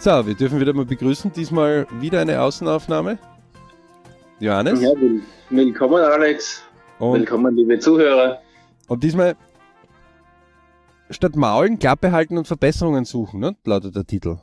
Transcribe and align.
So, 0.00 0.26
wir 0.26 0.34
dürfen 0.34 0.58
wieder 0.58 0.72
mal 0.72 0.86
begrüßen. 0.86 1.30
Diesmal 1.30 1.86
wieder 2.00 2.20
eine 2.20 2.40
Außenaufnahme. 2.40 3.18
Johannes. 4.38 4.80
Ja, 4.80 4.92
willkommen, 5.50 6.02
Alex. 6.02 6.62
Und, 6.98 7.18
willkommen, 7.18 7.54
liebe 7.54 7.78
Zuhörer. 7.78 8.40
Und 8.88 9.04
diesmal 9.04 9.36
statt 11.10 11.36
Maulen, 11.36 11.78
Klappe 11.78 12.12
halten 12.12 12.38
und 12.38 12.46
Verbesserungen 12.46 13.04
suchen, 13.04 13.40
ne? 13.40 13.56
lautet 13.66 13.94
der 13.94 14.06
Titel. 14.06 14.38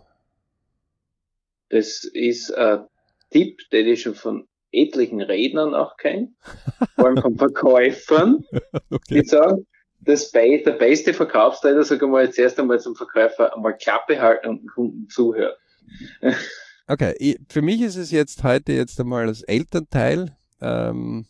Das 1.69 2.03
ist 2.03 2.55
ein 2.55 2.85
Tipp, 3.31 3.57
den 3.71 3.87
ich 3.87 4.03
schon 4.03 4.13
von 4.13 4.47
etlichen 4.71 5.21
Rednern 5.21 5.73
auch 5.73 5.97
kenne, 5.97 6.35
vor 6.95 7.07
allem 7.07 7.17
von 7.17 7.35
Verkäufern, 7.35 8.43
okay. 8.91 9.21
die 9.21 9.27
sagen, 9.27 9.65
das 9.99 10.31
Be 10.31 10.61
der 10.63 10.73
beste 10.73 11.13
Verkaufsleiter, 11.13 11.83
sag 11.83 12.01
ich 12.01 12.07
mal, 12.07 12.25
jetzt 12.25 12.39
erst 12.39 12.59
einmal 12.59 12.79
zum 12.79 12.95
Verkäufer 12.95 13.55
einmal 13.55 13.75
Klappe 13.77 14.21
halten 14.21 14.47
und 14.47 14.61
dem 14.61 14.67
Kunden 14.67 15.09
zuhören. 15.09 15.55
okay, 16.87 17.37
für 17.49 17.61
mich 17.61 17.81
ist 17.81 17.95
es 17.95 18.11
jetzt 18.11 18.43
heute 18.43 18.73
jetzt 18.73 18.99
einmal 18.99 19.27
als 19.27 19.41
Elternteil 19.43 20.35
ähm, 20.61 21.25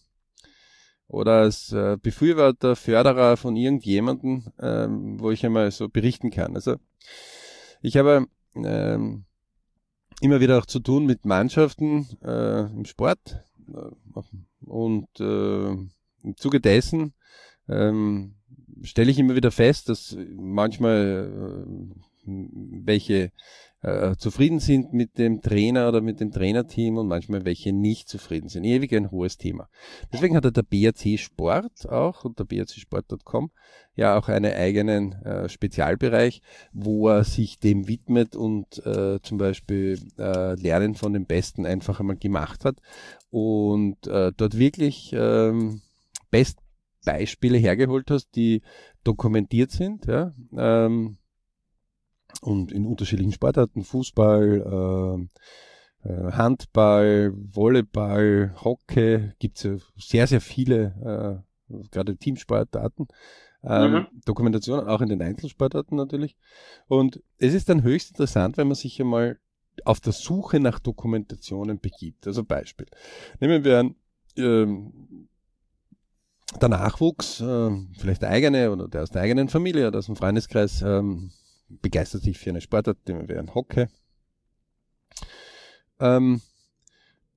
oder 1.07 1.41
als 1.41 1.71
äh, 1.71 1.97
Befürworter, 2.01 2.75
Förderer 2.75 3.37
von 3.37 3.55
irgendjemandem, 3.55 4.51
ähm, 4.59 5.19
wo 5.19 5.31
ich 5.31 5.45
einmal 5.45 5.71
so 5.71 5.87
berichten 5.87 6.31
kann. 6.31 6.55
Also 6.55 6.75
ich 7.81 7.97
habe 7.97 8.27
ähm, 8.55 9.25
immer 10.21 10.39
wieder 10.39 10.57
auch 10.57 10.65
zu 10.65 10.79
tun 10.79 11.05
mit 11.05 11.25
Mannschaften 11.25 12.07
äh, 12.23 12.61
im 12.61 12.85
Sport 12.85 13.43
äh, 13.73 14.21
und 14.65 15.07
äh, 15.19 15.69
im 15.69 16.35
Zuge 16.35 16.59
dessen 16.59 17.13
ähm, 17.69 18.36
stelle 18.83 19.11
ich 19.11 19.19
immer 19.19 19.35
wieder 19.35 19.51
fest, 19.51 19.89
dass 19.89 20.17
manchmal 20.35 21.65
äh, 21.65 21.97
welche 22.25 23.31
äh, 23.81 24.15
zufrieden 24.15 24.59
sind 24.59 24.93
mit 24.93 25.17
dem 25.17 25.41
Trainer 25.41 25.87
oder 25.87 26.01
mit 26.01 26.19
dem 26.19 26.31
Trainerteam 26.31 26.97
und 26.97 27.07
manchmal 27.07 27.45
welche 27.45 27.71
nicht 27.73 28.09
zufrieden 28.09 28.49
sind. 28.49 28.63
Ewig 28.63 28.93
ein 28.93 29.11
hohes 29.11 29.37
Thema. 29.37 29.69
Deswegen 30.11 30.35
hat 30.35 30.45
er 30.45 30.51
der 30.51 30.63
BRC 30.63 31.19
Sport 31.19 31.87
auch 31.89 32.25
und 32.25 32.39
der 32.39 32.45
brcsport.com 32.45 33.51
ja 33.95 34.17
auch 34.17 34.29
einen 34.29 34.53
eigenen 34.53 35.13
äh, 35.23 35.49
Spezialbereich, 35.49 36.41
wo 36.71 37.09
er 37.09 37.23
sich 37.23 37.59
dem 37.59 37.87
widmet 37.87 38.35
und 38.35 38.85
äh, 38.85 39.19
zum 39.21 39.37
Beispiel 39.37 39.99
äh, 40.17 40.53
Lernen 40.55 40.95
von 40.95 41.13
den 41.13 41.25
Besten 41.25 41.65
einfach 41.65 41.99
einmal 41.99 42.17
gemacht 42.17 42.63
hat 42.65 42.77
und 43.31 44.05
äh, 44.07 44.31
dort 44.35 44.57
wirklich 44.57 45.13
ähm, 45.13 45.81
Best 46.29 46.59
Beispiele 47.07 47.57
hergeholt 47.57 48.11
hast, 48.11 48.35
die 48.35 48.61
dokumentiert 49.05 49.71
sind, 49.71 50.05
ja, 50.07 50.33
ähm, 50.57 51.17
und 52.41 52.73
in 52.73 52.85
unterschiedlichen 52.85 53.31
Sportarten, 53.31 53.83
Fußball, 53.83 55.27
äh, 56.03 56.09
äh, 56.09 56.31
Handball, 56.33 57.33
Volleyball, 57.33 58.53
Hockey, 58.61 59.31
gibt 59.39 59.57
es 59.57 59.63
ja 59.63 59.77
sehr, 59.95 60.27
sehr 60.27 60.41
viele, 60.41 61.43
äh, 61.71 61.83
gerade 61.91 62.17
Teamsportarten, 62.17 63.07
ähm, 63.63 63.91
mhm. 63.91 64.07
Dokumentationen, 64.25 64.87
auch 64.87 64.99
in 64.99 65.07
den 65.09 65.21
Einzelsportarten 65.21 65.95
natürlich. 65.95 66.35
Und 66.89 67.23
es 67.37 67.53
ist 67.53 67.69
dann 67.69 67.83
höchst 67.83 68.09
interessant, 68.09 68.57
wenn 68.57 68.67
man 68.67 68.75
sich 68.75 68.99
einmal 68.99 69.39
auf 69.85 70.01
der 70.01 70.13
Suche 70.13 70.59
nach 70.59 70.79
Dokumentationen 70.79 71.79
begibt. 71.79 72.27
Also 72.27 72.43
Beispiel. 72.43 72.87
Nehmen 73.39 73.63
wir 73.63 73.79
an, 73.79 73.95
ähm, 74.35 75.26
der 76.61 76.69
Nachwuchs, 76.69 77.41
äh, 77.41 77.69
vielleicht 77.97 78.21
der 78.21 78.29
eigene 78.29 78.71
oder 78.71 78.87
der 78.87 79.03
aus 79.03 79.09
der 79.09 79.21
eigenen 79.21 79.49
Familie 79.49 79.87
oder 79.87 79.99
aus 79.99 80.05
dem 80.05 80.15
Freundeskreis, 80.15 80.81
ähm, 80.81 81.31
begeistert 81.69 82.23
sich 82.23 82.37
für 82.37 82.49
eine 82.49 82.61
Sportart, 82.61 82.97
wäre 83.05 83.39
ein 83.39 83.53
Hockey. 83.53 83.87
Ähm, 85.99 86.41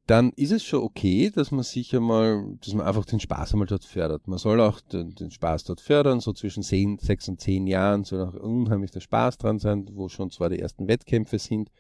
dann 0.07 0.31
ist 0.31 0.51
es 0.51 0.65
schon 0.65 0.83
okay, 0.83 1.31
dass 1.31 1.53
man 1.53 1.63
sich 1.63 1.95
einmal, 1.95 2.57
dass 2.65 2.75
man 2.75 2.87
einfach 2.87 3.05
den 3.05 3.21
Spaß 3.21 3.53
einmal 3.53 3.69
dort 3.69 3.85
fördert. 3.85 4.27
Man 4.27 4.39
soll 4.39 4.61
auch 4.61 4.81
den, 4.81 5.15
den 5.15 5.31
Spaß 5.31 5.65
dort 5.65 5.81
fördern, 5.81 6.21
so 6.21 6.33
zwischen 6.33 6.63
10, 6.65 6.99
6 6.99 7.29
und 7.29 7.41
10 7.41 7.67
Jahren 7.69 8.03
soll 8.05 8.27
auch 8.27 8.35
unheimlich 8.35 8.91
der 8.91 9.01
Spaß 9.01 9.39
dran 9.39 9.61
sein, 9.61 9.89
wo 9.93 10.09
schon 10.09 10.31
zwar 10.31 10.51
die 10.51 10.59
ersten 10.59 10.89
Wettkämpfe 10.89 11.39
sind. 11.39 11.71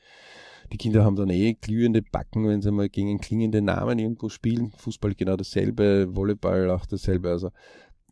Die 0.72 0.76
Kinder 0.76 1.04
haben 1.04 1.16
dann 1.16 1.30
eh 1.30 1.54
glühende 1.54 2.02
Backen, 2.02 2.46
wenn 2.46 2.62
sie 2.62 2.70
mal 2.70 2.88
gegen 2.88 3.08
einen 3.08 3.20
klingenden 3.20 3.64
Namen 3.64 3.98
irgendwo 3.98 4.28
spielen. 4.28 4.70
Fußball 4.76 5.14
genau 5.14 5.36
dasselbe, 5.36 6.14
Volleyball 6.14 6.70
auch 6.70 6.86
dasselbe. 6.86 7.30
Also 7.30 7.50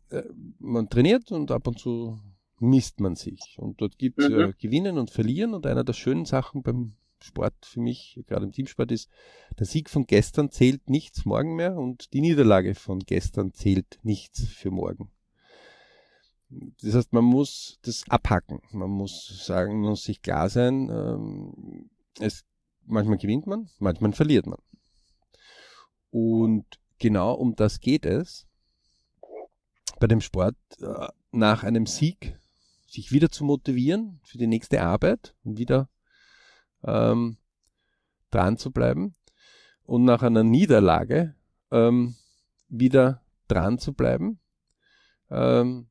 äh, 0.09 0.23
man 0.59 0.89
trainiert 0.89 1.31
und 1.31 1.51
ab 1.51 1.67
und 1.67 1.79
zu 1.79 2.19
misst 2.59 2.99
man 2.99 3.15
sich. 3.15 3.57
Und 3.57 3.81
dort 3.81 3.97
gibt 3.97 4.19
es 4.19 4.29
mhm. 4.29 4.39
äh, 4.39 4.53
Gewinnen 4.59 4.97
und 4.97 5.09
Verlieren. 5.09 5.53
Und 5.53 5.65
einer 5.65 5.83
der 5.83 5.93
schönen 5.93 6.25
Sachen 6.25 6.61
beim 6.61 6.93
Sport 7.21 7.53
für 7.63 7.81
mich, 7.81 8.21
gerade 8.27 8.45
im 8.45 8.51
Teamsport, 8.51 8.91
ist, 8.91 9.09
der 9.57 9.65
Sieg 9.65 9.89
von 9.89 10.05
gestern 10.05 10.51
zählt 10.51 10.89
nichts 10.89 11.25
morgen 11.25 11.55
mehr 11.55 11.75
und 11.75 12.13
die 12.13 12.21
Niederlage 12.21 12.75
von 12.75 12.99
gestern 12.99 13.53
zählt 13.53 13.99
nichts 14.03 14.47
für 14.47 14.71
morgen. 14.71 15.11
Das 16.81 16.95
heißt, 16.95 17.13
man 17.13 17.25
muss 17.25 17.77
das 17.83 18.03
abhacken. 18.09 18.61
Man 18.71 18.89
muss 18.89 19.45
sagen, 19.45 19.81
man 19.81 19.91
muss 19.91 20.03
sich 20.03 20.21
klar 20.21 20.49
sein, 20.49 20.89
ähm, 20.89 21.89
es, 22.19 22.43
manchmal 22.89 23.17
gewinnt 23.17 23.47
man, 23.47 23.69
manchmal 23.79 24.13
verliert 24.13 24.47
man. 24.47 24.59
Und 26.11 26.65
genau 26.97 27.33
um 27.33 27.55
das 27.55 27.79
geht 27.79 28.05
es 28.05 28.47
bei 29.99 30.07
dem 30.07 30.21
Sport. 30.21 30.55
Äh, 30.81 31.07
nach 31.31 31.63
einem 31.63 31.85
Sieg 31.85 32.37
sich 32.87 33.11
wieder 33.11 33.29
zu 33.29 33.45
motivieren 33.45 34.19
für 34.23 34.39
die 34.39 34.47
nächste 34.47 34.81
Arbeit 34.81 35.35
und 35.43 35.57
wieder 35.59 35.89
ähm, 36.83 37.37
dran 38.31 38.57
zu 38.57 38.71
bleiben 38.71 39.15
und 39.83 40.05
nach 40.05 40.23
einer 40.23 40.43
Niederlage 40.43 41.35
ähm, 41.71 42.15
wieder 42.67 43.21
dran 43.47 43.77
zu 43.77 43.93
bleiben. 43.93 44.39
Ähm, 45.29 45.89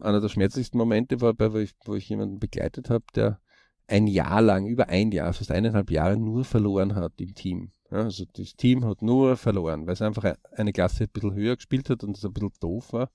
einer 0.00 0.20
der 0.20 0.28
schmerzlichsten 0.28 0.78
Momente 0.78 1.20
war, 1.20 1.34
bei, 1.34 1.52
wo 1.52 1.58
ich, 1.58 1.74
wo 1.84 1.94
ich 1.94 2.08
jemanden 2.08 2.38
begleitet 2.38 2.88
habe, 2.88 3.04
der 3.14 3.40
ein 3.86 4.06
Jahr 4.06 4.40
lang, 4.40 4.66
über 4.66 4.88
ein 4.88 5.12
Jahr, 5.12 5.32
fast 5.32 5.50
eineinhalb 5.50 5.90
Jahre 5.90 6.16
nur 6.16 6.44
verloren 6.44 6.94
hat 6.94 7.20
im 7.20 7.34
Team. 7.34 7.70
Ja, 7.90 7.98
also 7.98 8.24
das 8.32 8.54
Team 8.56 8.84
hat 8.84 9.02
nur 9.02 9.36
verloren, 9.36 9.86
weil 9.86 9.92
es 9.94 10.02
einfach 10.02 10.34
eine 10.52 10.72
Klasse 10.72 11.04
ein 11.04 11.10
bisschen 11.10 11.34
höher 11.34 11.56
gespielt 11.56 11.90
hat 11.90 12.02
und 12.02 12.16
es 12.16 12.24
ein 12.24 12.32
bisschen 12.32 12.52
doof 12.60 12.92
war. 12.92 13.10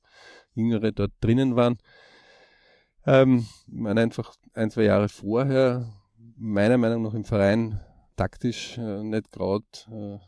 Jüngere 0.54 0.92
dort 0.92 1.12
drinnen 1.22 1.56
waren. 1.56 1.78
Ähm, 3.06 3.48
man 3.68 3.98
einfach 3.98 4.36
ein, 4.54 4.70
zwei 4.70 4.84
Jahre 4.84 5.10
vorher, 5.10 5.92
meiner 6.38 6.78
Meinung 6.78 7.04
nach 7.04 7.14
im 7.14 7.24
Verein 7.24 7.80
taktisch 8.16 8.78
äh, 8.78 9.04
nicht 9.04 9.32
gerade 9.32 9.66
äh, 9.92 10.20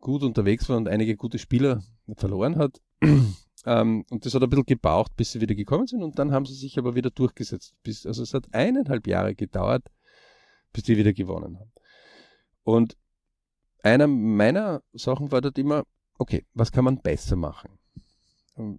gut 0.00 0.22
unterwegs 0.22 0.68
war 0.68 0.76
und 0.76 0.88
einige 0.88 1.16
gute 1.16 1.38
Spieler 1.38 1.82
verloren 2.16 2.56
hat. 2.56 2.80
Ähm, 3.66 4.04
und 4.10 4.24
das 4.24 4.34
hat 4.34 4.42
ein 4.42 4.48
bisschen 4.48 4.64
gebraucht, 4.64 5.16
bis 5.16 5.32
sie 5.32 5.40
wieder 5.40 5.54
gekommen 5.54 5.86
sind 5.86 6.02
und 6.02 6.18
dann 6.18 6.32
haben 6.32 6.46
sie 6.46 6.54
sich 6.54 6.78
aber 6.78 6.94
wieder 6.94 7.10
durchgesetzt. 7.10 7.74
Bis, 7.82 8.06
also 8.06 8.22
es 8.22 8.32
hat 8.32 8.46
eineinhalb 8.52 9.06
Jahre 9.06 9.34
gedauert, 9.34 9.84
bis 10.72 10.84
die 10.84 10.96
wieder 10.96 11.12
gewonnen 11.12 11.58
haben. 11.58 11.72
Und 12.62 12.96
einer 13.82 14.06
meiner 14.06 14.82
Sachen 14.92 15.32
war 15.32 15.40
dort 15.40 15.58
immer, 15.58 15.84
okay, 16.18 16.44
was 16.54 16.72
kann 16.72 16.84
man 16.84 17.02
besser 17.02 17.36
machen? 17.36 17.70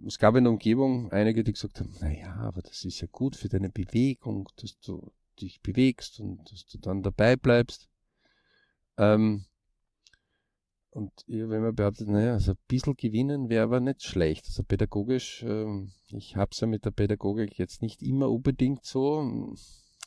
es 0.07 0.17
gab 0.17 0.35
in 0.35 0.43
der 0.43 0.51
Umgebung 0.51 1.11
einige, 1.11 1.43
die 1.43 1.53
gesagt 1.53 1.79
haben, 1.79 1.93
naja, 1.99 2.33
aber 2.37 2.63
das 2.63 2.83
ist 2.83 2.99
ja 2.99 3.07
gut 3.11 3.35
für 3.35 3.47
deine 3.47 3.69
Bewegung, 3.69 4.49
dass 4.55 4.79
du 4.79 5.11
dich 5.39 5.61
bewegst 5.61 6.19
und 6.19 6.51
dass 6.51 6.65
du 6.65 6.79
dann 6.79 7.03
dabei 7.03 7.35
bleibst. 7.35 7.87
Ähm, 8.97 9.45
und 10.97 11.11
ich 11.27 11.43
habe 11.43 11.55
immer 11.57 11.73
behauptet, 11.73 12.07
naja, 12.07 12.33
also 12.33 12.53
ein 12.53 12.57
bisschen 12.67 12.95
gewinnen 12.95 13.49
wäre 13.49 13.65
aber 13.65 13.79
nicht 13.79 14.01
schlecht. 14.01 14.47
Also 14.47 14.63
pädagogisch, 14.63 15.43
ähm, 15.47 15.91
ich 16.07 16.35
habe 16.35 16.49
es 16.51 16.59
ja 16.59 16.65
mit 16.65 16.85
der 16.85 16.91
Pädagogik 16.91 17.59
jetzt 17.59 17.83
nicht 17.83 18.01
immer 18.01 18.31
unbedingt 18.31 18.83
so. 18.83 19.53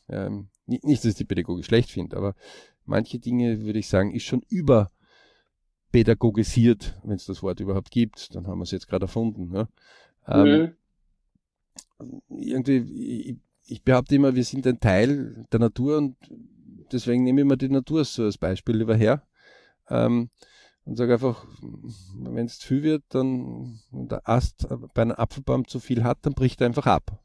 Ähm, 0.09 0.49
nicht, 0.65 0.83
nicht, 0.83 1.05
dass 1.05 1.11
ich 1.11 1.15
die 1.15 1.23
Pädagogik 1.23 1.63
schlecht 1.63 1.91
finde, 1.91 2.17
aber 2.17 2.35
manche 2.83 3.19
Dinge 3.19 3.61
würde 3.61 3.79
ich 3.79 3.87
sagen, 3.87 4.13
ist 4.13 4.25
schon 4.25 4.41
über 4.49 4.91
pädagogisiert, 5.93 6.99
wenn 7.03 7.15
es 7.15 7.25
das 7.25 7.41
Wort 7.41 7.61
überhaupt 7.61 7.91
gibt. 7.91 8.35
Dann 8.35 8.45
haben 8.47 8.59
wir 8.59 8.63
es 8.63 8.71
jetzt 8.71 8.89
gerade 8.89 9.05
erfunden. 9.05 9.55
Ja. 9.55 9.69
Ähm, 10.27 10.73
mhm. 11.99 12.21
Irgendwie, 12.27 13.29
ich, 13.29 13.37
ich, 13.65 13.83
behaupte 13.83 14.15
immer, 14.15 14.35
wir 14.35 14.43
sind 14.43 14.67
ein 14.67 14.81
Teil 14.81 15.45
der 15.53 15.61
Natur 15.61 15.99
und 15.99 16.17
deswegen 16.91 17.23
nehme 17.23 17.39
ich 17.39 17.47
mir 17.47 17.55
die 17.55 17.69
Natur 17.69 18.03
so 18.03 18.23
als 18.23 18.37
Beispiel 18.37 18.75
lieber 18.75 18.97
her. 18.97 19.25
Ähm, 19.89 20.29
und 20.91 20.97
sage 20.97 21.13
einfach, 21.13 21.45
wenn 22.17 22.47
es 22.47 22.59
zu 22.59 22.67
viel 22.67 22.83
wird, 22.83 23.03
dann 23.07 23.79
der 23.91 24.27
Ast 24.27 24.67
bei 24.93 25.03
einem 25.03 25.13
Apfelbaum 25.13 25.65
zu 25.65 25.79
viel 25.79 26.03
hat, 26.03 26.17
dann 26.23 26.33
bricht 26.33 26.59
er 26.59 26.67
einfach 26.67 26.85
ab. 26.85 27.17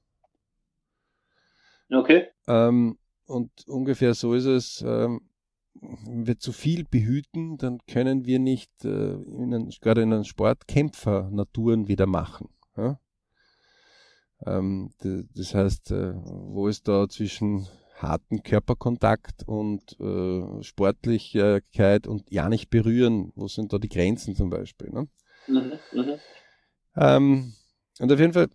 Okay. 1.90 2.28
Ähm, 2.46 2.96
und 3.26 3.50
ungefähr 3.66 4.14
so 4.14 4.34
ist 4.34 4.44
es. 4.44 4.84
Ähm, 4.86 5.28
wenn 5.74 6.28
wir 6.28 6.38
zu 6.38 6.52
viel 6.52 6.84
behüten, 6.84 7.58
dann 7.58 7.80
können 7.88 8.24
wir 8.24 8.38
nicht 8.38 8.70
äh, 8.84 9.14
in 9.14 9.52
einen, 9.52 9.70
gerade 9.80 10.02
in 10.02 10.12
einem 10.12 10.22
Sport 10.22 10.68
Kämpfer-Naturen 10.68 11.88
wieder 11.88 12.06
machen. 12.06 12.48
Ja? 12.76 13.00
Ähm, 14.46 14.92
das 15.00 15.56
heißt, 15.56 15.90
äh, 15.90 16.14
wo 16.14 16.68
es 16.68 16.84
da 16.84 17.08
zwischen 17.08 17.66
harten 17.96 18.42
Körperkontakt 18.42 19.42
und 19.46 19.98
äh, 20.00 20.62
Sportlichkeit 20.62 22.06
und 22.06 22.30
ja 22.30 22.48
nicht 22.48 22.70
berühren. 22.70 23.32
Wo 23.34 23.48
sind 23.48 23.72
da 23.72 23.78
die 23.78 23.88
Grenzen 23.88 24.34
zum 24.34 24.50
Beispiel? 24.50 24.90
Ne? 24.90 25.08
Mhm, 25.48 25.72
mh. 25.92 26.18
ähm, 26.96 27.54
und 27.98 28.12
auf 28.12 28.18
jeden 28.18 28.32
Fall, 28.32 28.48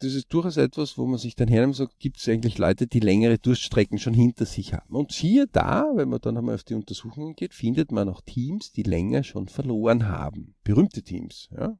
das 0.00 0.14
ist 0.14 0.32
durchaus 0.32 0.56
etwas, 0.56 0.98
wo 0.98 1.06
man 1.06 1.18
sich 1.18 1.36
dann 1.36 1.48
hernimmt 1.48 1.76
sagt, 1.76 1.98
gibt 1.98 2.18
es 2.18 2.28
eigentlich 2.28 2.58
Leute, 2.58 2.86
die 2.86 3.00
längere 3.00 3.38
Durststrecken 3.38 3.98
schon 3.98 4.14
hinter 4.14 4.44
sich 4.44 4.74
haben. 4.74 4.94
Und 4.94 5.12
siehe 5.12 5.46
da, 5.46 5.90
wenn 5.94 6.08
man 6.08 6.20
dann 6.20 6.36
einmal 6.36 6.56
auf 6.56 6.64
die 6.64 6.74
Untersuchungen 6.74 7.34
geht, 7.34 7.54
findet 7.54 7.92
man 7.92 8.08
auch 8.08 8.20
Teams, 8.20 8.72
die 8.72 8.82
länger 8.82 9.22
schon 9.22 9.48
verloren 9.48 10.08
haben. 10.08 10.54
Berühmte 10.64 11.02
Teams. 11.02 11.48
Ja? 11.56 11.78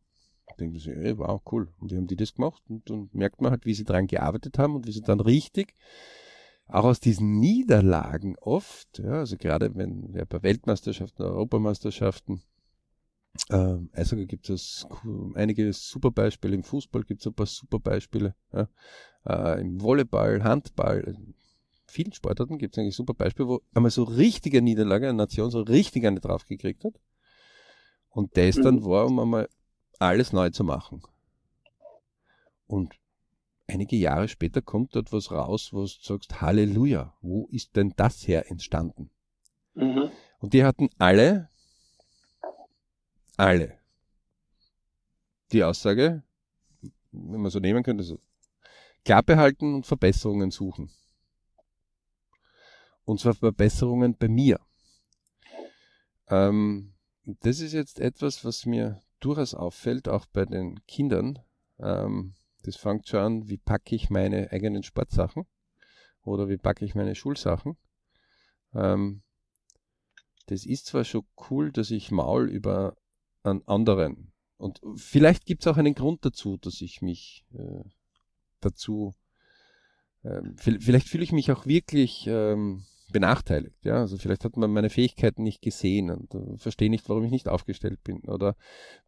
Denkt 0.57 0.75
man 0.75 0.81
sich, 0.81 0.89
ey, 0.89 1.19
wow, 1.19 1.41
cool. 1.51 1.69
Und 1.79 1.91
wie 1.91 1.97
haben 1.97 2.07
die 2.07 2.17
das 2.17 2.35
gemacht? 2.35 2.63
Und 2.69 2.89
dann 2.91 3.09
merkt 3.13 3.41
man 3.41 3.51
halt, 3.51 3.67
wie 3.67 3.75
sie 3.75 3.85
daran 3.85 4.07
gearbeitet 4.07 4.59
haben 4.59 4.75
und 4.75 4.87
wie 4.87 4.93
sie 4.93 5.03
dann 5.03 5.21
richtig 5.21 5.75
auch 6.69 6.85
aus 6.85 7.01
diesen 7.01 7.39
Niederlagen 7.39 8.37
oft, 8.41 8.99
ja, 8.99 9.21
also 9.21 9.37
gerade 9.37 9.75
wenn 9.77 10.13
wir 10.15 10.25
bei 10.27 10.43
Weltmeisterschaften, 10.43 11.23
Europameisterschaften, 11.23 12.43
äh, 13.51 13.77
Eishockey 13.93 14.27
gibt 14.27 14.51
es 14.51 14.87
einige 15.35 15.73
super 15.73 16.11
Beispiele, 16.11 16.55
im 16.55 16.65
Fußball 16.65 17.05
gibt 17.05 17.21
es 17.21 17.27
ein 17.27 17.35
paar 17.35 17.47
super 17.47 17.79
Beispiele, 17.79 18.35
ja, 18.53 18.69
äh, 19.27 19.61
im 19.61 19.81
Volleyball, 19.81 20.43
Handball, 20.43 21.01
in 21.01 21.35
vielen 21.87 22.13
Sportarten 22.13 22.59
gibt 22.59 22.77
es 22.77 22.81
eigentlich 22.81 22.97
super 22.97 23.15
Beispiele, 23.15 23.49
wo 23.49 23.63
einmal 23.73 23.93
so 23.93 24.03
richtige 24.03 24.61
Niederlage 24.61 25.09
eine 25.09 25.17
Nation 25.17 25.51
so 25.51 25.61
richtig 25.61 26.05
eine 26.05 26.21
drauf 26.21 26.47
gekriegt 26.47 26.85
hat. 26.85 26.95
Und 28.11 28.37
das 28.37 28.57
dann 28.57 28.77
mhm. 28.77 28.85
war, 28.87 29.07
um 29.07 29.21
einmal 29.21 29.49
alles 29.99 30.33
neu 30.33 30.51
zu 30.51 30.65
machen. 30.65 31.03
Und 32.67 32.95
einige 33.67 33.97
Jahre 33.97 34.29
später 34.29 34.63
kommt 34.63 34.95
dort 34.97 35.13
was 35.13 35.31
raus, 35.31 35.73
wo 35.73 35.83
du 35.83 35.87
sagst, 35.87 36.41
Halleluja, 36.41 37.15
wo 37.21 37.47
ist 37.51 37.77
denn 37.77 37.93
das 37.97 38.27
her 38.27 38.51
entstanden? 38.51 39.11
Mhm. 39.75 40.11
Und 40.39 40.53
die 40.53 40.65
hatten 40.65 40.91
alle, 40.99 41.49
alle, 43.37 43.79
die 45.53 45.65
Aussage, 45.65 46.23
wenn 47.13 47.41
man 47.41 47.51
so 47.51 47.61
nehmen 47.61 47.83
könnte, 47.83 48.03
so, 48.03 48.21
Klappe 49.05 49.37
halten 49.37 49.75
und 49.75 49.87
Verbesserungen 49.87 50.51
suchen. 50.51 50.91
Und 53.05 53.21
zwar 53.21 53.35
Verbesserungen 53.35 54.17
bei 54.17 54.27
mir. 54.27 54.61
Ähm, 56.29 56.93
das 57.25 57.61
ist 57.61 57.73
jetzt 57.73 58.01
etwas, 58.01 58.45
was 58.45 58.67
mir 58.67 59.01
durchaus 59.21 59.55
auffällt, 59.55 60.09
auch 60.09 60.27
bei 60.27 60.45
den 60.45 60.85
Kindern, 60.87 61.39
ähm, 61.79 62.35
das 62.63 62.77
fängt 62.77 63.09
schon 63.09 63.21
an, 63.21 63.49
wie 63.49 63.59
packe 63.59 63.95
ich 63.95 64.11
meine 64.11 64.51
eigenen 64.51 64.83
Sportsachen 64.83 65.47
oder 66.23 66.49
wie 66.49 66.57
packe 66.57 66.85
ich 66.85 66.95
meine 66.95 67.15
Schulsachen. 67.15 67.77
Ähm, 68.75 69.23
das 70.47 70.67
ist 70.67 70.87
zwar 70.87 71.05
schon 71.05 71.25
cool, 71.51 71.73
dass 71.73 71.91
ich 71.91 72.11
maul 72.11 72.49
über 72.49 72.97
einen 73.43 73.67
anderen. 73.67 74.33
Und 74.59 74.81
vielleicht 74.97 75.47
gibt 75.47 75.63
es 75.63 75.69
auch 75.69 75.77
einen 75.77 75.95
Grund 75.95 76.25
dazu, 76.25 76.57
dass 76.57 76.81
ich 76.81 77.03
mich 77.03 77.45
äh, 77.53 77.85
dazu, 78.61 79.15
äh, 80.23 80.41
vielleicht 80.57 81.09
fühle 81.09 81.25
ich 81.25 81.33
mich 81.33 81.53
auch 81.53 81.67
wirklich 81.67 82.27
ähm, 82.27 82.85
benachteiligt. 83.13 83.85
Ja? 83.85 83.97
Also 84.01 84.19
vielleicht 84.19 84.45
hat 84.45 84.57
man 84.57 84.73
meine 84.73 84.91
Fähigkeiten 84.91 85.43
nicht 85.43 85.63
gesehen 85.63 86.11
und 86.11 86.35
äh, 86.35 86.59
verstehe 86.59 86.91
nicht, 86.91 87.09
warum 87.09 87.25
ich 87.25 87.31
nicht 87.31 87.49
aufgestellt 87.49 88.03
bin 88.03 88.21
oder 88.29 88.57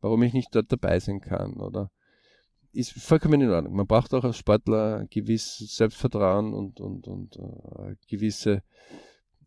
warum 0.00 0.22
ich 0.22 0.32
nicht 0.32 0.54
dort 0.54 0.70
dabei 0.70 1.00
sein 1.00 1.20
kann 1.20 1.54
oder 1.54 1.90
ist 2.72 2.92
vollkommen 2.92 3.40
in 3.40 3.50
Ordnung. 3.50 3.74
Man 3.74 3.86
braucht 3.86 4.14
auch 4.14 4.24
als 4.24 4.36
Sportler 4.36 5.06
gewisses 5.10 5.76
Selbstvertrauen 5.76 6.52
und, 6.52 6.80
und, 6.80 7.08
und 7.08 7.36
äh, 7.36 7.96
gewisse 8.08 8.62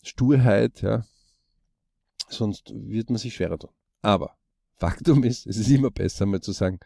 Sturheit, 0.03 0.81
ja. 0.81 1.06
Sonst 2.27 2.74
wird 2.74 3.09
man 3.09 3.19
sich 3.19 3.36
schwerer 3.36 3.59
tun. 3.59 3.71
Aber 4.01 4.38
Faktum 4.77 5.24
ist, 5.24 5.45
es 5.45 5.57
ist 5.57 5.69
immer 5.69 5.92
besser, 5.92 6.25
mal 6.25 6.42
zu 6.42 6.53
sagen, 6.53 6.80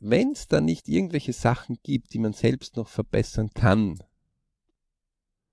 wenn 0.00 0.32
es 0.32 0.48
da 0.48 0.60
nicht 0.60 0.88
irgendwelche 0.88 1.32
Sachen 1.32 1.78
gibt, 1.82 2.12
die 2.12 2.18
man 2.18 2.32
selbst 2.32 2.76
noch 2.76 2.88
verbessern 2.88 3.50
kann, 3.54 3.98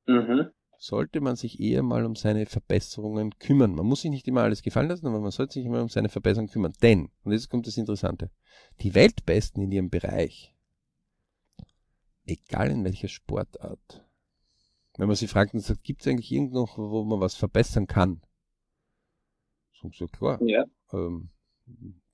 mhm 0.07 0.51
sollte 0.81 1.21
man 1.21 1.35
sich 1.35 1.59
eher 1.59 1.83
mal 1.83 2.05
um 2.07 2.15
seine 2.15 2.47
Verbesserungen 2.47 3.37
kümmern. 3.37 3.75
Man 3.75 3.85
muss 3.85 4.01
sich 4.01 4.09
nicht 4.09 4.27
immer 4.27 4.41
alles 4.41 4.63
gefallen 4.63 4.89
lassen, 4.89 5.05
aber 5.05 5.19
man 5.19 5.29
sollte 5.29 5.53
sich 5.53 5.65
immer 5.65 5.79
um 5.79 5.89
seine 5.89 6.09
Verbesserungen 6.09 6.49
kümmern. 6.49 6.73
Denn, 6.81 7.11
und 7.23 7.33
jetzt 7.33 7.49
kommt 7.51 7.67
das 7.67 7.77
Interessante, 7.77 8.31
die 8.79 8.95
Weltbesten 8.95 9.61
in 9.61 9.71
ihrem 9.71 9.89
Bereich, 9.91 10.55
egal 12.25 12.71
in 12.71 12.83
welcher 12.83 13.09
Sportart, 13.09 14.03
wenn 14.97 15.05
man 15.05 15.15
sie 15.15 15.27
fragt 15.27 15.53
und 15.53 15.59
sagt, 15.59 15.83
gibt 15.83 16.01
es 16.01 16.07
eigentlich 16.07 16.31
irgendwo, 16.31 16.67
wo 16.75 17.03
man 17.03 17.19
was 17.19 17.35
verbessern 17.35 17.85
kann? 17.85 18.19
So, 19.73 19.91
so 19.93 20.07
klar. 20.07 20.41
Ja. 20.41 20.65
Ähm, 20.93 21.29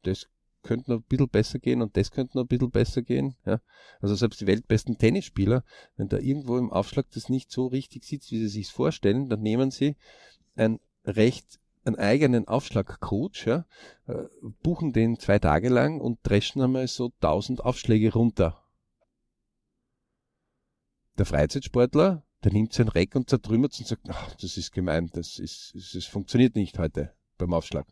das 0.01 0.27
könnte 0.67 0.91
noch 0.91 0.99
ein 0.99 1.05
bisschen 1.07 1.29
besser 1.29 1.59
gehen 1.59 1.81
und 1.81 1.95
das 1.97 2.11
könnte 2.11 2.37
noch 2.37 2.43
ein 2.43 2.47
bisschen 2.47 2.69
besser 2.69 3.01
gehen. 3.01 3.35
Ja. 3.45 3.61
Also 4.01 4.15
selbst 4.15 4.41
die 4.41 4.47
weltbesten 4.47 4.97
Tennisspieler, 4.97 5.63
wenn 5.95 6.09
da 6.09 6.17
irgendwo 6.17 6.57
im 6.57 6.71
Aufschlag 6.71 7.09
das 7.11 7.29
nicht 7.29 7.51
so 7.51 7.67
richtig 7.67 8.03
sitzt, 8.03 8.31
wie 8.31 8.39
sie 8.39 8.49
sich 8.49 8.71
vorstellen, 8.71 9.29
dann 9.29 9.41
nehmen 9.41 9.71
sie 9.71 9.95
ein 10.55 10.79
recht 11.05 11.59
einen 11.85 11.95
eigenen 11.95 12.49
Aufschlagcoach, 12.49 13.45
ja, 13.45 13.65
äh, 14.07 14.25
buchen 14.61 14.91
den 14.91 15.19
zwei 15.19 15.39
Tage 15.39 15.69
lang 15.69 16.01
und 16.01 16.19
dreschen 16.23 16.61
einmal 16.61 16.85
so 16.89 17.13
1000 17.21 17.63
Aufschläge 17.63 18.11
runter. 18.11 18.61
Der 21.17 21.25
Freizeitsportler, 21.25 22.25
der 22.43 22.51
nimmt 22.51 22.73
sein 22.73 22.89
Reck 22.89 23.15
und 23.15 23.29
zertrümmert 23.29 23.79
und 23.79 23.87
sagt, 23.87 24.01
ach, 24.09 24.35
das 24.35 24.57
ist 24.57 24.73
gemein, 24.73 25.09
das 25.13 25.39
ist, 25.39 25.71
das 25.95 26.03
funktioniert 26.03 26.55
nicht 26.55 26.77
heute 26.77 27.13
beim 27.37 27.53
Aufschlag 27.53 27.87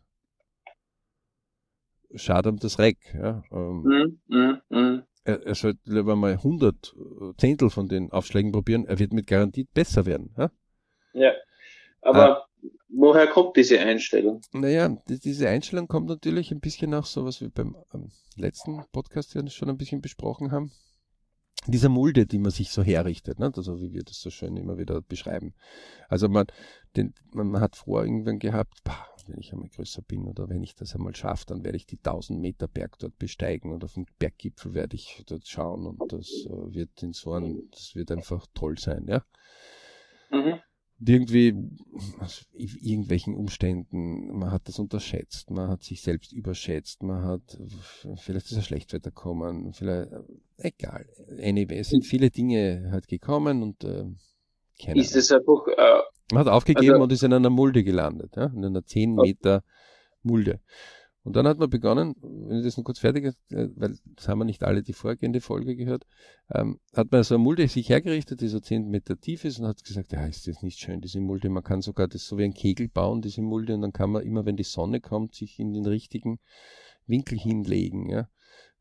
schade 2.14 2.48
um 2.48 2.58
das 2.58 2.78
Reck. 2.78 2.98
Ja. 3.14 3.42
Ähm, 3.50 3.82
mm, 3.82 4.34
mm, 4.34 4.60
mm. 4.68 5.02
Er, 5.24 5.44
er 5.44 5.54
sollte 5.54 5.80
lieber 5.84 6.14
mal 6.14 6.32
100 6.32 6.94
äh, 6.94 7.36
Zehntel 7.36 7.68
von 7.68 7.88
den 7.88 8.12
Aufschlägen 8.12 8.52
probieren. 8.52 8.86
Er 8.86 8.98
wird 8.98 9.12
mit 9.12 9.26
Garantie 9.26 9.66
besser 9.74 10.06
werden. 10.06 10.32
Ja, 10.36 10.50
ja. 11.14 11.32
aber 12.00 12.42
ah. 12.42 12.46
woher 12.88 13.26
kommt 13.26 13.56
diese 13.56 13.80
Einstellung? 13.80 14.40
Naja, 14.52 14.96
diese 15.08 15.48
Einstellung 15.48 15.88
kommt 15.88 16.08
natürlich 16.08 16.52
ein 16.52 16.60
bisschen 16.60 16.90
nach 16.90 17.06
so, 17.06 17.24
was 17.24 17.40
wir 17.40 17.50
beim 17.50 17.76
ähm, 17.92 18.10
letzten 18.36 18.84
Podcast 18.92 19.34
ja 19.34 19.46
schon 19.48 19.68
ein 19.68 19.78
bisschen 19.78 20.00
besprochen 20.00 20.52
haben. 20.52 20.70
Dieser 21.66 21.88
Mulde, 21.88 22.26
die 22.26 22.38
man 22.38 22.52
sich 22.52 22.70
so 22.70 22.84
herrichtet, 22.84 23.40
ne? 23.40 23.50
also 23.56 23.80
wie 23.80 23.92
wir 23.92 24.04
das 24.04 24.20
so 24.20 24.30
schön 24.30 24.56
immer 24.56 24.78
wieder 24.78 25.02
beschreiben. 25.02 25.54
Also 26.08 26.28
man, 26.28 26.46
den, 26.94 27.14
man 27.32 27.60
hat 27.60 27.74
vor 27.74 28.04
irgendwann 28.04 28.38
gehabt, 28.38 28.84
wenn 29.28 29.40
ich 29.40 29.52
einmal 29.52 29.68
größer 29.68 30.02
bin 30.02 30.26
oder 30.26 30.48
wenn 30.48 30.62
ich 30.62 30.74
das 30.74 30.94
einmal 30.94 31.14
schaffe, 31.14 31.46
dann 31.46 31.64
werde 31.64 31.76
ich 31.76 31.86
die 31.86 31.98
1000 31.98 32.40
Meter 32.40 32.68
Berg 32.68 32.98
dort 32.98 33.18
besteigen 33.18 33.72
und 33.72 33.84
auf 33.84 33.94
dem 33.94 34.06
Berggipfel 34.18 34.74
werde 34.74 34.96
ich 34.96 35.22
dort 35.26 35.46
schauen 35.46 35.86
und 35.86 36.12
das 36.12 36.46
äh, 36.46 36.74
wird 36.74 37.02
in 37.02 37.12
so 37.12 37.32
einem, 37.32 37.68
das 37.70 37.94
wird 37.94 38.10
einfach 38.10 38.46
toll 38.54 38.78
sein, 38.78 39.06
ja. 39.08 39.24
Mhm. 40.30 40.60
Und 40.98 41.10
irgendwie, 41.10 41.54
aus 42.20 42.46
irgendwelchen 42.54 43.34
Umständen, 43.34 44.38
man 44.38 44.50
hat 44.50 44.66
das 44.66 44.78
unterschätzt, 44.78 45.50
man 45.50 45.68
hat 45.68 45.82
sich 45.82 46.00
selbst 46.00 46.32
überschätzt, 46.32 47.02
man 47.02 47.22
hat, 47.22 47.58
vielleicht 48.16 48.50
ist 48.50 48.56
ein 48.56 48.62
Schlechtwetter 48.62 49.10
gekommen, 49.10 49.74
vielleicht, 49.74 50.10
egal. 50.56 51.06
Anyway, 51.38 51.78
es 51.78 51.90
sind 51.90 52.06
viele 52.06 52.30
Dinge 52.30 52.88
halt 52.90 53.08
gekommen 53.08 53.62
und, 53.62 53.84
äh, 53.84 54.06
keine 54.82 55.00
Ist 55.00 55.16
es 55.16 55.30
einfach, 55.32 55.66
äh, 55.68 56.00
man 56.32 56.40
hat 56.40 56.48
aufgegeben 56.48 56.94
also, 56.94 57.04
und 57.04 57.12
ist 57.12 57.22
in 57.22 57.32
einer 57.32 57.50
Mulde 57.50 57.84
gelandet, 57.84 58.34
ja? 58.36 58.46
in 58.46 58.64
einer 58.64 58.84
10 58.84 59.14
Meter 59.14 59.62
Mulde. 60.22 60.60
Und 61.26 61.34
dann 61.34 61.48
hat 61.48 61.58
man 61.58 61.68
begonnen, 61.68 62.14
wenn 62.22 62.58
ich 62.58 62.64
das 62.64 62.76
noch 62.76 62.84
kurz 62.84 63.00
fertig 63.00 63.24
ist, 63.24 63.38
äh, 63.50 63.68
weil 63.74 63.96
das 64.14 64.28
haben 64.28 64.38
wir 64.38 64.44
nicht 64.44 64.62
alle 64.62 64.84
die 64.84 64.92
vorgehende 64.92 65.40
Folge 65.40 65.74
gehört, 65.74 66.06
ähm, 66.54 66.78
hat 66.94 67.10
man 67.10 67.24
so 67.24 67.34
eine 67.34 67.42
Mulde 67.42 67.66
sich 67.66 67.88
hergerichtet, 67.88 68.40
die 68.40 68.46
so 68.46 68.60
10 68.60 68.88
Meter 68.88 69.18
tief 69.18 69.44
ist 69.44 69.58
und 69.58 69.66
hat 69.66 69.82
gesagt, 69.82 70.12
ja, 70.12 70.24
ist 70.24 70.46
das 70.46 70.62
nicht 70.62 70.78
schön, 70.78 71.00
diese 71.00 71.20
Mulde. 71.20 71.48
Man 71.48 71.64
kann 71.64 71.82
sogar 71.82 72.06
das 72.06 72.26
so 72.26 72.38
wie 72.38 72.44
ein 72.44 72.54
Kegel 72.54 72.86
bauen, 72.88 73.22
diese 73.22 73.42
Mulde, 73.42 73.74
und 73.74 73.82
dann 73.82 73.92
kann 73.92 74.10
man 74.10 74.22
immer, 74.22 74.46
wenn 74.46 74.56
die 74.56 74.62
Sonne 74.62 75.00
kommt, 75.00 75.34
sich 75.34 75.58
in 75.58 75.72
den 75.72 75.84
richtigen 75.84 76.38
Winkel 77.08 77.38
hinlegen. 77.38 78.08
Ja? 78.08 78.28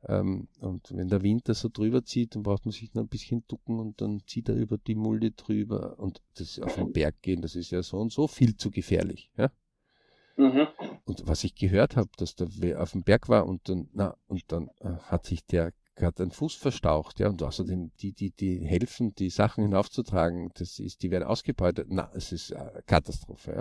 Ähm, 0.07 0.47
und 0.59 0.95
wenn 0.95 1.07
der 1.07 1.23
Wind 1.23 1.49
da 1.49 1.53
so 1.53 1.69
drüber 1.69 2.03
zieht, 2.03 2.35
dann 2.35 2.43
braucht 2.43 2.65
man 2.65 2.71
sich 2.71 2.93
noch 2.93 3.03
ein 3.03 3.07
bisschen 3.07 3.43
ducken 3.47 3.79
und 3.79 4.01
dann 4.01 4.21
zieht 4.27 4.49
er 4.49 4.55
über 4.55 4.77
die 4.77 4.95
Mulde 4.95 5.31
drüber 5.31 5.97
und 5.97 6.21
das 6.35 6.59
auf 6.59 6.75
den 6.75 6.91
Berg 6.91 7.21
gehen, 7.21 7.41
das 7.41 7.55
ist 7.55 7.71
ja 7.71 7.81
so 7.81 7.97
und 7.97 8.11
so 8.11 8.27
viel 8.27 8.55
zu 8.55 8.69
gefährlich. 8.69 9.31
Ja? 9.37 9.51
Mhm. 10.37 10.67
Und 11.05 11.27
was 11.27 11.43
ich 11.43 11.55
gehört 11.55 11.95
habe, 11.95 12.09
dass 12.17 12.35
der 12.35 12.81
auf 12.81 12.91
dem 12.91 13.03
Berg 13.03 13.29
war 13.29 13.47
und 13.47 13.67
dann, 13.67 13.89
na, 13.93 14.15
und 14.27 14.43
dann 14.51 14.69
äh, 14.79 14.95
hat 15.03 15.25
sich 15.25 15.45
der 15.45 15.73
hat 16.01 16.19
einen 16.19 16.31
Fuß 16.31 16.55
verstaucht, 16.55 17.19
ja, 17.19 17.29
und 17.29 17.41
außerdem 17.41 17.91
die, 18.01 18.11
die, 18.11 18.31
die 18.31 18.59
helfen, 18.59 19.15
die 19.15 19.29
Sachen 19.29 19.63
hinaufzutragen, 19.63 20.51
das 20.55 20.79
ist, 20.79 21.03
die 21.03 21.11
werden 21.11 21.23
ausgebeutet. 21.23 21.87
Na, 21.89 22.11
es 22.13 22.33
ist 22.33 22.51
äh, 22.51 22.81
Katastrophe, 22.85 23.51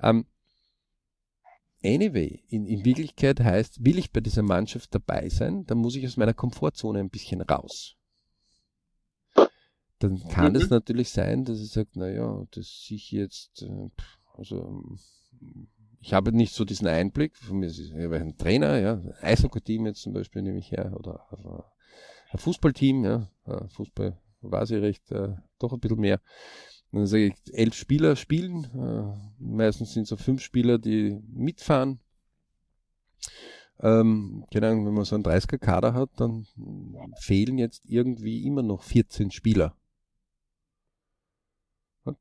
ja. 0.00 0.08
Ähm, 0.08 0.24
Anyway, 1.82 2.42
in, 2.48 2.66
in 2.66 2.84
Wirklichkeit 2.84 3.40
heißt, 3.40 3.84
will 3.84 3.98
ich 3.98 4.12
bei 4.12 4.20
dieser 4.20 4.42
Mannschaft 4.42 4.94
dabei 4.94 5.28
sein, 5.28 5.64
dann 5.66 5.78
muss 5.78 5.96
ich 5.96 6.06
aus 6.06 6.16
meiner 6.16 6.34
Komfortzone 6.34 7.00
ein 7.00 7.10
bisschen 7.10 7.40
raus. 7.40 7.96
dann 9.98 10.22
kann 10.28 10.52
mhm. 10.52 10.60
es 10.60 10.70
natürlich 10.70 11.10
sein, 11.10 11.44
dass 11.44 11.60
ich 11.60 11.70
sage, 11.70 11.90
naja, 11.94 12.44
dass 12.50 12.86
ich 12.90 13.10
jetzt, 13.10 13.62
äh, 13.62 13.88
also 14.34 14.82
ich 16.00 16.12
habe 16.12 16.32
nicht 16.32 16.54
so 16.54 16.64
diesen 16.64 16.86
Einblick, 16.86 17.36
von 17.36 17.58
mir 17.58 17.66
ist 17.66 17.78
ich 17.78 17.94
ein 17.94 18.36
Trainer, 18.36 18.78
ja, 18.78 19.02
Eishockey-Team 19.20 19.86
jetzt 19.86 20.02
zum 20.02 20.12
Beispiel 20.12 20.42
nehme 20.42 20.58
ich 20.58 20.72
her, 20.72 20.94
oder 20.96 21.72
ein 22.30 22.38
Fußballteam, 22.38 23.04
ja, 23.04 23.30
Fußball 23.68 24.18
weiß 24.42 24.70
ich 24.70 24.82
recht, 24.82 25.10
äh, 25.12 25.34
doch 25.58 25.72
ein 25.72 25.80
bisschen 25.80 26.00
mehr. 26.00 26.20
Dann 26.92 27.06
sage 27.06 27.26
ich, 27.26 27.54
elf 27.54 27.74
Spieler 27.74 28.16
spielen, 28.16 28.64
äh, 28.74 29.42
meistens 29.42 29.92
sind 29.92 30.04
es 30.04 30.08
so 30.08 30.16
fünf 30.16 30.42
Spieler, 30.42 30.78
die 30.78 31.20
mitfahren. 31.32 32.00
Ähm, 33.78 34.44
keine 34.52 34.68
Ahnung, 34.68 34.86
wenn 34.86 34.94
man 34.94 35.04
so 35.04 35.14
einen 35.14 35.24
30er-Kader 35.24 35.94
hat, 35.94 36.10
dann 36.16 36.46
fehlen 37.20 37.58
jetzt 37.58 37.82
irgendwie 37.86 38.44
immer 38.44 38.62
noch 38.62 38.82
14 38.82 39.30
Spieler. 39.30 39.76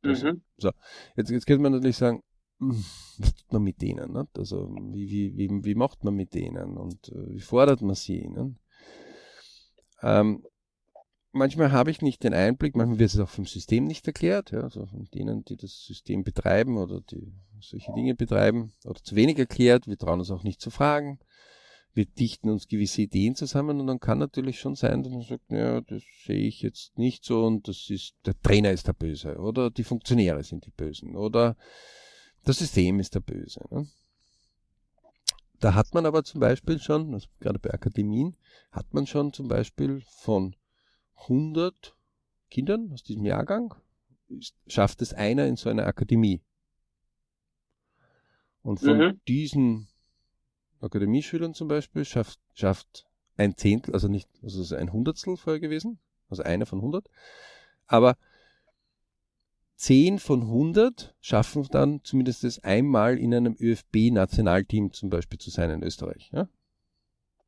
Das, 0.01 0.23
mhm. 0.23 0.41
So, 0.57 0.71
jetzt, 1.15 1.31
jetzt 1.31 1.47
könnte 1.47 1.63
man 1.63 1.71
natürlich 1.71 1.97
sagen, 1.97 2.23
hm, 2.59 2.83
was 3.17 3.35
tut 3.35 3.51
man 3.51 3.63
mit 3.63 3.81
denen? 3.81 4.13
Nicht? 4.13 4.38
Also 4.38 4.69
wie, 4.91 5.09
wie, 5.09 5.38
wie, 5.38 5.49
wie 5.63 5.75
macht 5.75 6.03
man 6.03 6.15
mit 6.15 6.33
denen 6.33 6.77
und 6.77 7.09
äh, 7.09 7.33
wie 7.33 7.41
fordert 7.41 7.81
man 7.81 7.95
sie? 7.95 8.29
Ähm, 10.01 10.43
manchmal 11.31 11.71
habe 11.71 11.91
ich 11.91 12.01
nicht 12.01 12.24
den 12.24 12.33
Einblick, 12.33 12.75
manchmal 12.75 13.00
wird 13.00 13.13
es 13.13 13.19
auch 13.19 13.29
vom 13.29 13.45
System 13.45 13.86
nicht 13.86 14.07
erklärt, 14.07 14.51
ja, 14.51 14.62
also 14.62 14.86
von 14.86 15.07
denen, 15.13 15.43
die 15.45 15.57
das 15.57 15.83
System 15.86 16.24
betreiben 16.24 16.77
oder 16.77 17.01
die 17.01 17.33
solche 17.59 17.93
Dinge 17.93 18.15
betreiben, 18.15 18.74
oder 18.86 19.01
zu 19.03 19.15
wenig 19.15 19.38
erklärt, 19.38 19.88
wir 19.88 19.98
trauen 19.98 20.19
uns 20.19 20.31
auch 20.31 20.43
nicht 20.43 20.62
zu 20.62 20.69
fragen, 20.69 21.19
wir 21.93 22.05
dichten 22.05 22.50
uns 22.50 22.67
gewisse 22.67 23.01
Ideen 23.01 23.36
zusammen 23.36 23.79
und 23.79 23.88
dann 23.88 24.00
kann 24.00 24.19
natürlich 24.19 24.59
schon 24.59 24.75
sein, 24.75 25.03
dass 25.03 25.12
man 25.12 25.21
sagt, 25.24 25.51
ja, 25.51 25.81
das 25.81 26.03
sehe 26.25 26.48
ich 26.48 26.62
jetzt 26.62 26.98
nicht 26.98 27.25
so 27.25 27.45
und 27.45 27.67
das 27.67 27.89
ist, 27.89 28.13
der 28.25 28.39
Trainer 28.41 28.71
ist 28.71 28.88
der 28.88 28.93
Böse 28.93 29.38
oder 29.38 29.69
die 29.69 29.83
Funktionäre 29.83 30.43
sind 30.43 30.65
die 30.65 30.71
Bösen 30.71 31.15
oder 31.15 31.57
das 32.45 32.59
System 32.59 33.00
ist 33.00 33.15
der 33.15 33.19
Böse. 33.19 33.62
Ne? 33.69 33.88
Da 35.59 35.74
hat 35.74 35.93
man 35.93 36.05
aber 36.05 36.24
zum 36.24 36.39
Beispiel 36.39 36.79
schon, 36.79 37.13
also 37.13 37.27
gerade 37.39 37.59
bei 37.59 37.71
Akademien, 37.71 38.38
hat 38.71 38.93
man 38.93 39.05
schon 39.05 39.33
zum 39.33 39.48
Beispiel 39.48 40.01
von 40.07 40.55
100 41.21 41.95
Kindern 42.49 42.91
aus 42.93 43.03
diesem 43.03 43.25
Jahrgang 43.25 43.73
schafft 44.67 45.01
es 45.01 45.13
einer 45.13 45.45
in 45.47 45.55
so 45.55 45.69
einer 45.69 45.88
Akademie. 45.88 46.41
Und 48.61 48.79
von 48.79 48.97
mhm. 48.97 49.21
diesen 49.27 49.88
Akademieschülern 50.81 51.53
zum 51.53 51.67
Beispiel 51.67 52.05
schafft, 52.05 52.39
schafft 52.53 53.05
ein 53.38 53.57
Zehntel, 53.57 53.93
also 53.93 54.07
nicht, 54.07 54.29
also 54.43 54.61
ist 54.61 54.73
ein 54.73 54.91
Hundertstel 54.91 55.38
vorher 55.38 55.59
gewesen, 55.59 55.99
also 56.29 56.43
einer 56.43 56.65
von 56.65 56.79
100, 56.79 57.09
aber 57.88 58.17
10 59.75 60.19
von 60.19 60.41
100 60.41 61.15
schaffen 61.21 61.65
dann 61.71 62.03
zumindest 62.03 62.43
das 62.43 62.59
einmal 62.59 63.17
in 63.17 63.33
einem 63.33 63.55
ÖFB-Nationalteam 63.57 64.91
zum 64.91 65.09
Beispiel 65.09 65.39
zu 65.39 65.49
sein 65.49 65.69
in 65.69 65.83
Österreich. 65.83 66.29
Ja? 66.33 66.49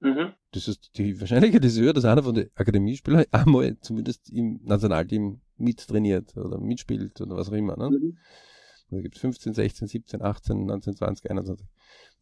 Mhm. 0.01 0.33
Das 0.51 0.67
ist 0.67 0.97
die 0.97 1.19
Wahrscheinlichkeit 1.21 1.63
ist 1.63 1.79
höher, 1.79 1.93
dass 1.93 2.05
einer 2.05 2.23
von 2.23 2.33
den 2.33 2.49
Akademiespielern 2.55 3.25
einmal 3.31 3.77
zumindest 3.81 4.29
im 4.29 4.59
Nationalteam 4.63 5.41
mittrainiert 5.57 6.35
oder 6.35 6.59
mitspielt 6.59 7.21
oder 7.21 7.37
was 7.37 7.49
auch 7.49 7.53
immer. 7.53 7.77
Ne? 7.77 7.91
Mhm. 7.91 8.17
Da 8.89 8.99
gibt 8.99 9.15
es 9.15 9.21
15, 9.21 9.53
16, 9.53 9.87
17, 9.87 10.21
18, 10.21 10.65
19, 10.65 10.95
20, 10.95 11.31
21 11.31 11.67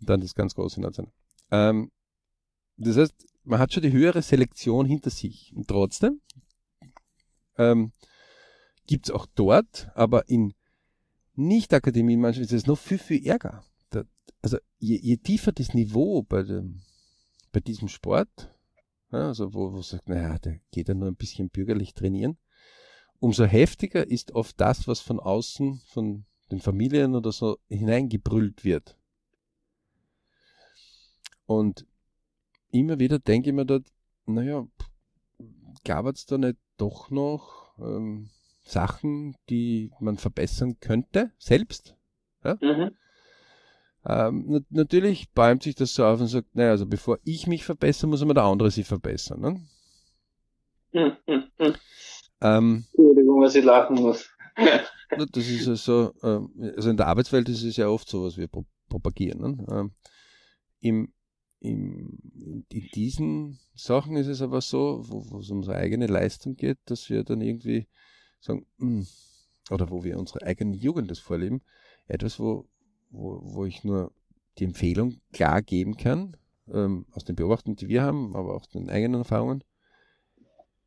und 0.02 0.10
dann 0.10 0.22
das 0.22 0.36
ganz 0.36 0.54
große 0.54 0.80
National. 0.82 1.12
Ähm, 1.52 1.92
das 2.78 2.98
heißt, 2.98 3.26
man 3.44 3.60
hat 3.60 3.74
schon 3.74 3.84
die 3.84 3.92
höhere 3.92 4.22
Selektion 4.22 4.86
hinter 4.86 5.10
sich. 5.10 5.52
Und 5.56 5.68
trotzdem 5.68 6.22
ähm, 7.58 7.94
gibt 8.88 9.08
es 9.08 9.12
auch 9.12 9.26
dort, 9.36 9.90
aber 9.96 10.30
in 10.30 10.54
Nicht-Akademien 11.36 12.20
manchmal 12.20 12.46
ist 12.46 12.54
es 12.54 12.68
noch 12.68 12.78
viel, 12.78 13.00
viel 13.00 13.26
ärger. 13.26 13.64
Da, 13.90 14.04
also 14.42 14.58
je, 14.78 14.98
je, 14.98 15.18
tiefer 15.18 15.52
das 15.52 15.74
Niveau 15.74 16.22
bei, 16.22 16.44
dem, 16.44 16.82
bei 17.52 17.60
diesem 17.60 17.88
Sport, 17.88 18.54
also 19.10 19.54
wo, 19.54 19.74
wo 19.74 19.82
sagt, 19.82 20.10
naja, 20.10 20.38
der 20.38 20.60
geht 20.72 20.88
ja 20.88 20.94
nur 20.94 21.08
ein 21.08 21.16
bisschen 21.16 21.50
bürgerlich 21.50 21.94
trainieren, 21.94 22.38
umso 23.20 23.46
heftiger 23.46 24.08
ist 24.08 24.32
oft 24.34 24.60
das, 24.60 24.88
was 24.88 25.00
von 25.00 25.20
außen, 25.20 25.82
von 25.88 26.26
den 26.52 26.62
Familien 26.62 27.16
oder 27.16 27.32
so 27.32 27.60
hineingebrüllt 27.68 28.64
wird. 28.64 28.98
Und 31.46 31.86
immer 32.72 33.00
wieder 33.00 33.20
denke 33.20 33.50
ich 33.50 33.56
mir 33.56 33.66
dort, 33.66 33.88
naja, 34.26 34.68
gab 35.84 36.06
es 36.06 36.26
da 36.26 36.38
nicht 36.38 36.58
doch 36.78 37.10
noch 37.10 37.74
ähm, 37.80 38.30
Sachen, 38.64 39.36
die 39.50 39.92
man 40.00 40.18
verbessern 40.18 40.80
könnte, 40.80 41.32
selbst. 41.40 41.96
Ja? 42.44 42.58
Mhm. 42.62 42.96
Ähm, 44.06 44.66
natürlich 44.70 45.30
bäumt 45.32 45.64
sich 45.64 45.76
das 45.76 45.94
so 45.94 46.06
auf 46.06 46.22
und 46.22 46.28
sagt, 46.28 46.56
naja, 46.56 46.72
also 46.72 46.86
bevor 46.86 47.20
ich 47.24 47.48
mich 47.48 47.66
verbessere, 47.66 48.10
muss 48.10 48.22
immer 48.22 48.34
der 48.34 48.44
andere 48.44 48.72
sich 48.72 48.88
verbessern. 48.88 49.42
Ne? 49.42 49.62
Mhm. 50.94 51.18
Mhm. 51.60 51.76
Ähm, 52.42 52.86
Entschuldigung, 52.94 53.42
was 53.42 53.56
ich 53.56 53.66
lachen 53.66 53.98
muss. 53.98 54.30
das 55.10 55.50
ist 55.50 55.68
also, 55.68 56.14
äh, 56.24 56.70
also 56.76 56.90
in 56.90 56.98
der 56.98 57.08
Arbeitswelt 57.08 57.50
ist 57.50 57.64
es 57.64 57.78
ja 57.78 57.90
oft 57.90 58.08
so, 58.08 58.24
was 58.24 58.38
wir 58.38 58.48
pro 58.48 58.66
propagieren. 58.88 59.40
Ne? 59.40 59.66
Ähm, 59.70 59.92
im, 60.80 61.14
im, 61.60 62.18
in 62.70 62.90
diesen 62.96 63.60
Sachen 63.76 64.16
ist 64.16 64.28
es 64.28 64.42
aber 64.42 64.62
so, 64.62 65.04
wo, 65.08 65.30
wo 65.30 65.40
es 65.40 65.52
um 65.52 65.58
unsere 65.58 65.78
eigene 65.78 66.08
Leistung 66.08 66.56
geht, 66.56 66.80
dass 66.86 67.10
wir 67.10 67.24
dann 67.24 67.42
irgendwie 67.42 67.88
sagen, 68.40 68.66
mh, 68.78 68.88
hm, 68.88 69.08
oder 69.70 69.92
wo 69.92 70.04
wir 70.04 70.18
unsere 70.18 70.44
eigene 70.44 70.76
Jugend 70.76 71.12
das 71.12 71.20
vorleben, 71.20 71.62
etwas, 72.08 72.40
wo, 72.40 72.68
wo, 73.10 73.40
wo 73.42 73.66
ich 73.66 73.84
nur 73.84 74.12
die 74.58 74.66
Empfehlung 74.66 75.22
klar 75.32 75.62
geben 75.62 75.98
kann, 75.98 76.38
ähm, 76.72 77.06
aus 77.12 77.26
den 77.26 77.36
Beobachtungen, 77.36 77.76
die 77.76 77.88
wir 77.88 78.04
haben, 78.04 78.36
aber 78.36 78.56
auch 78.56 78.66
den 78.66 78.90
eigenen 78.90 79.22
Erfahrungen. 79.22 79.64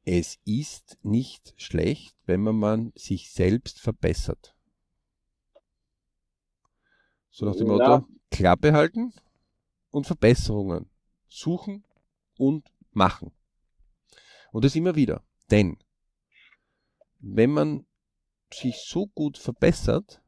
Es 0.04 0.38
ist 0.44 0.98
nicht 1.02 1.54
schlecht, 1.56 2.16
wenn 2.26 2.40
man, 2.40 2.56
man 2.56 2.92
sich 2.96 3.30
selbst 3.30 3.80
verbessert. 3.80 4.56
So 7.30 7.46
nach 7.46 7.56
dem 7.56 7.68
ja. 7.68 7.72
Motto, 7.72 8.06
Klappe 8.30 8.72
halten 8.72 9.12
und 9.90 10.06
Verbesserungen 10.06 10.90
suchen 11.28 11.84
und 12.36 12.70
machen. 12.90 13.32
Und 14.50 14.64
das 14.64 14.76
immer 14.76 14.96
wieder. 14.96 15.24
Denn 15.50 15.78
wenn 17.20 17.50
man 17.50 17.86
sich 18.52 18.82
so 18.84 19.06
gut 19.06 19.38
verbessert, 19.38 20.21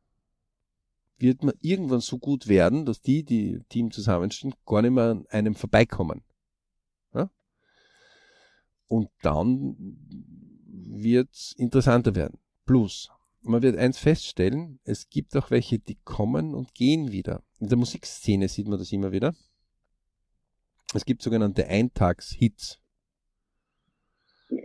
wird 1.19 1.43
man 1.43 1.55
irgendwann 1.61 2.01
so 2.01 2.19
gut 2.19 2.49
werden, 2.49 2.85
dass 2.85 3.01
die, 3.01 3.25
die 3.25 3.61
Team 3.69 3.91
zusammenstehen, 3.91 4.55
gar 4.67 4.83
nicht 4.83 4.91
mehr 4.91 5.11
an 5.11 5.27
einem 5.29 5.55
vorbeikommen. 5.55 6.23
Ja? 7.15 7.31
Und 8.89 9.11
dann 9.23 9.77
wird 10.67 11.31
es 11.33 11.55
interessanter 11.57 12.15
werden. 12.15 12.39
Plus, 12.67 13.11
man 13.43 13.63
wird 13.63 13.77
eins 13.77 13.99
feststellen, 13.99 14.81
es 14.85 15.09
gibt 15.09 15.37
auch 15.37 15.51
welche, 15.51 15.79
die 15.79 15.99
kommen 16.05 16.55
und 16.55 16.75
gehen 16.75 17.13
wieder. 17.13 17.43
In 17.61 17.69
der 17.69 17.79
Musikszene 17.79 18.49
sieht 18.49 18.69
man 18.69 18.79
das 18.79 18.93
immer 18.93 19.13
wieder. 19.13 19.35
Es 20.95 21.05
gibt 21.05 21.23
sogenannte 21.23 21.67
Eintagshits. 21.67 22.81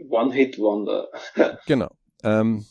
One-Hit-Wonder. 0.10 1.10
genau. 1.65 1.89
Ähm, 2.24 2.65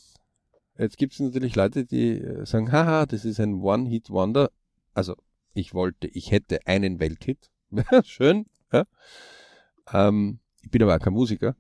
jetzt 0.79 0.97
gibt 0.97 1.13
es 1.13 1.21
natürlich 1.21 1.57
Leute, 1.57 1.85
die 1.85 2.19
äh, 2.19 2.47
sagen, 2.47 2.73
haha, 2.73 3.07
das 3.07 3.25
ist 3.25 3.41
ein 3.41 3.61
One-Hit-Wonder. 3.61 4.51
Also 4.95 5.17
ich 5.55 5.75
wollte, 5.75 6.09
ich 6.09 6.31
hätte 6.31 6.67
einen 6.67 7.01
Welthit. 7.01 7.51
Schön. 8.05 8.47
Ja? 8.73 8.85
Ähm, 9.93 10.41
ich 10.63 10.71
bin 10.71 10.83
aber 10.83 10.97
auch 10.97 11.01
kein 11.01 11.13
Musiker. 11.13 11.57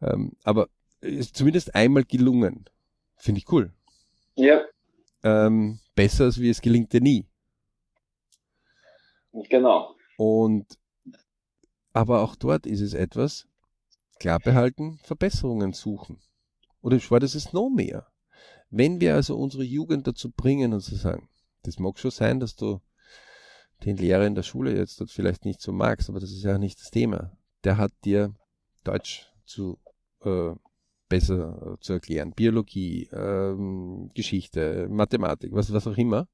Ähm, 0.00 0.32
aber 0.42 0.68
ist 1.00 1.36
zumindest 1.36 1.74
einmal 1.74 2.04
gelungen. 2.04 2.64
Finde 3.16 3.38
ich 3.38 3.52
cool. 3.52 3.72
Ja. 4.34 4.62
Ähm, 5.22 5.78
besser 5.94 6.24
als 6.24 6.40
wie 6.40 6.50
es 6.50 6.60
gelingt 6.60 6.92
dir 6.92 7.00
nie. 7.00 7.26
Genau. 9.32 9.94
Und 10.16 10.78
aber 11.92 12.22
auch 12.22 12.36
dort 12.36 12.66
ist 12.66 12.80
es 12.80 12.94
etwas, 12.94 13.46
klar 14.18 14.38
behalten, 14.40 14.98
Verbesserungen 15.02 15.72
suchen. 15.72 16.20
Oder 16.80 16.94
im 16.94 17.00
Sport 17.00 17.22
ist 17.22 17.34
es 17.34 17.52
noch 17.52 17.68
mehr. 17.68 18.11
Wenn 18.72 19.00
wir 19.00 19.14
also 19.14 19.36
unsere 19.36 19.64
Jugend 19.64 20.06
dazu 20.06 20.30
bringen 20.30 20.72
und 20.72 20.80
zu 20.80 20.96
sagen, 20.96 21.28
das 21.62 21.78
mag 21.78 21.98
schon 21.98 22.10
sein, 22.10 22.40
dass 22.40 22.56
du 22.56 22.80
den 23.84 23.98
Lehrer 23.98 24.26
in 24.26 24.34
der 24.34 24.42
Schule 24.42 24.74
jetzt 24.74 24.98
dort 24.98 25.10
vielleicht 25.10 25.44
nicht 25.44 25.60
so 25.60 25.72
magst, 25.72 26.08
aber 26.08 26.20
das 26.20 26.30
ist 26.30 26.42
ja 26.42 26.56
nicht 26.56 26.80
das 26.80 26.90
Thema. 26.90 27.36
Der 27.64 27.76
hat 27.76 27.92
dir 28.04 28.34
Deutsch 28.82 29.30
zu 29.44 29.78
äh, 30.24 30.54
besser 31.08 31.74
äh, 31.74 31.80
zu 31.80 31.92
erklären, 31.92 32.32
Biologie, 32.32 33.10
ähm, 33.12 34.10
Geschichte, 34.14 34.88
Mathematik, 34.88 35.52
was, 35.52 35.70
was 35.70 35.86
auch 35.86 35.98
immer. 35.98 36.26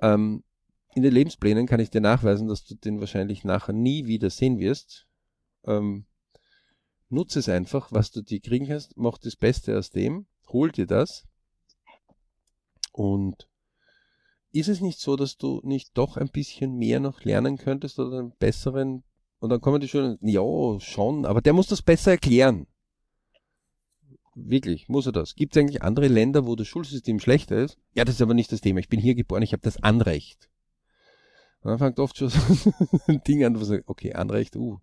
Ähm, 0.00 0.42
in 0.94 1.02
den 1.02 1.12
Lebensplänen 1.12 1.66
kann 1.66 1.80
ich 1.80 1.90
dir 1.90 2.00
nachweisen, 2.00 2.48
dass 2.48 2.64
du 2.64 2.74
den 2.74 3.00
wahrscheinlich 3.00 3.44
nachher 3.44 3.74
nie 3.74 4.06
wieder 4.06 4.30
sehen 4.30 4.58
wirst. 4.58 5.06
Ähm, 5.64 6.06
Nutze 7.10 7.40
es 7.40 7.50
einfach, 7.50 7.92
was 7.92 8.10
du 8.10 8.22
dir 8.22 8.40
kriegen 8.40 8.66
kannst, 8.66 8.96
mach 8.96 9.18
das 9.18 9.36
Beste 9.36 9.76
aus 9.76 9.90
dem, 9.90 10.24
hol 10.52 10.70
dir 10.70 10.86
das. 10.86 11.26
Und 12.92 13.48
ist 14.52 14.68
es 14.68 14.80
nicht 14.80 15.00
so, 15.00 15.16
dass 15.16 15.36
du 15.36 15.60
nicht 15.64 15.96
doch 15.96 16.16
ein 16.16 16.28
bisschen 16.28 16.76
mehr 16.76 17.00
noch 17.00 17.24
lernen 17.24 17.56
könntest 17.56 17.98
oder 17.98 18.18
einen 18.18 18.36
besseren, 18.38 19.02
und 19.38 19.50
dann 19.50 19.60
kommen 19.60 19.80
die 19.80 19.88
schon, 19.88 20.18
ja, 20.20 20.78
schon, 20.78 21.24
aber 21.24 21.40
der 21.40 21.52
muss 21.52 21.66
das 21.66 21.82
besser 21.82 22.12
erklären. 22.12 22.66
Wirklich, 24.34 24.88
muss 24.88 25.06
er 25.06 25.12
das? 25.12 25.34
Gibt 25.34 25.56
es 25.56 25.60
eigentlich 25.60 25.82
andere 25.82 26.08
Länder, 26.08 26.46
wo 26.46 26.54
das 26.54 26.68
Schulsystem 26.68 27.18
schlechter 27.18 27.56
ist? 27.56 27.76
Ja, 27.92 28.04
das 28.04 28.14
ist 28.14 28.22
aber 28.22 28.34
nicht 28.34 28.52
das 28.52 28.60
Thema. 28.60 28.80
Ich 28.80 28.88
bin 28.88 29.00
hier 29.00 29.14
geboren, 29.14 29.42
ich 29.42 29.52
habe 29.52 29.62
das 29.62 29.82
Anrecht. 29.82 30.48
Und 31.60 31.70
dann 31.70 31.78
fängt 31.78 31.98
oft 31.98 32.16
schon 32.16 32.28
so 32.28 32.72
ein 33.08 33.22
Ding 33.24 33.44
an, 33.44 33.58
wo 33.58 33.64
sagt, 33.64 33.88
okay, 33.88 34.14
Anrecht, 34.14 34.56
uh. 34.56 34.78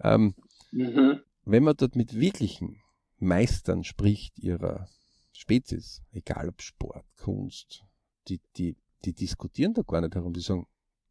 Ähm, 0.00 0.34
mhm. 0.70 1.20
Wenn 1.44 1.62
man 1.62 1.76
dort 1.76 1.96
mit 1.96 2.14
wirklichen 2.14 2.80
Meistern 3.24 3.84
spricht 3.84 4.38
ihrer 4.38 4.88
Spezies, 5.32 6.02
egal 6.12 6.48
ob 6.48 6.62
Sport, 6.62 7.04
Kunst, 7.16 7.84
die, 8.28 8.40
die, 8.56 8.76
die 9.04 9.12
diskutieren 9.12 9.74
da 9.74 9.82
gar 9.82 10.00
nicht 10.00 10.14
herum, 10.14 10.32
die 10.32 10.40
sagen, 10.40 10.66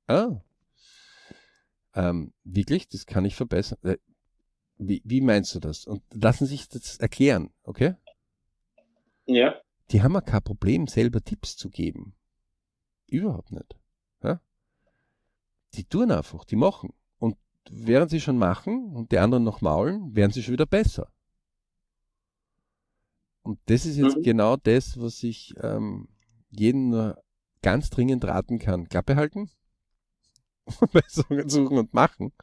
ah, 0.07 0.41
ähm, 1.95 2.33
wirklich, 2.43 2.87
das 2.87 3.05
kann 3.05 3.25
ich 3.25 3.35
verbessern. 3.35 3.77
Äh, 3.83 3.97
wie, 4.77 5.01
wie 5.05 5.21
meinst 5.21 5.53
du 5.55 5.59
das? 5.59 5.85
Und 5.85 6.01
lassen 6.11 6.45
sich 6.47 6.67
das 6.67 6.97
erklären, 6.97 7.51
okay? 7.63 7.95
Ja. 9.25 9.55
Die 9.91 10.01
haben 10.01 10.13
ja 10.13 10.21
kein 10.21 10.41
Problem, 10.41 10.87
selber 10.87 11.21
Tipps 11.21 11.55
zu 11.55 11.69
geben. 11.69 12.15
Überhaupt 13.07 13.51
nicht. 13.51 13.77
Ja? 14.23 14.41
Die 15.75 15.83
tun 15.83 16.11
einfach, 16.11 16.45
die 16.45 16.55
machen. 16.55 16.93
Und 17.19 17.37
während 17.69 18.09
sie 18.09 18.19
schon 18.19 18.37
machen 18.37 18.93
und 18.95 19.11
die 19.11 19.19
anderen 19.19 19.43
noch 19.43 19.61
maulen, 19.61 20.15
werden 20.15 20.31
sie 20.31 20.41
schon 20.41 20.53
wieder 20.53 20.65
besser. 20.65 21.12
Und 23.43 23.59
das 23.65 23.85
ist 23.85 23.97
jetzt 23.97 24.17
mhm. 24.17 24.23
genau 24.23 24.57
das, 24.57 24.99
was 24.99 25.21
ich 25.23 25.53
ähm, 25.61 26.07
jeden 26.49 26.89
nur 26.89 27.21
ganz 27.61 27.89
dringend 27.89 28.25
raten 28.25 28.59
kann. 28.59 28.87
Klappe 28.89 29.15
halten, 29.15 29.49
Verbesserungen 30.67 31.49
suchen 31.49 31.77
und 31.77 31.93
machen 31.93 32.33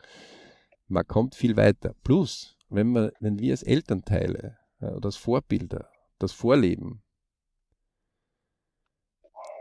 man 0.90 1.07
kommt 1.07 1.35
viel 1.35 1.57
weiter. 1.57 1.95
Plus, 2.02 2.57
wenn, 2.69 2.92
man, 2.92 3.12
wenn 3.21 3.38
wir 3.38 3.52
als 3.52 3.62
Elternteile 3.62 4.59
ja, 4.80 4.92
oder 4.92 5.07
als 5.07 5.16
Vorbilder 5.16 5.88
das 6.19 6.33
vorleben, 6.33 7.02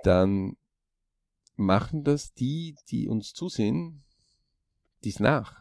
dann 0.04 0.58
machen 1.56 2.04
das 2.04 2.34
die, 2.34 2.76
die 2.90 3.08
uns 3.08 3.34
zusehen, 3.34 4.04
dies 5.04 5.20
nach. 5.20 5.59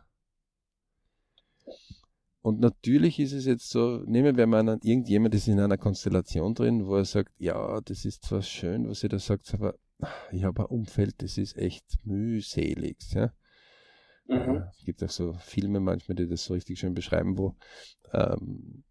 Und 2.40 2.60
natürlich 2.60 3.18
ist 3.18 3.32
es 3.32 3.46
jetzt 3.46 3.68
so, 3.68 4.02
nehmen 4.06 4.36
wir 4.36 4.46
mal 4.46 4.68
an, 4.68 4.80
irgendjemand 4.82 5.34
ist 5.34 5.48
in 5.48 5.60
einer 5.60 5.76
Konstellation 5.76 6.54
drin, 6.54 6.86
wo 6.86 6.96
er 6.96 7.04
sagt, 7.04 7.32
ja, 7.38 7.80
das 7.80 8.04
ist 8.04 8.24
zwar 8.24 8.42
schön, 8.42 8.88
was 8.88 9.02
ihr 9.02 9.08
da 9.08 9.18
sagt, 9.18 9.52
aber 9.54 9.74
ich 10.30 10.44
habe 10.44 10.62
ein 10.62 10.66
Umfeld, 10.66 11.20
das 11.22 11.36
ist 11.36 11.56
echt 11.56 11.84
mühselig. 12.04 12.98
Ja? 13.12 13.32
Mhm. 14.28 14.56
Äh, 14.56 14.62
es 14.78 14.84
gibt 14.84 15.02
auch 15.02 15.10
so 15.10 15.34
Filme 15.40 15.80
manchmal, 15.80 16.14
die 16.14 16.28
das 16.28 16.44
so 16.44 16.54
richtig 16.54 16.78
schön 16.78 16.94
beschreiben, 16.94 17.36
wo 17.36 17.56
ähm, 18.12 18.84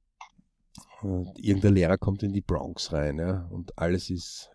irgendein 1.36 1.74
Lehrer 1.74 1.98
kommt 1.98 2.24
in 2.24 2.34
die 2.34 2.42
Bronx 2.42 2.92
rein 2.92 3.20
ja, 3.20 3.48
und 3.52 3.78
alles 3.78 4.10
ist 4.10 4.52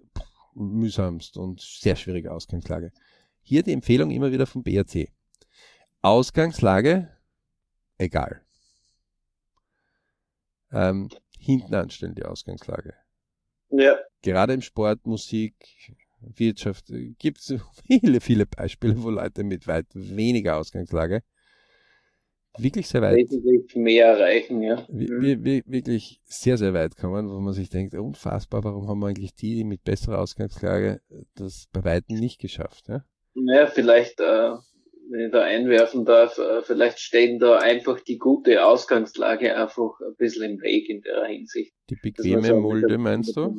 mühsamst 0.55 1.37
und 1.37 1.61
sehr 1.61 1.97
schwierige 1.97 2.33
Ausgangslage. 2.33 2.93
Hier 3.41 3.63
die 3.63 3.73
Empfehlung 3.73 4.11
immer 4.11 4.33
wieder 4.33 4.47
vom 4.47 4.63
BRC. 4.63 5.09
Ausgangslage, 6.03 7.09
egal. 7.97 8.43
Ähm, 10.73 11.09
hinten 11.39 11.75
anstellen 11.75 12.15
die 12.15 12.25
Ausgangslage. 12.25 12.95
Ja. 13.71 13.99
Gerade 14.23 14.55
im 14.55 14.63
Sport, 14.63 15.07
Musik, 15.07 15.55
Wirtschaft 16.21 16.91
äh, 16.91 17.15
gibt 17.19 17.39
es 17.41 17.55
viele, 17.87 18.21
viele 18.21 18.47
Beispiele, 18.47 19.03
wo 19.03 19.11
Leute 19.11 19.45
mit 19.45 19.67
weit 19.67 19.87
weniger 19.95 20.57
Ausgangslage 20.57 21.23
wirklich 22.59 22.89
sehr 22.89 23.03
weit 23.03 23.17
wesentlich 23.17 23.75
mehr 23.75 24.07
erreichen, 24.09 24.63
ja. 24.63 24.85
Wir, 24.89 25.43
wir, 25.43 25.63
wirklich 25.67 26.21
sehr, 26.25 26.59
sehr 26.59 26.75
weit 26.75 26.97
kommen, 26.97 27.31
wo 27.31 27.39
man 27.41 27.55
sich 27.55 27.71
denkt, 27.71 27.95
unfassbar, 27.95 28.65
warum 28.65 28.89
haben 28.89 29.01
wir 29.01 29.09
eigentlich 29.09 29.35
die, 29.35 29.55
die 29.57 29.65
mit 29.65 29.85
besserer 29.85 30.19
Ausgangslage 30.19 31.01
das 31.35 31.69
bei 31.73 31.85
weitem 31.85 32.19
nicht 32.19 32.41
geschafft, 32.41 32.89
ja? 32.89 33.05
Naja, 33.35 33.67
vielleicht, 33.67 34.21
äh, 34.21 34.53
wenn 35.13 35.27
ich 35.27 35.33
da 35.33 35.43
einwerfen 35.43 36.05
darf, 36.05 36.39
äh, 36.39 36.63
vielleicht 36.63 36.99
stehen 36.99 37.39
da 37.39 37.59
einfach 37.59 38.01
die 38.01 38.19
gute 38.19 38.65
Ausgangslage 38.65 39.55
einfach 39.57 40.01
ein 40.01 40.17
bisschen 40.17 40.43
im 40.45 40.63
Weg 40.63 40.89
in 40.89 41.03
der 41.03 41.27
Hinsicht. 41.27 41.73
Die 41.91 41.97
bequeme 41.97 42.55
Mulde, 42.55 42.99
meinst 42.99 43.37
du? 43.37 43.55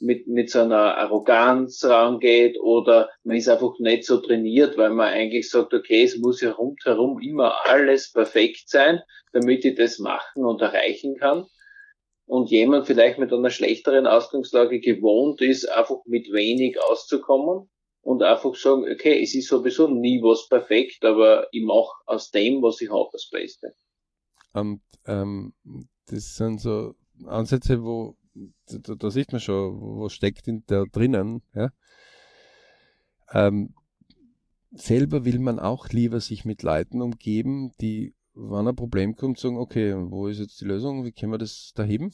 mit, 0.00 0.26
mit 0.26 0.50
so 0.50 0.60
einer 0.60 0.96
Arroganz 0.96 1.84
rangeht 1.84 2.58
oder 2.60 3.10
man 3.22 3.36
ist 3.36 3.48
einfach 3.48 3.78
nicht 3.78 4.04
so 4.04 4.18
trainiert, 4.18 4.76
weil 4.78 4.90
man 4.90 5.12
eigentlich 5.12 5.50
sagt, 5.50 5.74
okay, 5.74 6.02
es 6.02 6.16
muss 6.16 6.40
ja 6.40 6.52
rundherum 6.52 7.20
immer 7.20 7.66
alles 7.66 8.10
perfekt 8.10 8.68
sein, 8.68 9.00
damit 9.32 9.64
ich 9.64 9.76
das 9.76 9.98
machen 9.98 10.44
und 10.44 10.62
erreichen 10.62 11.16
kann. 11.16 11.44
Und 12.26 12.50
jemand 12.50 12.86
vielleicht 12.86 13.18
mit 13.18 13.32
einer 13.32 13.50
schlechteren 13.50 14.06
Ausgangslage 14.06 14.80
gewohnt 14.80 15.42
ist, 15.42 15.66
einfach 15.66 15.98
mit 16.06 16.32
wenig 16.32 16.80
auszukommen 16.82 17.68
und 18.02 18.22
einfach 18.22 18.54
sagen, 18.54 18.84
okay, 18.90 19.22
es 19.22 19.34
ist 19.34 19.48
sowieso 19.48 19.88
nie 19.88 20.22
was 20.22 20.48
perfekt, 20.48 21.04
aber 21.04 21.46
ich 21.52 21.62
mache 21.62 21.92
aus 22.06 22.30
dem, 22.30 22.62
was 22.62 22.80
ich 22.80 22.90
habe, 22.90 23.08
das 23.12 23.28
Beste. 23.30 23.74
Und 24.52 24.82
ähm, 25.06 25.52
das 26.06 26.36
sind 26.36 26.60
so 26.60 26.94
Ansätze, 27.26 27.82
wo 27.82 28.16
da, 28.66 28.94
da 28.94 29.10
sieht 29.10 29.32
man 29.32 29.40
schon, 29.40 29.80
was 30.00 30.12
steckt 30.12 30.48
in 30.48 30.64
da 30.66 30.84
drinnen. 30.90 31.42
Ja? 31.54 31.70
Ähm, 33.32 33.74
selber 34.70 35.24
will 35.24 35.38
man 35.38 35.58
auch 35.58 35.88
lieber 35.88 36.20
sich 36.20 36.44
mit 36.44 36.62
Leuten 36.62 37.02
umgeben, 37.02 37.72
die, 37.80 38.14
wenn 38.34 38.68
ein 38.68 38.76
Problem 38.76 39.16
kommt, 39.16 39.38
sagen, 39.38 39.58
okay, 39.58 39.94
wo 39.96 40.28
ist 40.28 40.38
jetzt 40.38 40.60
die 40.60 40.66
Lösung, 40.66 41.04
wie 41.04 41.12
können 41.12 41.32
wir 41.32 41.38
das 41.38 41.72
da 41.74 41.82
heben? 41.82 42.12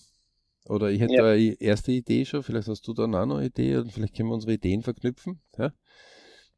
Oder 0.68 0.90
ich 0.90 1.00
hätte 1.00 1.14
ja. 1.14 1.24
eine 1.24 1.60
erste 1.60 1.92
Idee 1.92 2.24
schon, 2.24 2.42
vielleicht 2.42 2.68
hast 2.68 2.86
du 2.86 2.92
da 2.92 3.04
eine 3.04 3.44
Idee 3.44 3.76
und 3.76 3.92
vielleicht 3.92 4.16
können 4.16 4.28
wir 4.28 4.34
unsere 4.34 4.54
Ideen 4.54 4.82
verknüpfen. 4.82 5.40
Ja? 5.58 5.72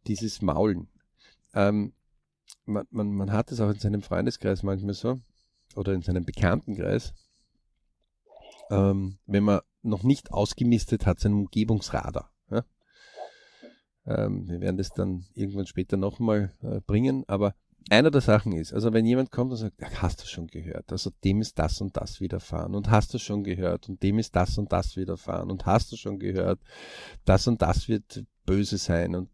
Dieses 0.07 0.41
Maulen. 0.41 0.89
Ähm, 1.55 1.93
man, 2.65 2.87
man, 2.91 3.13
man 3.13 3.33
hat 3.33 3.53
es 3.53 3.61
auch 3.61 3.71
in 3.71 3.79
seinem 3.79 4.03
Freundeskreis 4.03 4.63
manchmal 4.63 4.95
so 4.95 5.21
oder 5.77 5.93
in 5.93 6.03
seinem 6.03 6.25
Bekanntenkreis, 6.25 7.13
ähm, 8.71 9.19
wenn 9.27 9.45
man 9.45 9.61
noch 9.83 10.03
nicht 10.03 10.33
ausgemistet 10.33 11.07
hat, 11.07 11.21
seinen 11.21 11.35
Umgebungsradar. 11.35 12.33
Ja? 12.51 12.65
Ähm, 14.07 14.49
wir 14.49 14.61
werden 14.61 14.79
das 14.79 14.91
dann 14.91 15.27
irgendwann 15.35 15.67
später 15.67 15.97
nochmal 15.97 16.55
äh, 16.63 16.81
bringen, 16.81 17.25
aber 17.27 17.55
einer 17.91 18.11
der 18.11 18.21
Sachen 18.21 18.53
ist, 18.53 18.73
also 18.73 18.93
wenn 18.93 19.07
jemand 19.07 19.31
kommt 19.31 19.51
und 19.51 19.57
sagt, 19.57 19.81
ja, 19.81 19.89
hast 20.03 20.23
du 20.23 20.27
schon 20.27 20.47
gehört, 20.47 20.93
also 20.93 21.11
dem 21.25 21.41
ist 21.41 21.59
das 21.59 21.81
und 21.81 21.97
das 21.97 22.21
widerfahren 22.21 22.75
und 22.75 22.91
hast 22.91 23.15
du 23.15 23.19
schon 23.19 23.45
gehört 23.45 23.89
und 23.89 24.03
dem 24.03 24.19
ist 24.19 24.37
das 24.37 24.59
und 24.59 24.73
das 24.73 24.97
widerfahren 24.97 25.51
und 25.51 25.67
hast 25.67 25.93
du 25.93 25.97
schon 25.97 26.19
gehört, 26.19 26.61
das 27.25 27.47
und 27.47 27.63
das 27.63 27.89
wird 27.89 28.25
böse 28.45 28.79
sein 28.79 29.15
und 29.15 29.31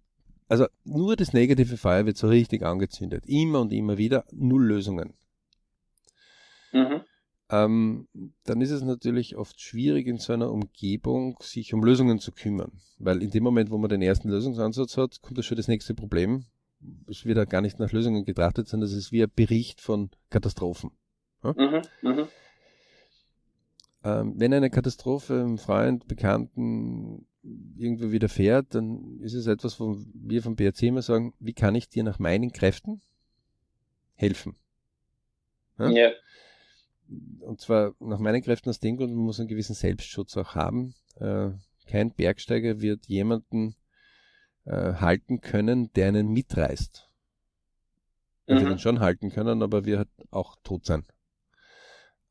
also 0.49 0.67
nur 0.85 1.17
das 1.17 1.33
negative 1.33 1.77
Feuer 1.77 2.07
wird 2.07 2.19
so 2.19 2.29
richtig 2.29 2.63
angezündet, 2.63 3.25
immer 3.27 3.61
und 3.61 3.73
immer 3.73 3.97
wieder, 3.97 4.25
null 4.31 4.67
Lösungen. 4.67 5.15
Mhm 6.73 7.01
ähm, 7.51 8.09
dann 8.45 8.61
ist 8.61 8.71
es 8.71 8.83
natürlich 8.83 9.37
oft 9.37 9.61
schwierig 9.61 10.07
in 10.07 10.19
so 10.19 10.33
einer 10.33 10.51
Umgebung, 10.51 11.37
sich 11.41 11.75
um 11.75 11.85
Lösungen 11.85 12.19
zu 12.19 12.33
kümmern. 12.33 12.73
Weil 12.99 13.23
in 13.23 13.31
dem 13.31 13.43
Moment, 13.45 13.71
wo 13.71 13.79
man 13.79 13.91
den 13.91 14.03
ersten 14.03 14.29
Lösungsansatz 14.29 14.97
hat, 14.97 15.21
kommt 15.21 15.39
da 15.39 15.43
schon 15.43 15.57
das 15.57 15.69
nächste 15.69 15.95
Problem. 15.95 16.47
Es 17.09 17.25
wird 17.25 17.39
ja 17.39 17.45
gar 17.45 17.61
nicht 17.61 17.79
nach 17.79 17.93
Lösungen 17.93 18.25
getrachtet, 18.25 18.69
sondern 18.69 18.89
es 18.89 18.97
ist 18.97 19.13
wie 19.13 19.23
ein 19.23 19.31
Bericht 19.35 19.81
von 19.81 20.11
Katastrophen. 20.31 20.91
Ja? 21.43 21.53
Mhm, 21.53 21.83
mh. 22.03 22.29
ähm, 24.05 24.35
wenn 24.37 24.53
eine 24.53 24.71
Katastrophe 24.71 25.41
einem 25.41 25.59
Freund, 25.59 26.07
Bekannten 26.07 27.27
irgendwo 27.77 28.11
widerfährt, 28.11 28.75
dann 28.75 29.21
ist 29.21 29.35
es 29.35 29.47
etwas, 29.47 29.79
wo 29.79 29.99
wir 30.15 30.43
vom 30.43 30.57
BRC 30.57 30.85
immer 30.85 31.03
sagen, 31.03 31.35
wie 31.41 31.53
kann 31.53 31.75
ich 31.75 31.89
dir 31.89 32.03
nach 32.03 32.19
meinen 32.19 32.53
Kräften 32.53 33.03
helfen? 34.15 34.57
Ja? 35.79 35.91
ja 35.91 36.11
und 37.41 37.61
zwar 37.61 37.95
nach 38.01 38.19
meinen 38.19 38.43
Kräften 38.43 38.71
aus 38.71 38.81
dem 38.81 38.97
Grund, 38.97 39.15
man 39.15 39.25
muss 39.25 39.39
einen 39.39 39.49
gewissen 39.49 39.75
Selbstschutz 39.75 40.37
auch 40.37 40.55
haben. 40.55 40.95
Äh, 41.17 41.51
kein 41.87 42.13
Bergsteiger 42.13 42.81
wird 42.81 43.07
jemanden 43.07 43.77
äh, 44.65 44.95
halten 44.95 45.41
können, 45.41 45.93
der 45.95 46.09
einen 46.09 46.29
mitreißt. 46.29 47.09
Mhm. 48.47 48.55
wird 48.61 48.71
ihn 48.71 48.79
schon 48.79 49.01
halten 49.01 49.31
können, 49.31 49.63
aber 49.63 49.85
wir 49.85 49.99
halt 49.99 50.09
auch 50.31 50.57
tot 50.63 50.85
sein. 50.85 51.05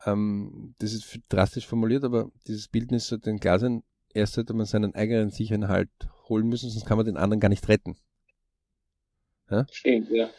Ähm, 0.05 0.75
das 0.79 0.93
ist 0.93 1.19
drastisch 1.29 1.67
formuliert, 1.67 2.03
aber 2.03 2.29
dieses 2.47 2.67
Bildnis 2.67 3.07
sollte 3.07 3.29
ein 3.29 3.39
klar 3.39 3.59
sein. 3.59 3.83
Erst 4.13 4.33
sollte 4.33 4.53
man 4.53 4.65
seinen 4.65 4.93
eigenen 4.93 5.31
sicheren 5.31 5.67
Halt 5.67 5.89
holen 6.29 6.47
müssen, 6.47 6.69
sonst 6.69 6.85
kann 6.85 6.97
man 6.97 7.05
den 7.05 7.17
anderen 7.17 7.39
gar 7.39 7.49
nicht 7.49 7.67
retten. 7.67 7.97
Ja? 9.49 9.65
Stimmt, 9.71 10.09
ja. 10.11 10.29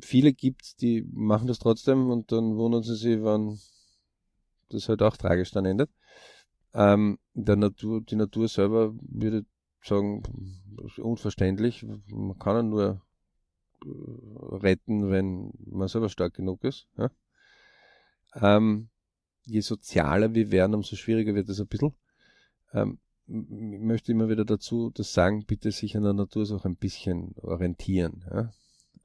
Viele 0.00 0.32
gibt 0.32 0.62
es, 0.62 0.76
die 0.76 1.06
machen 1.12 1.46
das 1.46 1.58
trotzdem 1.58 2.10
und 2.10 2.32
dann 2.32 2.56
wundern 2.56 2.82
sie 2.82 2.96
sich, 2.96 3.22
wann 3.22 3.60
das 4.70 4.88
halt 4.88 5.02
auch 5.02 5.16
tragisch 5.16 5.50
dann 5.50 5.66
endet. 5.66 5.90
Ähm, 6.74 7.18
der 7.34 7.56
Natur, 7.56 8.00
die 8.00 8.16
Natur 8.16 8.48
selber 8.48 8.94
würde 9.02 9.44
sagen, 9.84 10.22
unverständlich. 10.98 11.84
Man 12.06 12.38
kann 12.38 12.56
ja 12.56 12.62
nur 12.62 13.02
äh, 13.84 14.56
retten, 14.56 15.10
wenn 15.10 15.52
man 15.66 15.88
selber 15.88 16.08
stark 16.08 16.34
genug 16.34 16.64
ist. 16.64 16.88
Ja? 16.96 17.10
Ähm, 18.34 18.88
je 19.44 19.60
sozialer 19.60 20.34
wir 20.34 20.50
werden, 20.50 20.74
umso 20.74 20.96
schwieriger 20.96 21.34
wird 21.34 21.48
es 21.48 21.60
ein 21.60 21.66
bisschen. 21.66 21.94
Ähm, 22.72 22.98
ich 23.26 23.80
möchte 23.80 24.12
immer 24.12 24.28
wieder 24.28 24.44
dazu 24.44 24.90
das 24.90 25.12
sagen, 25.12 25.44
bitte 25.46 25.70
sich 25.70 25.96
an 25.96 26.02
der 26.02 26.12
Natur 26.12 26.50
auch 26.52 26.64
ein 26.64 26.76
bisschen 26.76 27.34
orientieren. 27.40 28.24
Ja? 28.30 28.52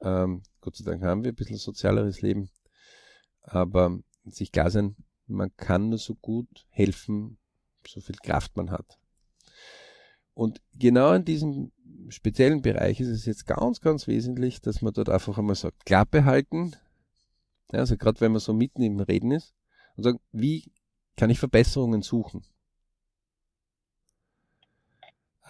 Ähm, 0.00 0.42
Gott 0.60 0.76
sei 0.76 0.84
Dank 0.84 1.02
haben 1.02 1.24
wir 1.24 1.32
ein 1.32 1.36
bisschen 1.36 1.56
sozialeres 1.56 2.20
Leben, 2.20 2.50
aber 3.42 3.98
sich 4.26 4.52
klar 4.52 4.70
sein, 4.70 4.96
man 5.26 5.54
kann 5.56 5.88
nur 5.88 5.98
so 5.98 6.14
gut 6.14 6.66
helfen, 6.70 7.38
so 7.86 8.00
viel 8.00 8.16
Kraft 8.16 8.56
man 8.56 8.70
hat. 8.70 8.98
Und 10.38 10.62
genau 10.72 11.14
in 11.14 11.24
diesem 11.24 11.72
speziellen 12.10 12.62
Bereich 12.62 13.00
ist 13.00 13.08
es 13.08 13.26
jetzt 13.26 13.44
ganz, 13.44 13.80
ganz 13.80 14.06
wesentlich, 14.06 14.60
dass 14.60 14.82
man 14.82 14.92
dort 14.92 15.08
einfach 15.08 15.36
einmal 15.36 15.56
sagt, 15.56 15.84
Klappe 15.84 16.24
halten, 16.24 16.76
ja, 17.72 17.80
also 17.80 17.96
gerade 17.96 18.20
wenn 18.20 18.30
man 18.30 18.40
so 18.40 18.52
mitten 18.52 18.82
im 18.82 19.00
Reden 19.00 19.32
ist, 19.32 19.52
und 19.96 20.04
sagen, 20.04 20.20
wie 20.30 20.70
kann 21.16 21.28
ich 21.28 21.40
Verbesserungen 21.40 22.02
suchen? 22.02 22.44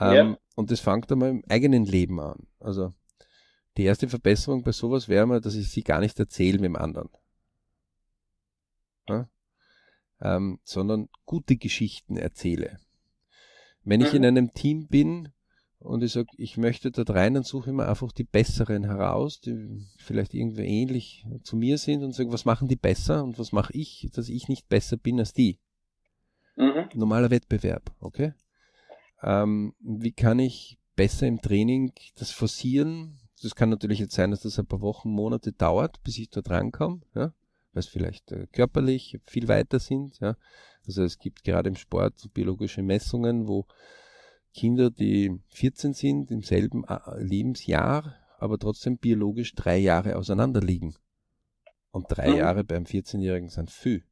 Ähm, 0.01 0.15
ja. 0.15 0.39
Und 0.55 0.71
das 0.71 0.81
fängt 0.81 1.13
einmal 1.13 1.29
im 1.29 1.45
eigenen 1.51 1.85
Leben 1.85 2.19
an. 2.19 2.47
Also 2.59 2.95
die 3.77 3.85
erste 3.85 4.09
Verbesserung 4.09 4.63
bei 4.63 4.73
sowas 4.73 5.07
wäre 5.07 5.27
mal, 5.27 5.43
dass 5.43 5.55
ich 5.55 5.71
sie 5.71 5.83
gar 5.83 6.01
nicht 6.01 6.19
erzähle 6.19 6.61
mit 6.61 6.65
dem 6.65 6.77
anderen. 6.77 7.11
Ja? 9.07 9.29
Ähm, 10.23 10.61
sondern 10.65 11.11
gute 11.27 11.59
Geschichten 11.59 12.17
erzähle. 12.17 12.79
Wenn 13.85 14.01
ich 14.01 14.15
in 14.15 14.23
mhm. 14.23 14.29
einem 14.29 14.53
Team 14.53 14.89
bin 14.89 15.31
und 15.79 16.03
ich 16.03 16.13
sage, 16.13 16.29
ich 16.37 16.57
möchte 16.57 16.91
dort 16.91 17.11
rein, 17.11 17.35
dann 17.35 17.45
suche 17.45 17.71
ich 17.71 17.77
mir 17.77 17.89
einfach 17.89 18.13
die 18.13 18.25
Besseren 18.25 18.85
heraus, 18.85 19.41
die 19.41 19.87
vielleicht 19.99 20.35
irgendwie 20.35 20.65
ähnlich 20.65 21.25
zu 21.43 21.57
mir 21.57 21.79
sind 21.79 22.03
und 22.03 22.15
sage, 22.15 22.33
was 22.33 22.45
machen 22.45 22.69
die 22.69 22.77
besser 22.77 23.23
und 23.23 23.39
was 23.39 23.53
mache 23.53 23.73
ich, 23.73 24.09
dass 24.13 24.29
ich 24.29 24.49
nicht 24.49 24.69
besser 24.69 24.97
bin 24.97 25.19
als 25.19 25.33
die. 25.33 25.59
Mhm. 26.57 26.89
Normaler 26.95 27.31
Wettbewerb, 27.31 27.93
okay? 28.01 28.35
Ähm, 29.23 29.75
wie 29.81 30.13
kann 30.13 30.39
ich 30.39 30.79
besser 30.97 31.27
im 31.27 31.41
Training 31.41 31.93
das 32.17 32.31
forcieren? 32.31 33.21
Das 33.43 33.55
kann 33.55 33.71
natürlich 33.71 34.01
jetzt 34.01 34.15
sein, 34.15 34.33
dass 34.33 34.43
das 34.43 34.59
ein 34.59 34.67
paar 34.67 34.81
Wochen, 34.81 35.11
Monate 35.11 35.53
dauert, 35.53 36.03
bis 36.03 36.19
ich 36.19 36.31
dort 36.31 36.51
rankomme, 36.51 37.01
ja? 37.15 37.33
weil 37.73 37.81
es 37.81 37.87
vielleicht 37.87 38.33
äh, 38.33 38.49
körperlich 38.51 39.21
viel 39.25 39.47
weiter 39.47 39.79
sind. 39.79 40.19
Ja? 40.21 40.37
Also 40.89 41.05
es 41.05 41.19
gibt 41.19 41.45
gerade 41.45 41.69
im 41.69 41.77
Sport 41.77 42.15
biologische 42.33 42.83
Messungen, 42.83 43.47
wo 43.47 43.67
Kinder, 44.55 44.91
die 44.91 45.39
14 45.51 45.93
sind, 45.93 46.31
im 46.31 46.43
selben 46.43 46.85
äh, 46.85 46.99
Lebensjahr, 47.23 48.17
aber 48.39 48.59
trotzdem 48.59 48.97
biologisch 48.97 49.55
drei 49.55 49.77
Jahre 49.77 50.17
auseinander 50.17 50.61
liegen. 50.61 50.95
Und 51.91 52.07
drei 52.09 52.31
mhm. 52.31 52.37
Jahre 52.37 52.65
beim 52.65 52.85
14-Jährigen 52.85 53.51
sind 53.51 53.71
viel. 53.71 54.03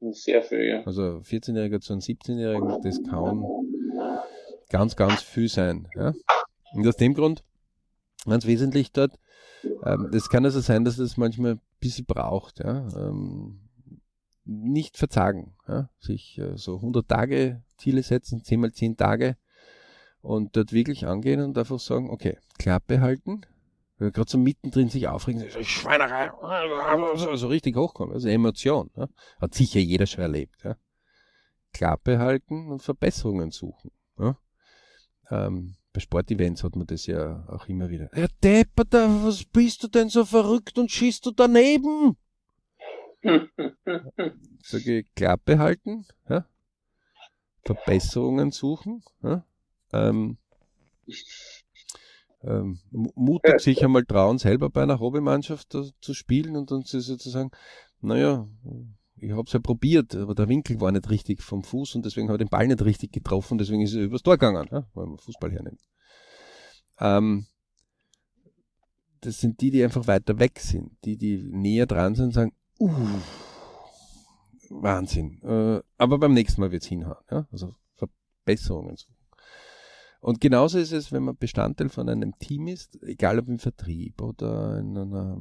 Sehr 0.00 0.42
viel, 0.42 0.64
ja. 0.64 0.82
Also 0.84 1.18
14-Jähriger 1.18 1.80
zu 1.80 1.92
einem 1.92 2.00
17-Jährigen, 2.00 2.80
das 2.82 3.02
kann 3.02 3.44
ganz, 4.70 4.96
ganz 4.96 5.22
viel 5.22 5.48
sein. 5.48 5.86
Ja? 5.94 6.14
Und 6.72 6.88
aus 6.88 6.96
dem 6.96 7.12
Grund, 7.12 7.44
ganz 8.24 8.46
wesentlich 8.46 8.92
dort, 8.92 9.18
ähm, 9.84 10.08
das 10.10 10.30
kann 10.30 10.44
also 10.46 10.60
sein, 10.60 10.84
dass 10.84 10.96
das 10.96 11.18
manchmal 11.18 11.52
ein 11.52 11.60
bisschen 11.80 12.06
braucht. 12.06 12.60
Ja? 12.60 12.88
Ähm, 12.96 13.69
nicht 14.50 14.98
verzagen. 14.98 15.54
Ja? 15.68 15.88
Sich 16.00 16.38
äh, 16.38 16.56
so 16.56 16.76
100 16.76 17.08
Tage 17.08 17.62
Ziele 17.78 18.02
setzen, 18.02 18.42
10 18.42 18.60
mal 18.60 18.72
10 18.72 18.96
Tage 18.96 19.36
und 20.20 20.56
dort 20.56 20.72
wirklich 20.72 21.06
angehen 21.06 21.40
und 21.40 21.56
einfach 21.56 21.78
sagen, 21.78 22.10
okay, 22.10 22.36
Klappe 22.58 23.00
halten, 23.00 23.42
gerade 23.98 24.30
so 24.30 24.38
mittendrin 24.38 24.88
sich 24.88 25.08
aufregen, 25.08 25.48
so 25.48 25.62
Schweinerei, 25.62 26.30
so, 27.36 27.48
richtig 27.48 27.76
hochkommen, 27.76 28.14
also 28.14 28.28
Emotion. 28.28 28.90
Ja? 28.96 29.08
Hat 29.40 29.54
sicher 29.54 29.80
jeder 29.80 30.06
schon 30.06 30.22
erlebt. 30.22 30.62
Ja? 30.64 30.76
Klappe 31.72 32.18
halten 32.18 32.70
und 32.70 32.82
Verbesserungen 32.82 33.50
suchen. 33.52 33.92
Ja? 34.18 34.36
Ähm, 35.30 35.76
bei 35.92 36.00
Sportevents 36.00 36.64
hat 36.64 36.76
man 36.76 36.86
das 36.86 37.06
ja 37.06 37.44
auch 37.48 37.66
immer 37.68 37.88
wieder. 37.88 38.10
Ja, 38.16 38.26
Depper, 38.42 39.24
was 39.24 39.44
bist 39.44 39.82
du 39.82 39.88
denn 39.88 40.08
so 40.08 40.24
verrückt 40.24 40.78
und 40.78 40.90
schießt 40.90 41.24
du 41.26 41.30
daneben? 41.30 42.16
Sage 44.62 45.04
Klappe 45.14 45.58
halten, 45.58 46.06
ja? 46.28 46.46
Verbesserungen 47.64 48.50
suchen, 48.50 49.02
ja? 49.22 49.44
ähm, 49.92 50.38
ähm, 52.42 52.78
mutig 52.90 53.60
sich 53.60 53.84
einmal 53.84 54.04
trauen, 54.04 54.38
selber 54.38 54.70
bei 54.70 54.82
einer 54.82 55.00
Hobbymannschaft 55.00 55.76
zu 56.00 56.14
spielen 56.14 56.56
und 56.56 56.70
dann 56.70 56.82
sozusagen, 56.84 57.50
naja, 58.00 58.48
ich 59.16 59.30
habe 59.32 59.42
es 59.46 59.52
ja 59.52 59.58
probiert, 59.60 60.14
aber 60.14 60.34
der 60.34 60.48
Winkel 60.48 60.80
war 60.80 60.90
nicht 60.90 61.10
richtig 61.10 61.42
vom 61.42 61.62
Fuß 61.62 61.96
und 61.96 62.06
deswegen 62.06 62.28
habe 62.28 62.36
ich 62.36 62.46
den 62.46 62.50
Ball 62.50 62.66
nicht 62.66 62.82
richtig 62.82 63.12
getroffen, 63.12 63.58
deswegen 63.58 63.82
ist 63.82 63.94
er 63.94 64.04
übers 64.04 64.22
Tor 64.22 64.38
gegangen, 64.38 64.68
ja? 64.70 64.86
weil 64.94 65.06
man 65.06 65.18
Fußball 65.18 65.52
hernimmt. 65.52 65.80
Ähm, 66.98 67.46
das 69.20 69.38
sind 69.38 69.60
die, 69.60 69.70
die 69.70 69.84
einfach 69.84 70.06
weiter 70.06 70.38
weg 70.38 70.58
sind, 70.58 70.92
die, 71.04 71.18
die 71.18 71.42
näher 71.42 71.84
dran 71.84 72.14
sind, 72.14 72.32
sagen, 72.32 72.52
uh, 72.80 73.20
Wahnsinn. 74.70 75.40
Äh, 75.42 75.82
aber 75.98 76.18
beim 76.18 76.32
nächsten 76.32 76.60
Mal 76.60 76.72
wird 76.72 76.82
es 76.82 76.88
hinhauen. 76.88 77.24
Ja? 77.30 77.46
Also 77.52 77.74
Verbesserungen 77.94 78.96
suchen. 78.96 79.16
Und 80.20 80.40
genauso 80.40 80.78
ist 80.78 80.92
es, 80.92 81.12
wenn 81.12 81.22
man 81.22 81.36
Bestandteil 81.36 81.88
von 81.88 82.08
einem 82.08 82.38
Team 82.38 82.68
ist, 82.68 83.02
egal 83.02 83.38
ob 83.38 83.48
im 83.48 83.58
Vertrieb 83.58 84.20
oder 84.20 84.78
in 84.78 84.96
einer 84.96 85.40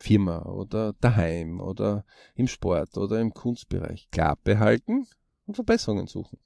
Firma 0.00 0.42
oder 0.46 0.94
daheim 0.94 1.60
oder 1.60 2.04
im 2.34 2.48
Sport 2.48 2.96
oder 2.96 3.20
im 3.20 3.32
Kunstbereich. 3.32 4.08
Klar 4.10 4.36
behalten 4.42 5.06
und 5.46 5.54
Verbesserungen 5.54 6.08
suchen. 6.08 6.38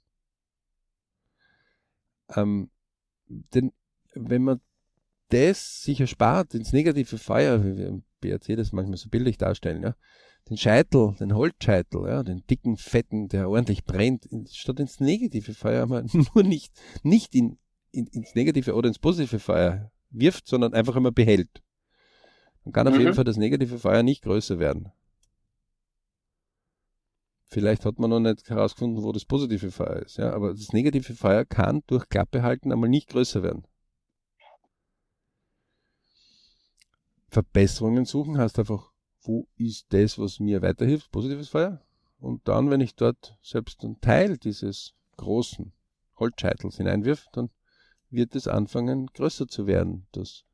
Ähm, 2.36 2.70
denn 3.26 3.72
wenn 4.14 4.42
man 4.42 4.60
das 5.30 5.82
sich 5.82 6.00
erspart, 6.00 6.54
ins 6.54 6.72
negative 6.72 7.18
Feuer, 7.18 7.64
wie 7.64 7.76
wir 7.76 7.88
im 7.88 8.04
BRC 8.20 8.56
das 8.56 8.72
manchmal 8.72 8.96
so 8.98 9.08
bildlich 9.08 9.38
darstellen, 9.38 9.82
ja, 9.82 9.94
den 10.48 10.56
Scheitel, 10.56 11.14
den 11.20 11.34
Holzscheitel, 11.34 12.06
ja, 12.06 12.22
den 12.22 12.46
dicken, 12.46 12.76
fetten, 12.76 13.28
der 13.28 13.48
ordentlich 13.48 13.84
brennt, 13.84 14.26
statt 14.50 14.80
ins 14.80 15.00
negative 15.00 15.54
Feuer 15.54 15.86
mal 15.88 16.04
nur 16.12 16.42
nicht, 16.42 16.72
nicht 17.02 17.34
in, 17.34 17.58
in, 17.90 18.06
ins 18.06 18.34
negative 18.34 18.74
oder 18.74 18.88
ins 18.88 18.98
positive 18.98 19.38
Feuer 19.38 19.90
wirft, 20.10 20.46
sondern 20.46 20.74
einfach 20.74 20.96
immer 20.96 21.12
behält. 21.12 21.62
Dann 22.64 22.72
kann 22.72 22.88
auf 22.88 22.94
mhm. 22.94 23.00
jeden 23.00 23.14
Fall 23.14 23.24
das 23.24 23.36
negative 23.36 23.78
Feuer 23.78 24.02
nicht 24.02 24.22
größer 24.22 24.58
werden. 24.58 24.92
Vielleicht 27.50 27.86
hat 27.86 27.98
man 27.98 28.10
noch 28.10 28.20
nicht 28.20 28.50
herausgefunden, 28.50 29.02
wo 29.02 29.10
das 29.10 29.24
positive 29.24 29.70
Feuer 29.70 30.02
ist, 30.02 30.18
ja, 30.18 30.32
aber 30.34 30.50
das 30.50 30.72
negative 30.72 31.14
Feuer 31.14 31.46
kann 31.46 31.82
durch 31.86 32.08
Klappe 32.10 32.42
halten 32.42 32.72
einmal 32.72 32.90
nicht 32.90 33.08
größer 33.08 33.42
werden. 33.42 33.66
Verbesserungen 37.28 38.04
suchen 38.04 38.38
heißt 38.38 38.58
einfach 38.58 38.92
wo 39.28 39.46
ist 39.56 39.92
das, 39.92 40.18
was 40.18 40.40
mir 40.40 40.62
weiterhilft, 40.62 41.10
positives 41.10 41.50
Feuer. 41.50 41.80
Und 42.18 42.48
dann, 42.48 42.70
wenn 42.70 42.80
ich 42.80 42.96
dort 42.96 43.36
selbst 43.42 43.84
einen 43.84 44.00
Teil 44.00 44.38
dieses 44.38 44.94
großen 45.18 45.72
Holzscheitels 46.16 46.78
hineinwirf, 46.78 47.26
dann 47.32 47.50
wird 48.10 48.34
es 48.34 48.48
anfangen, 48.48 49.06
größer 49.08 49.46
zu 49.46 49.66
werden, 49.66 50.06
das 50.12 50.44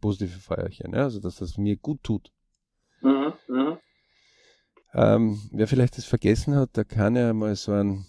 positive 0.00 0.38
Feuerchen. 0.38 0.92
Ja? 0.92 1.04
Also, 1.04 1.20
dass 1.20 1.36
das 1.36 1.56
mir 1.56 1.76
gut 1.76 2.02
tut. 2.02 2.32
Mhm, 3.00 3.32
mh. 3.48 3.78
ähm, 4.94 5.40
wer 5.52 5.68
vielleicht 5.68 5.96
das 5.96 6.04
vergessen 6.04 6.56
hat, 6.56 6.70
da 6.72 6.84
kann 6.84 7.16
ja 7.16 7.32
mal 7.32 7.54
so 7.54 7.72
ein, 7.72 8.06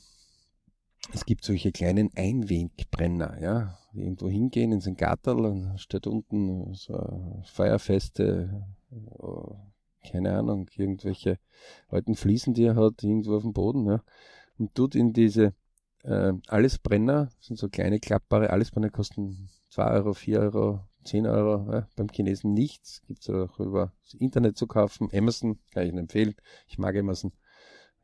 es 1.14 1.26
gibt 1.26 1.44
solche 1.44 1.72
kleinen 1.72 2.10
Einwegbrenner, 2.16 3.42
ja, 3.42 3.78
irgendwo 3.98 4.30
hingehen 4.30 4.72
in 4.72 4.82
sein 4.82 4.96
Gatterl 4.96 5.46
und 5.46 5.80
steht 5.80 6.08
unten 6.08 6.74
so 6.74 6.96
eine 6.96 7.44
feuerfeste 7.46 8.66
äh, 8.92 9.56
keine 10.06 10.38
Ahnung, 10.38 10.70
irgendwelche 10.76 11.40
alten 11.88 12.16
Fliesen, 12.16 12.54
die 12.54 12.64
er 12.64 12.76
hat, 12.76 13.04
irgendwo 13.04 13.36
auf 13.36 13.44
dem 13.44 13.54
Boden, 13.54 13.86
ja, 13.86 14.04
und 14.58 14.76
tut 14.76 14.96
in 14.96 15.14
diese 15.14 15.54
äh, 16.04 16.34
Allesbrenner, 16.48 17.30
sind 17.40 17.58
so 17.58 17.70
kleine 17.70 18.00
klappbare 18.00 18.52
Allesbrenner, 18.52 18.90
kosten 18.90 19.50
2 19.70 19.92
Euro, 19.92 20.14
4 20.14 20.40
Euro, 20.40 20.82
10 21.04 21.28
Euro, 21.28 21.72
ja, 21.72 21.88
beim 21.96 22.08
Chinesen 22.10 22.54
nichts, 22.54 23.02
gibt 23.08 23.22
es 23.22 23.30
auch 23.30 23.60
über 23.60 23.94
das 24.04 24.14
Internet 24.14 24.58
zu 24.58 24.68
kaufen, 24.68 25.10
Amazon, 25.14 25.60
kann 25.72 25.84
ich 25.84 25.90
Ihnen 25.90 26.00
empfehlen, 26.00 26.36
ich 26.68 26.78
mag 26.78 26.96
Amazon, 26.96 27.32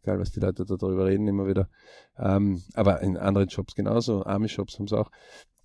egal 0.01 0.19
was 0.19 0.31
die 0.31 0.39
Leute 0.39 0.65
da 0.65 0.75
darüber 0.75 1.05
reden, 1.05 1.27
immer 1.27 1.47
wieder, 1.47 1.69
ähm, 2.17 2.61
aber 2.73 3.01
in 3.01 3.17
anderen 3.17 3.49
Shops 3.49 3.75
genauso, 3.75 4.25
Army-Shops 4.25 4.79
haben 4.79 4.85
es 4.85 4.93
auch. 4.93 5.11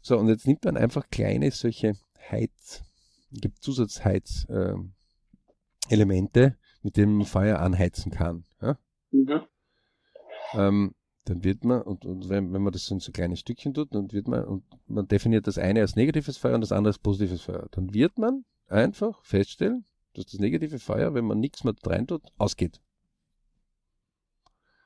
So, 0.07 0.17
und 0.19 0.29
jetzt 0.29 0.47
nimmt 0.47 0.65
man 0.65 0.77
einfach 0.77 1.11
kleine 1.11 1.51
solche 1.51 1.95
Heiz, 2.31 2.85
gibt 3.33 3.61
Zusatzheiz, 3.61 4.47
ähm, 4.49 4.93
Elemente, 5.89 6.57
mit 6.83 6.97
denen 6.97 7.17
man 7.17 7.27
Feuer 7.27 7.59
anheizen 7.59 8.13
kann. 8.13 8.45
Ja? 8.63 8.79
Mhm. 9.11 9.41
ähm, 10.53 10.95
dann 11.25 11.43
wird 11.43 11.65
man, 11.65 11.83
und, 11.83 12.07
und 12.07 12.29
wenn, 12.29 12.53
wenn 12.53 12.63
man 12.63 12.73
das 12.73 12.89
in 12.89 13.01
so 13.01 13.11
kleine 13.11 13.37
Stückchen 13.37 13.75
tut, 13.75 13.93
dann 13.97 14.13
wird 14.13 14.29
man, 14.29 14.45
und 14.45 14.63
man 14.87 15.09
definiert 15.09 15.49
das 15.49 15.59
eine 15.59 15.81
als 15.81 15.97
negatives 15.97 16.37
Feuer 16.37 16.55
und 16.55 16.61
das 16.61 16.71
andere 16.71 16.91
als 16.91 17.01
positives 17.01 17.43
Feuer, 17.43 17.67
dann 17.73 17.93
wird 17.93 18.17
man 18.17 18.45
einfach 18.69 19.25
feststellen, 19.25 19.87
dass 20.15 20.27
das 20.27 20.39
negative 20.39 20.79
Feuer, 20.79 21.15
wenn 21.15 21.25
man 21.25 21.41
nichts 21.41 21.65
mehr 21.65 21.75
rein 21.85 22.07
tut, 22.07 22.23
ausgeht. 22.39 22.81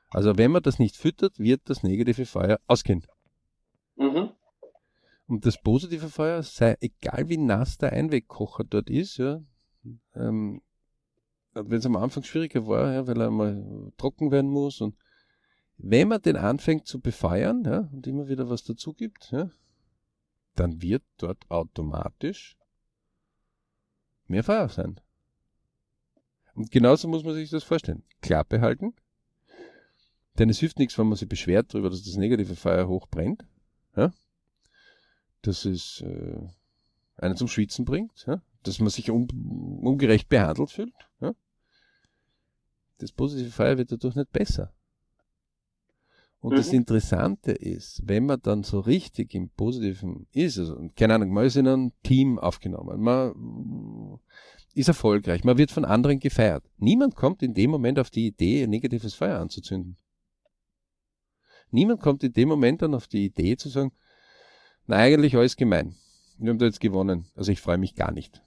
Also 0.09 0.39
wenn 0.39 0.49
man 0.49 0.63
das 0.63 0.79
nicht 0.79 0.97
füttert, 0.97 1.37
wird 1.37 1.61
das 1.65 1.83
negative 1.83 2.25
Feuer 2.25 2.59
ausgehen. 2.65 3.05
Mhm. 3.97 4.31
Und 5.31 5.45
das 5.45 5.61
positive 5.61 6.09
Feuer, 6.09 6.43
sei 6.43 6.75
egal 6.81 7.29
wie 7.29 7.37
nass 7.37 7.77
der 7.77 7.93
Einwegkocher 7.93 8.65
dort 8.65 8.89
ist, 8.89 9.15
ja, 9.15 9.41
ähm, 10.13 10.61
wenn 11.53 11.71
es 11.71 11.85
am 11.85 11.95
Anfang 11.95 12.23
schwieriger 12.23 12.67
war, 12.67 12.91
ja, 12.91 13.07
weil 13.07 13.21
er 13.21 13.31
mal 13.31 13.93
trocken 13.95 14.29
werden 14.29 14.51
muss 14.51 14.81
und 14.81 14.97
wenn 15.77 16.09
man 16.09 16.21
den 16.21 16.35
anfängt 16.35 16.85
zu 16.85 16.99
befeuern 16.99 17.63
ja, 17.63 17.89
und 17.93 18.05
immer 18.07 18.27
wieder 18.27 18.49
was 18.49 18.65
dazu 18.65 18.91
gibt, 18.91 19.31
ja, 19.31 19.49
dann 20.55 20.81
wird 20.81 21.03
dort 21.15 21.49
automatisch 21.49 22.57
mehr 24.27 24.43
Feuer 24.43 24.67
sein. 24.67 24.99
Und 26.55 26.71
genauso 26.71 27.07
muss 27.07 27.23
man 27.23 27.35
sich 27.35 27.49
das 27.49 27.63
vorstellen. 27.63 28.03
Klappe 28.21 28.59
halten. 28.59 28.95
Denn 30.37 30.49
es 30.49 30.59
hilft 30.59 30.77
nichts, 30.77 30.97
wenn 30.97 31.07
man 31.07 31.15
sich 31.15 31.29
beschwert 31.29 31.73
darüber, 31.73 31.89
dass 31.89 32.03
das 32.03 32.17
negative 32.17 32.57
Feuer 32.57 32.89
hochbrennt. 32.89 33.45
Ja? 33.95 34.11
Dass 35.41 35.65
es 35.65 36.01
äh, 36.01 36.39
einen 37.17 37.37
zum 37.37 37.47
Schwitzen 37.47 37.85
bringt. 37.85 38.25
Ja? 38.27 38.41
Dass 38.63 38.79
man 38.79 38.89
sich 38.89 39.09
un 39.09 39.27
ungerecht 39.81 40.29
behandelt 40.29 40.71
fühlt. 40.71 40.93
Ja? 41.19 41.33
Das 42.99 43.11
positive 43.11 43.51
Feuer 43.51 43.77
wird 43.77 43.91
dadurch 43.91 44.15
nicht 44.15 44.31
besser. 44.31 44.73
Und 46.41 46.53
mhm. 46.53 46.57
das 46.57 46.73
Interessante 46.73 47.51
ist, 47.51 48.01
wenn 48.05 48.25
man 48.25 48.41
dann 48.41 48.63
so 48.63 48.79
richtig 48.79 49.35
im 49.35 49.49
Positiven 49.49 50.27
ist, 50.31 50.57
also, 50.57 50.89
keine 50.95 51.15
Ahnung, 51.15 51.29
man 51.29 51.45
ist 51.45 51.55
in 51.55 51.67
einem 51.67 51.91
Team 52.03 52.39
aufgenommen, 52.39 52.99
man 52.99 54.19
ist 54.73 54.87
erfolgreich, 54.87 55.43
man 55.43 55.59
wird 55.59 55.71
von 55.71 55.85
anderen 55.85 56.19
gefeiert. 56.19 56.63
Niemand 56.77 57.15
kommt 57.15 57.43
in 57.43 57.53
dem 57.53 57.69
Moment 57.69 57.99
auf 57.99 58.09
die 58.09 58.25
Idee, 58.25 58.63
ein 58.63 58.71
negatives 58.71 59.13
Feuer 59.13 59.39
anzuzünden. 59.39 59.97
Niemand 61.69 62.01
kommt 62.01 62.23
in 62.23 62.33
dem 62.33 62.49
Moment 62.49 62.81
dann 62.81 62.95
auf 62.95 63.07
die 63.07 63.25
Idee 63.25 63.55
zu 63.55 63.69
sagen, 63.69 63.91
na 64.87 64.97
eigentlich 64.97 65.35
alles 65.35 65.55
gemein. 65.55 65.95
Wir 66.37 66.49
haben 66.49 66.59
da 66.59 66.65
jetzt 66.65 66.79
gewonnen. 66.79 67.27
Also 67.35 67.51
ich 67.51 67.61
freue 67.61 67.77
mich 67.77 67.95
gar 67.95 68.11
nicht. 68.11 68.41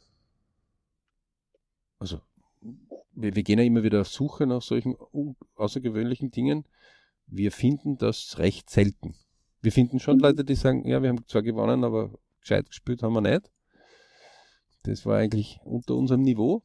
Also 1.99 2.21
wir, 3.13 3.35
wir 3.35 3.43
gehen 3.43 3.59
ja 3.59 3.65
immer 3.65 3.83
wieder 3.83 4.01
auf 4.01 4.09
Suche 4.09 4.47
nach 4.47 4.63
solchen 4.63 4.97
außergewöhnlichen 5.57 6.31
Dingen 6.31 6.65
wir 7.27 7.53
finden 7.53 7.97
das 7.97 8.39
recht 8.39 8.71
selten. 8.71 9.15
Wir 9.61 9.73
finden 9.73 9.99
schon 10.01 10.17
mhm. 10.17 10.23
Leute, 10.23 10.45
die 10.45 10.55
sagen, 10.55 10.87
ja, 10.87 11.03
wir 11.03 11.09
haben 11.09 11.27
zwar 11.27 11.43
gewonnen, 11.43 11.85
aber 11.85 12.13
gescheit 12.41 12.67
gespielt 12.67 13.03
haben 13.03 13.15
wir 13.15 13.21
nicht. 13.21 13.51
Das 14.83 15.07
war 15.07 15.19
eigentlich 15.19 15.59
unter 15.65 15.95
unserem 15.95 16.23
Niveau. 16.23 16.63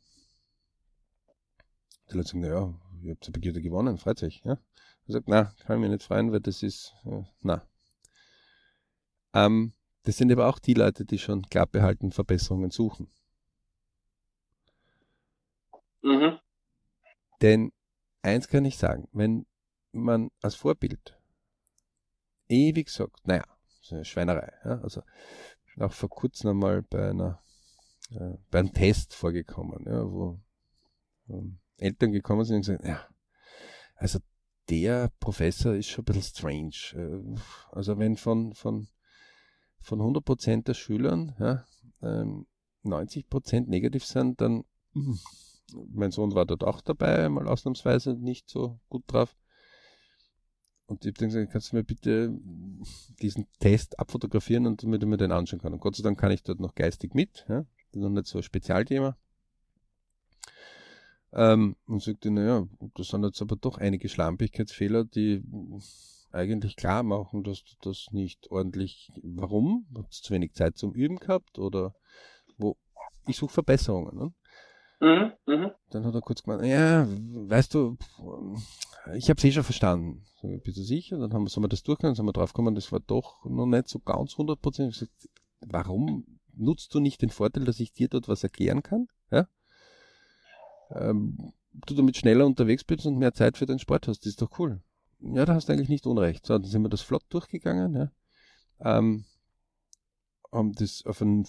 Die 2.11 2.17
Leute 2.17 2.29
sagen, 2.29 2.41
naja, 2.41 2.73
ihr 3.01 3.11
habt 3.11 3.45
ja 3.45 3.51
gewonnen, 3.53 3.97
freut 3.97 4.19
sich. 4.19 4.41
Ja? 4.43 4.59
Ich 5.05 5.13
sage, 5.13 5.25
na, 5.27 5.53
kann 5.59 5.77
ich 5.77 5.81
mich 5.81 5.91
nicht 5.91 6.03
freuen, 6.03 6.31
weil 6.31 6.41
das 6.41 6.63
ist, 6.63 6.93
äh, 7.05 7.23
na. 7.41 7.65
Ähm, 9.33 9.73
das 10.03 10.17
sind 10.17 10.31
aber 10.31 10.47
auch 10.47 10.59
die 10.59 10.73
Leute, 10.73 11.05
die 11.05 11.19
schon 11.19 11.43
klar 11.43 11.67
behalten 11.67 12.11
Verbesserungen 12.11 12.71
suchen. 12.71 13.11
Mhm. 16.01 16.39
Denn 17.41 17.71
eins 18.21 18.47
kann 18.47 18.65
ich 18.65 18.77
sagen, 18.77 19.07
wenn 19.11 19.45
man 19.91 20.29
als 20.41 20.55
Vorbild 20.55 21.17
ewig 22.47 22.89
sagt, 22.89 23.27
naja, 23.27 23.43
das 23.67 23.81
ist 23.81 23.93
eine 23.93 24.05
Schweinerei. 24.05 24.51
Ja? 24.65 24.81
Also 24.81 25.03
auch 25.79 25.93
vor 25.93 26.09
kurzem 26.09 26.51
einmal 26.51 26.81
bei 26.81 27.09
einer 27.09 27.41
äh, 28.11 28.37
bei 28.49 28.59
einem 28.59 28.73
Test 28.73 29.13
vorgekommen, 29.13 29.85
ja, 29.85 30.03
wo 30.09 30.39
ähm, 31.29 31.59
Eltern 31.77 32.11
gekommen 32.11 32.43
sind 32.43 32.57
und 32.57 32.61
gesagt, 32.61 32.85
ja, 32.85 33.07
also 33.95 34.19
der 34.69 35.11
Professor 35.19 35.75
ist 35.75 35.89
schon 35.89 36.03
ein 36.03 36.05
bisschen 36.05 36.23
strange. 36.23 36.73
Äh, 36.93 37.39
also 37.71 37.97
wenn 37.99 38.17
von, 38.17 38.53
von, 38.53 38.87
von 39.81 39.99
100% 39.99 40.63
der 40.63 40.73
Schülern 40.73 41.35
ja, 41.39 41.65
ähm, 42.01 42.45
90% 42.83 43.67
negativ 43.67 44.05
sind, 44.05 44.41
dann, 44.41 44.63
mh, 44.93 45.13
hm, 45.13 45.19
mein 45.93 46.11
Sohn 46.11 46.33
war 46.33 46.45
dort 46.45 46.63
auch 46.63 46.81
dabei, 46.81 47.29
mal 47.29 47.47
ausnahmsweise 47.47 48.13
nicht 48.13 48.49
so 48.49 48.79
gut 48.89 49.03
drauf. 49.07 49.35
Und 50.87 51.05
ich 51.05 51.13
habe 51.13 51.27
gesagt, 51.27 51.51
kannst 51.51 51.71
du 51.71 51.75
mir 51.75 51.83
bitte 51.83 52.35
diesen 53.21 53.45
Test 53.59 53.99
abfotografieren 53.99 54.65
und 54.65 54.81
damit 54.81 55.03
ich 55.03 55.07
mir 55.07 55.17
den 55.17 55.31
anschauen 55.31 55.61
kann. 55.61 55.73
Und 55.73 55.81
Gott 55.81 55.95
sei 55.95 56.01
Dank 56.01 56.19
kann 56.19 56.31
ich 56.31 56.41
dort 56.41 56.59
noch 56.59 56.73
geistig 56.73 57.13
mit. 57.13 57.45
Ja? 57.47 57.61
Das 57.91 57.97
ist 57.97 58.01
noch 58.01 58.09
nicht 58.09 58.25
so 58.25 58.39
ein 58.39 58.43
Spezialthema. 58.43 59.15
Ähm, 61.31 61.75
und 61.85 62.01
sagte, 62.01 62.31
naja, 62.31 62.67
das 62.95 63.09
sind 63.09 63.23
jetzt 63.23 63.39
aber 63.39 63.55
doch 63.55 63.77
einige 63.77 64.09
Schlampigkeitsfehler, 64.09 65.05
die 65.05 65.43
eigentlich 66.31 66.75
klar 66.75 67.03
machen, 67.03 67.43
dass 67.43 67.63
du 67.63 67.75
das 67.81 68.07
nicht 68.11 68.51
ordentlich, 68.51 69.11
warum? 69.23 69.87
Hast 69.95 70.23
du 70.23 70.27
zu 70.27 70.33
wenig 70.33 70.53
Zeit 70.53 70.77
zum 70.77 70.93
Üben 70.93 71.17
gehabt 71.17 71.59
oder 71.59 71.95
wo? 72.57 72.77
Ich 73.27 73.37
suche 73.37 73.53
Verbesserungen. 73.53 74.17
Ne? 74.17 74.33
Mhm, 75.01 75.31
mh. 75.45 75.75
Dann 75.91 76.05
hat 76.05 76.13
er 76.13 76.21
kurz 76.21 76.43
gemeint, 76.43 76.65
ja, 76.65 77.07
weißt 77.07 77.73
du, 77.73 77.97
ich 79.15 79.29
habe 79.29 79.37
es 79.37 79.43
eh 79.43 79.51
schon 79.51 79.63
verstanden. 79.63 80.25
So, 80.41 80.47
bist 80.63 80.77
du 80.77 80.83
sicher? 80.83 81.17
Dann 81.17 81.33
haben 81.33 81.43
wir, 81.43 81.49
sind 81.49 81.63
wir 81.63 81.69
das 81.69 81.83
durchgegangen, 81.83 82.15
sind 82.15 82.25
wir 82.25 82.33
draufgekommen, 82.33 82.75
das 82.75 82.91
war 82.91 82.99
doch 82.99 83.43
noch 83.45 83.65
nicht 83.65 83.87
so 83.87 83.99
ganz 83.99 84.33
100 84.33 84.61
Prozent. 84.61 85.09
Warum 85.61 86.25
nutzt 86.55 86.93
du 86.93 86.99
nicht 86.99 87.21
den 87.21 87.29
Vorteil, 87.29 87.65
dass 87.65 87.79
ich 87.79 87.91
dir 87.91 88.07
dort 88.07 88.27
was 88.27 88.43
erklären 88.43 88.83
kann? 88.83 89.07
Ja? 89.31 89.47
Ähm, 90.91 91.53
du 91.73 91.93
damit 91.93 92.17
schneller 92.17 92.45
unterwegs 92.45 92.83
bist 92.83 93.05
und 93.05 93.17
mehr 93.17 93.33
Zeit 93.33 93.57
für 93.57 93.65
den 93.65 93.79
Sport 93.79 94.07
hast, 94.07 94.19
das 94.19 94.31
ist 94.31 94.41
doch 94.41 94.59
cool. 94.59 94.81
Ja, 95.19 95.45
da 95.45 95.53
hast 95.53 95.69
du 95.69 95.73
eigentlich 95.73 95.89
nicht 95.89 96.05
unrecht. 96.05 96.45
So, 96.45 96.57
dann 96.57 96.69
sind 96.69 96.81
wir 96.81 96.89
das 96.89 97.01
flott 97.01 97.23
durchgegangen. 97.29 97.93
Ja? 97.93 98.11
Ähm, 98.79 99.25
haben 100.51 100.73
das 100.73 101.05
auf 101.05 101.21
einen, 101.21 101.45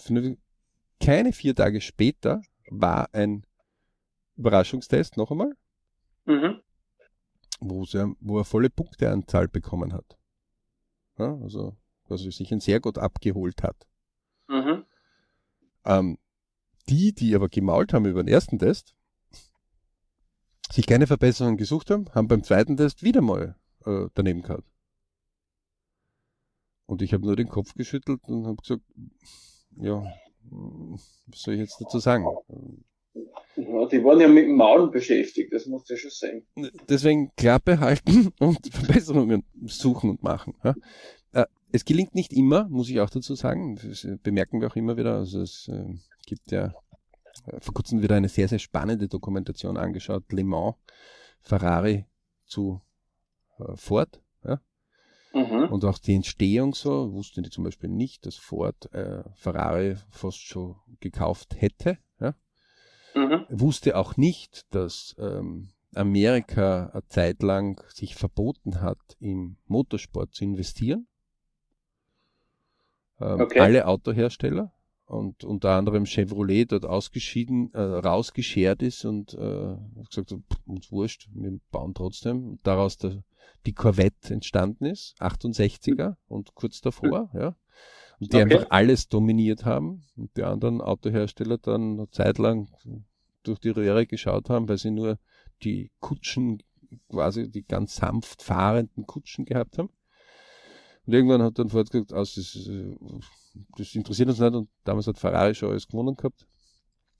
keine 1.00 1.32
vier 1.32 1.54
Tage 1.54 1.80
später 1.80 2.42
war 2.70 3.08
ein 3.12 3.44
Überraschungstest 4.36 5.16
noch 5.16 5.30
einmal. 5.30 5.52
Mhm 6.24 6.60
wo, 7.60 7.84
er, 7.92 8.14
wo 8.20 8.38
er 8.38 8.44
volle 8.44 8.70
Punkteanzahl 8.70 9.48
bekommen 9.48 9.92
hat. 9.92 10.18
Ja, 11.18 11.36
also, 11.42 11.76
also 12.08 12.30
sich 12.30 12.50
ein 12.52 12.60
sehr 12.60 12.80
gut 12.80 12.98
abgeholt 12.98 13.62
hat. 13.62 13.86
Mhm. 14.48 14.84
Ähm, 15.84 16.18
die, 16.88 17.14
die 17.14 17.34
aber 17.34 17.48
gemault 17.48 17.92
haben 17.92 18.06
über 18.06 18.22
den 18.22 18.32
ersten 18.32 18.58
Test, 18.58 18.94
sich 20.72 20.86
keine 20.86 21.06
Verbesserungen 21.06 21.56
gesucht 21.56 21.90
haben, 21.90 22.06
haben 22.14 22.28
beim 22.28 22.42
zweiten 22.42 22.76
Test 22.76 23.02
wieder 23.02 23.20
mal 23.20 23.56
äh, 23.86 24.06
daneben 24.14 24.42
gehabt. 24.42 24.64
Und 26.86 27.02
ich 27.02 27.12
habe 27.12 27.24
nur 27.24 27.36
den 27.36 27.48
Kopf 27.48 27.74
geschüttelt 27.74 28.20
und 28.26 28.46
habe 28.46 28.56
gesagt, 28.56 28.82
ja, 29.76 30.04
was 31.26 31.42
soll 31.42 31.54
ich 31.54 31.60
jetzt 31.60 31.80
dazu 31.80 31.98
sagen? 31.98 32.24
Ja, 33.56 33.86
die 33.86 34.02
waren 34.04 34.20
ja 34.20 34.28
mit 34.28 34.46
dem 34.46 34.56
Maul 34.56 34.90
beschäftigt, 34.90 35.52
das 35.52 35.66
muss 35.66 35.88
ja 35.88 35.96
schon 35.96 36.10
sein. 36.10 36.46
Deswegen 36.88 37.30
Klappe 37.36 37.78
halten 37.78 38.32
und 38.40 38.58
Verbesserungen 38.72 39.44
suchen 39.66 40.10
und 40.10 40.22
machen. 40.22 40.54
Ja. 40.64 40.74
Äh, 41.32 41.46
es 41.72 41.84
gelingt 41.84 42.14
nicht 42.14 42.32
immer, 42.32 42.68
muss 42.68 42.88
ich 42.88 43.00
auch 43.00 43.10
dazu 43.10 43.34
sagen. 43.34 43.76
Das 43.76 44.04
äh, 44.04 44.16
bemerken 44.22 44.60
wir 44.60 44.68
auch 44.68 44.76
immer 44.76 44.96
wieder. 44.96 45.16
Also 45.16 45.42
es 45.42 45.70
gibt 46.26 46.50
ja 46.50 46.74
vor 47.60 47.74
kurzem 47.74 48.02
wieder 48.02 48.16
eine 48.16 48.28
sehr, 48.28 48.48
sehr 48.48 48.58
spannende 48.58 49.08
Dokumentation 49.08 49.76
angeschaut. 49.76 50.30
Le 50.32 50.44
Mans, 50.44 50.74
Ferrari 51.40 52.06
zu 52.46 52.80
Ford. 53.74 54.20
Ja. 54.44 54.60
Mhm. 55.32 55.68
Und 55.70 55.84
auch 55.84 55.98
die 55.98 56.14
Entstehung 56.14 56.74
so, 56.74 57.12
wussten 57.12 57.42
die 57.42 57.50
zum 57.50 57.64
Beispiel 57.64 57.90
nicht, 57.90 58.26
dass 58.26 58.36
Ford 58.36 58.92
äh, 58.92 59.22
Ferrari 59.34 59.96
fast 60.10 60.40
schon 60.40 60.76
gekauft 61.00 61.60
hätte. 61.60 61.98
Ja. 62.20 62.34
Mhm. 63.14 63.46
Wusste 63.48 63.96
auch 63.96 64.16
nicht, 64.16 64.66
dass 64.74 65.14
ähm, 65.18 65.70
Amerika 65.94 66.90
eine 66.92 67.06
Zeit 67.06 67.42
lang 67.42 67.82
sich 67.88 68.14
verboten 68.14 68.80
hat, 68.80 68.98
im 69.18 69.56
Motorsport 69.66 70.34
zu 70.34 70.44
investieren. 70.44 71.06
Ähm, 73.20 73.40
okay. 73.40 73.60
Alle 73.60 73.86
Autohersteller 73.86 74.72
und 75.06 75.44
unter 75.44 75.70
anderem 75.70 76.06
Chevrolet 76.06 76.66
dort 76.66 76.86
ausgeschieden, 76.86 77.72
äh, 77.74 77.80
rausgeschert 77.80 78.82
ist 78.82 79.04
und 79.04 79.34
äh, 79.34 79.76
gesagt 80.08 80.30
hat, 80.30 80.40
uns 80.66 80.92
wurscht, 80.92 81.28
wir 81.34 81.58
bauen 81.70 81.94
trotzdem. 81.94 82.60
Daraus 82.62 82.96
der, 82.96 83.22
die 83.66 83.74
Corvette 83.74 84.32
entstanden 84.32 84.86
ist, 84.86 85.14
68er 85.20 86.16
und 86.28 86.54
kurz 86.54 86.80
davor, 86.80 87.30
ja. 87.34 87.56
Und 88.18 88.32
die 88.32 88.36
okay. 88.36 88.54
einfach 88.54 88.66
alles 88.70 89.08
dominiert 89.08 89.64
haben 89.64 90.04
und 90.16 90.36
die 90.36 90.42
anderen 90.42 90.80
Autohersteller 90.82 91.56
dann 91.56 91.98
eine 91.98 92.10
Zeit 92.10 92.38
lang 92.38 92.68
durch 93.42 93.58
die 93.58 93.70
Röhre 93.70 94.06
geschaut 94.06 94.50
haben, 94.50 94.68
weil 94.68 94.76
sie 94.76 94.90
nur 94.90 95.18
die 95.62 95.90
Kutschen 96.00 96.62
quasi 97.08 97.50
die 97.50 97.62
ganz 97.62 97.96
sanft 97.96 98.42
fahrenden 98.42 99.06
Kutschen 99.06 99.44
gehabt 99.44 99.78
haben. 99.78 99.90
Und 101.06 101.14
irgendwann 101.14 101.42
hat 101.42 101.58
dann 101.58 101.70
Ford 101.70 101.90
gesagt, 101.90 102.12
aus, 102.12 102.34
das, 102.34 102.70
das 103.76 103.94
interessiert 103.94 104.28
uns 104.28 104.38
nicht. 104.38 104.54
Und 104.54 104.68
damals 104.84 105.06
hat 105.06 105.18
Ferrari 105.18 105.54
schon 105.54 105.70
alles 105.70 105.88
gewonnen 105.88 106.16
gehabt. 106.16 106.46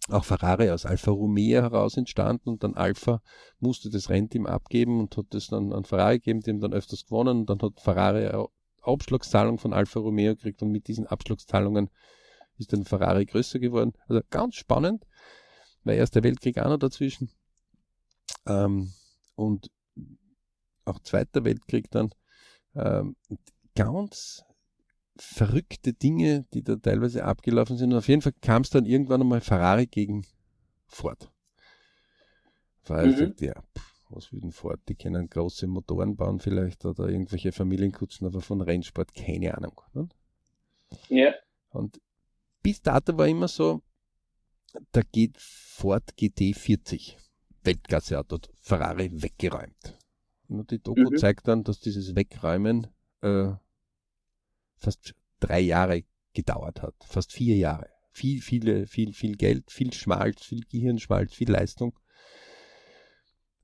Auch 0.08 0.24
Ferrari 0.24 0.70
aus 0.70 0.86
Alfa 0.86 1.10
Romeo 1.10 1.62
heraus 1.62 1.96
entstanden 1.96 2.48
und 2.48 2.64
dann 2.64 2.74
Alfa 2.74 3.22
musste 3.58 3.90
das 3.90 4.08
Rennteam 4.08 4.46
abgeben 4.46 4.98
und 4.98 5.16
hat 5.16 5.26
das 5.30 5.48
dann 5.48 5.72
an 5.72 5.84
Ferrari 5.84 6.18
gegeben, 6.18 6.40
die 6.40 6.50
haben 6.50 6.60
dann 6.60 6.72
öfters 6.72 7.04
gewonnen 7.04 7.40
und 7.40 7.50
dann 7.50 7.60
hat 7.60 7.80
Ferrari 7.80 8.26
eine 8.26 8.46
Abschlagszahlung 8.82 9.58
von 9.58 9.72
Alfa 9.72 10.00
Romeo 10.00 10.34
gekriegt 10.34 10.62
und 10.62 10.70
mit 10.70 10.88
diesen 10.88 11.06
Abschlagszahlungen 11.06 11.90
ist 12.58 12.72
dann 12.72 12.84
Ferrari 12.84 13.26
größer 13.26 13.58
geworden. 13.58 13.92
Also 14.08 14.22
ganz 14.30 14.56
spannend, 14.56 15.06
weil 15.84 15.96
Erster 15.96 16.22
Weltkrieg 16.22 16.58
auch 16.58 16.68
noch 16.68 16.78
dazwischen. 16.78 17.30
Ähm, 18.46 18.92
und 19.34 19.70
auch 20.84 21.00
Zweiter 21.00 21.44
Weltkrieg 21.44 21.90
dann. 21.90 22.10
Ähm, 22.74 23.16
ganz 23.74 24.44
verrückte 25.16 25.92
Dinge, 25.92 26.46
die 26.54 26.62
da 26.62 26.76
teilweise 26.76 27.24
abgelaufen 27.24 27.76
sind. 27.76 27.92
Und 27.92 27.98
auf 27.98 28.08
jeden 28.08 28.22
Fall 28.22 28.34
kam 28.40 28.62
es 28.62 28.70
dann 28.70 28.86
irgendwann 28.86 29.20
einmal 29.20 29.40
Ferrari 29.40 29.86
gegen 29.86 30.26
Ford. 30.86 31.30
Ferrari 32.82 33.08
mhm. 33.08 33.16
sagt, 33.16 33.40
ja, 33.40 33.54
was 34.08 34.32
will 34.32 34.40
denn 34.40 34.52
Ford? 34.52 34.80
Die 34.88 34.94
können 34.94 35.28
große 35.28 35.66
Motoren 35.66 36.16
bauen 36.16 36.40
vielleicht 36.40 36.84
oder 36.84 37.08
irgendwelche 37.08 37.52
Familienkutzen, 37.52 38.26
aber 38.26 38.40
von 38.40 38.60
Rennsport 38.60 39.14
keine 39.14 39.56
Ahnung. 39.56 39.80
Ne? 39.94 40.08
Ja. 41.08 41.34
Und 41.70 42.00
bis 42.62 42.82
dato 42.82 43.16
war 43.16 43.28
immer 43.28 43.48
so, 43.48 43.82
da 44.92 45.02
geht 45.02 45.36
Ford 45.38 46.04
GT40, 46.18 47.16
Weltklasse-Auto, 47.62 48.38
Ferrari 48.60 49.10
weggeräumt. 49.22 49.98
Und 50.48 50.70
die 50.70 50.80
Doku 50.80 51.10
mhm. 51.10 51.16
zeigt 51.16 51.46
dann, 51.46 51.62
dass 51.62 51.80
dieses 51.80 52.14
Wegräumen 52.14 52.88
äh, 53.22 53.52
fast 54.80 55.14
drei 55.38 55.60
Jahre 55.60 56.04
gedauert 56.34 56.82
hat, 56.82 56.94
fast 57.04 57.32
vier 57.32 57.56
Jahre. 57.56 57.88
Viel, 58.12 58.40
viele, 58.42 58.86
viel, 58.86 59.12
viel 59.12 59.36
Geld, 59.36 59.70
viel 59.70 59.92
Schmalz, 59.92 60.42
viel 60.42 60.64
Gehirnschmalz, 60.68 61.34
viel 61.34 61.50
Leistung. 61.50 61.98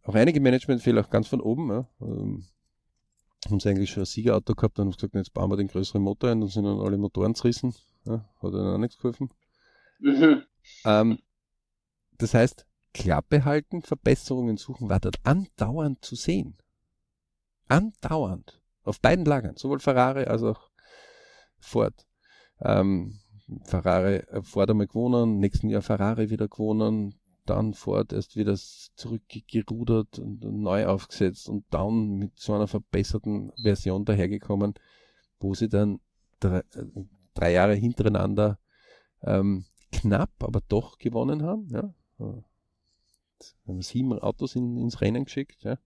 Auch 0.03 0.15
einige 0.15 0.41
Managementfehler, 0.41 1.01
auch 1.01 1.11
ganz 1.11 1.27
von 1.27 1.41
oben. 1.41 1.69
Ja. 1.71 1.89
Ähm, 2.01 2.47
haben 3.51 3.61
sie 3.61 3.69
eigentlich 3.69 3.91
schon 3.91 4.05
ein 4.05 4.07
Siegerauto 4.07 4.55
gehabt 4.55 4.79
und 4.79 4.87
haben 4.87 4.93
gesagt, 4.93 5.15
jetzt 5.15 5.35
bauen 5.35 5.51
wir 5.51 5.57
den 5.57 5.69
größeren 5.69 6.03
Motor 6.03 6.31
ein, 6.31 6.41
dann 6.41 6.49
sind 6.49 6.65
dann 6.65 6.81
alle 6.81 6.97
Motoren 6.97 7.35
zerrissen. 7.35 7.75
Ja, 8.05 8.29
hat 8.41 8.55
dann 8.55 8.75
auch 8.75 8.79
nichts 8.79 8.99
geholfen. 8.99 9.31
Mhm. 9.99 10.43
Ähm, 10.85 11.19
das 12.19 12.35
heißt, 12.35 12.67
Klappe 12.95 13.45
halten, 13.45 13.83
Verbesserungen 13.83 14.57
suchen, 14.57 14.89
war 14.89 15.01
dort 15.01 15.17
andauernd 15.25 16.05
zu 16.05 16.15
sehen. 16.15 16.57
Andauernd. 17.69 18.61
Auf 18.85 19.01
beiden 19.01 19.25
Lagern, 19.25 19.57
sowohl 19.57 19.81
Ferrari 19.81 20.25
als 20.25 20.43
auch 20.43 20.66
Ford. 21.59 22.07
Ähm, 22.61 23.19
Ferrari, 23.65 24.17
äh, 24.17 24.43
Ford 24.43 24.71
einmal 24.71 24.87
gewonnen, 24.87 25.39
nächsten 25.39 25.69
Jahr 25.69 25.83
Ferrari 25.83 26.31
wieder 26.31 26.49
gewonnen, 26.49 27.15
dann 27.45 27.75
Ford 27.75 28.13
erst 28.13 28.37
wieder 28.37 28.57
zurückgerudert 28.57 30.19
und 30.19 30.43
neu 30.43 30.87
aufgesetzt 30.87 31.49
und 31.49 31.65
dann 31.71 32.15
mit 32.15 32.39
so 32.39 32.55
einer 32.55 32.67
verbesserten 32.67 33.53
Version 33.63 34.05
dahergekommen, 34.05 34.75
wo 35.39 35.55
sie 35.55 35.69
dann 35.69 36.01
drei, 36.41 36.59
äh, 36.59 36.85
drei 37.35 37.53
Jahre 37.53 37.75
hintereinander 37.75 38.59
ähm, 39.23 39.65
knapp, 39.93 40.33
aber 40.41 40.61
doch 40.69 40.99
gewonnen 40.99 41.43
haben. 41.43 41.69
Ja. 41.71 41.95
Haben 43.67 43.83
sieben 43.83 44.19
Autos 44.19 44.57
in, 44.57 44.77
ins 44.77 45.01
Rennen 45.01 45.25
geschickt. 45.25 45.63
Ja. 45.63 45.79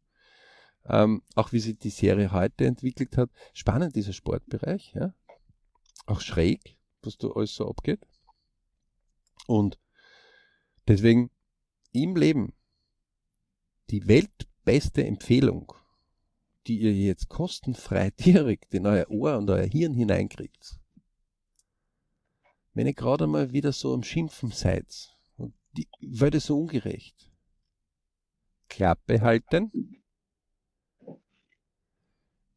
Ähm, 0.87 1.23
auch 1.35 1.53
wie 1.53 1.61
sich 1.61 1.79
die 1.79 1.91
Serie 1.91 2.33
heute 2.33 2.65
entwickelt 2.65 3.17
hat. 3.17 3.31
Spannend 3.53 3.97
dieser 3.97 4.13
Sportbereich. 4.13 4.93
Ja. 4.95 5.15
Auch 6.07 6.21
schräg, 6.21 6.77
was 7.03 7.19
da 7.19 7.29
alles 7.29 7.55
so 7.55 7.69
abgeht. 7.69 8.01
Und 9.47 9.79
deswegen 10.87 11.31
im 11.93 12.17
Leben 12.17 12.53
die 13.91 14.07
weltbeste 14.07 15.05
Empfehlung, 15.05 15.73
die 16.67 16.79
ihr 16.81 16.93
jetzt 16.93 17.29
kostenfrei 17.29 18.11
direkt 18.19 18.75
in 18.75 18.87
euer 18.87 19.11
Ohr 19.11 19.37
und 19.39 19.51
euer 19.51 19.67
Hirn 19.67 19.95
hineinkriegt, 19.95 20.79
wenn 22.75 22.87
ihr 22.87 22.95
gerade 22.95 23.27
mal 23.27 23.53
wieder 23.53 23.73
so 23.73 23.93
am 23.93 24.03
Schimpfen 24.03 24.53
seid, 24.53 25.17
und 25.37 25.55
die, 25.77 25.89
weil 26.01 26.31
das 26.31 26.47
so 26.47 26.61
ungerecht, 26.61 27.31
Klappe 28.69 29.21
halten, 29.21 30.01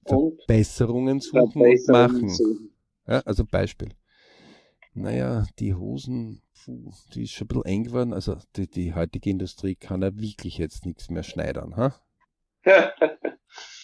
Verbesserungen 0.06 1.19
suchen 1.19 1.62
und 1.62 1.88
machen. 1.88 2.29
Suchen. 2.29 2.72
Ja, 3.07 3.19
also 3.21 3.45
Beispiel. 3.45 3.93
Naja, 4.93 5.45
die 5.59 5.73
Hosen, 5.73 6.41
puh, 6.63 6.91
die 7.13 7.23
ist 7.23 7.31
schon 7.31 7.45
ein 7.45 7.47
bisschen 7.47 7.65
eng 7.65 7.83
geworden. 7.85 8.13
Also 8.13 8.37
die, 8.55 8.67
die 8.67 8.93
heutige 8.93 9.29
Industrie 9.29 9.75
kann 9.75 10.01
ja 10.01 10.15
wirklich 10.15 10.57
jetzt 10.57 10.85
nichts 10.85 11.09
mehr 11.09 11.23
schneidern. 11.23 11.75
Ha? 11.75 11.95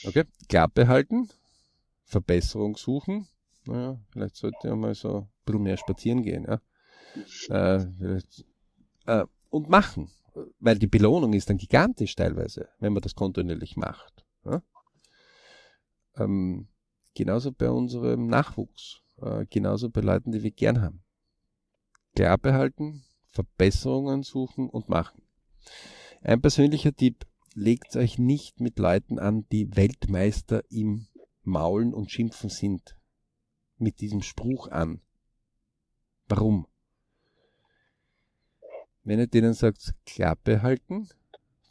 Okay, 0.03 0.23
Klappe 0.47 0.87
halten, 0.87 1.29
Verbesserung 2.03 2.75
suchen. 2.75 3.27
Naja, 3.65 3.99
vielleicht 4.09 4.35
sollte 4.35 4.57
ich 4.67 4.73
mal 4.73 4.95
so 4.95 5.17
ein 5.17 5.27
bisschen 5.45 5.61
mehr 5.61 5.77
spazieren 5.77 6.23
gehen. 6.23 6.47
Ja? 6.47 6.61
Äh, 7.49 8.19
äh, 9.05 9.25
und 9.49 9.69
machen. 9.69 10.09
Weil 10.59 10.79
die 10.79 10.87
Belohnung 10.87 11.33
ist 11.33 11.49
dann 11.49 11.57
gigantisch 11.57 12.15
teilweise, 12.15 12.69
wenn 12.79 12.93
man 12.93 13.01
das 13.01 13.13
kontinuierlich 13.13 13.77
macht. 13.77 14.25
Ja? 14.45 14.63
Ähm, 16.15 16.67
genauso 17.13 17.51
bei 17.51 17.69
unserem 17.69 18.27
Nachwuchs. 18.27 19.01
Äh, 19.21 19.45
genauso 19.49 19.89
bei 19.89 20.01
Leuten, 20.01 20.31
die 20.31 20.43
wir 20.43 20.51
gern 20.51 20.81
haben. 20.81 21.03
Klar 22.15 22.37
behalten, 22.37 23.03
Verbesserungen 23.27 24.23
suchen 24.23 24.69
und 24.69 24.89
machen. 24.89 25.21
Ein 26.21 26.41
persönlicher 26.41 26.93
Tipp, 26.93 27.25
legt 27.53 27.95
euch 27.95 28.17
nicht 28.17 28.59
mit 28.59 28.79
Leuten 28.79 29.19
an, 29.19 29.45
die 29.51 29.75
Weltmeister 29.75 30.63
im 30.69 31.07
Maulen 31.43 31.93
und 31.93 32.11
Schimpfen 32.11 32.49
sind. 32.49 32.95
Mit 33.77 34.01
diesem 34.01 34.21
Spruch 34.21 34.67
an. 34.67 35.01
Warum? 36.27 36.67
Wenn 39.03 39.19
ihr 39.19 39.27
denen 39.27 39.53
sagt, 39.53 39.95
Klappe 40.05 40.61
halten, 40.61 41.09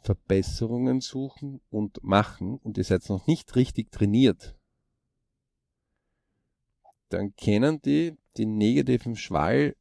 Verbesserungen 0.01 1.01
suchen 1.01 1.61
und 1.69 2.03
machen 2.03 2.57
und 2.57 2.77
ihr 2.77 2.83
seid 2.83 3.07
noch 3.09 3.27
nicht 3.27 3.55
richtig 3.55 3.91
trainiert, 3.91 4.58
dann 7.09 7.35
kennen 7.35 7.81
die 7.81 8.15
den 8.37 8.57
negativen 8.57 9.15
Schwall 9.15 9.75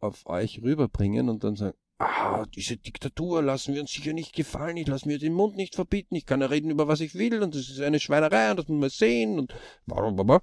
auf 0.00 0.26
euch 0.26 0.62
rüberbringen 0.62 1.28
und 1.28 1.44
dann 1.44 1.56
sagen, 1.56 1.76
ah, 1.98 2.44
diese 2.46 2.76
Diktatur 2.76 3.42
lassen 3.42 3.74
wir 3.74 3.80
uns 3.80 3.90
sicher 3.90 4.12
nicht 4.12 4.34
gefallen, 4.34 4.76
ich 4.76 4.86
lasse 4.86 5.08
mir 5.08 5.18
den 5.18 5.32
Mund 5.32 5.56
nicht 5.56 5.74
verbieten, 5.74 6.14
ich 6.14 6.26
kann 6.26 6.40
ja 6.40 6.46
reden 6.46 6.70
über 6.70 6.86
was 6.88 7.00
ich 7.00 7.14
will 7.14 7.42
und 7.42 7.54
das 7.54 7.68
ist 7.68 7.80
eine 7.80 8.00
Schweinerei 8.00 8.50
und 8.50 8.58
das 8.58 8.68
muss 8.68 8.80
man 8.80 8.90
sehen 8.90 9.38
und 9.38 9.54
blablabla. 9.86 10.42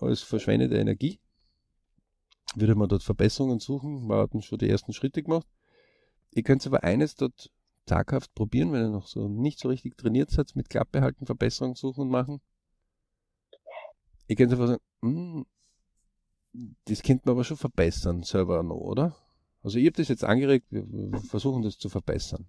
alles 0.00 0.22
verschwendete 0.22 0.76
Energie. 0.76 1.20
Würde 2.54 2.74
man 2.74 2.88
dort 2.88 3.02
Verbesserungen 3.02 3.60
suchen, 3.60 4.06
wir 4.08 4.16
hatten 4.16 4.42
schon 4.42 4.58
die 4.58 4.68
ersten 4.68 4.92
Schritte 4.92 5.22
gemacht. 5.22 5.46
Ihr 6.32 6.42
könnt 6.42 6.66
aber 6.66 6.82
eines 6.84 7.14
dort 7.14 7.50
zaghaft 7.86 8.34
probieren, 8.34 8.72
wenn 8.72 8.82
ihr 8.82 8.90
noch 8.90 9.06
so 9.06 9.28
nicht 9.28 9.58
so 9.58 9.68
richtig 9.68 9.96
trainiert 9.96 10.30
seid, 10.30 10.54
mit 10.54 10.68
Klappe 10.68 11.00
halten, 11.00 11.24
Verbesserungen 11.24 11.76
suchen 11.76 12.02
und 12.02 12.10
machen 12.10 12.42
ich 14.32 14.38
könnte 14.38 14.54
einfach 14.54 14.68
sagen, 14.68 14.82
hm, 15.02 15.46
das 16.86 17.02
könnte 17.02 17.22
man 17.26 17.34
aber 17.34 17.44
schon 17.44 17.56
verbessern, 17.56 18.22
selber 18.22 18.62
noch, 18.62 18.76
oder? 18.76 19.16
Also 19.62 19.78
ich 19.78 19.86
habe 19.86 19.96
das 19.96 20.08
jetzt 20.08 20.24
angeregt, 20.24 20.66
wir 20.70 21.20
versuchen 21.20 21.62
das 21.62 21.78
zu 21.78 21.88
verbessern. 21.88 22.48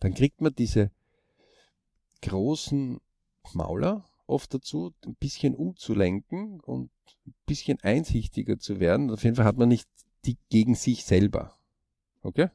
Dann 0.00 0.14
kriegt 0.14 0.40
man 0.40 0.54
diese 0.54 0.90
großen 2.22 3.00
Mauler 3.52 4.08
oft 4.26 4.54
dazu, 4.54 4.94
ein 5.04 5.14
bisschen 5.16 5.54
umzulenken 5.54 6.60
und 6.60 6.90
ein 7.26 7.34
bisschen 7.46 7.78
einsichtiger 7.82 8.58
zu 8.58 8.80
werden. 8.80 9.10
Auf 9.10 9.24
jeden 9.24 9.36
Fall 9.36 9.44
hat 9.44 9.58
man 9.58 9.68
nicht 9.68 9.88
die 10.24 10.38
gegen 10.48 10.74
sich 10.74 11.04
selber. 11.04 11.56
Okay? 12.22 12.48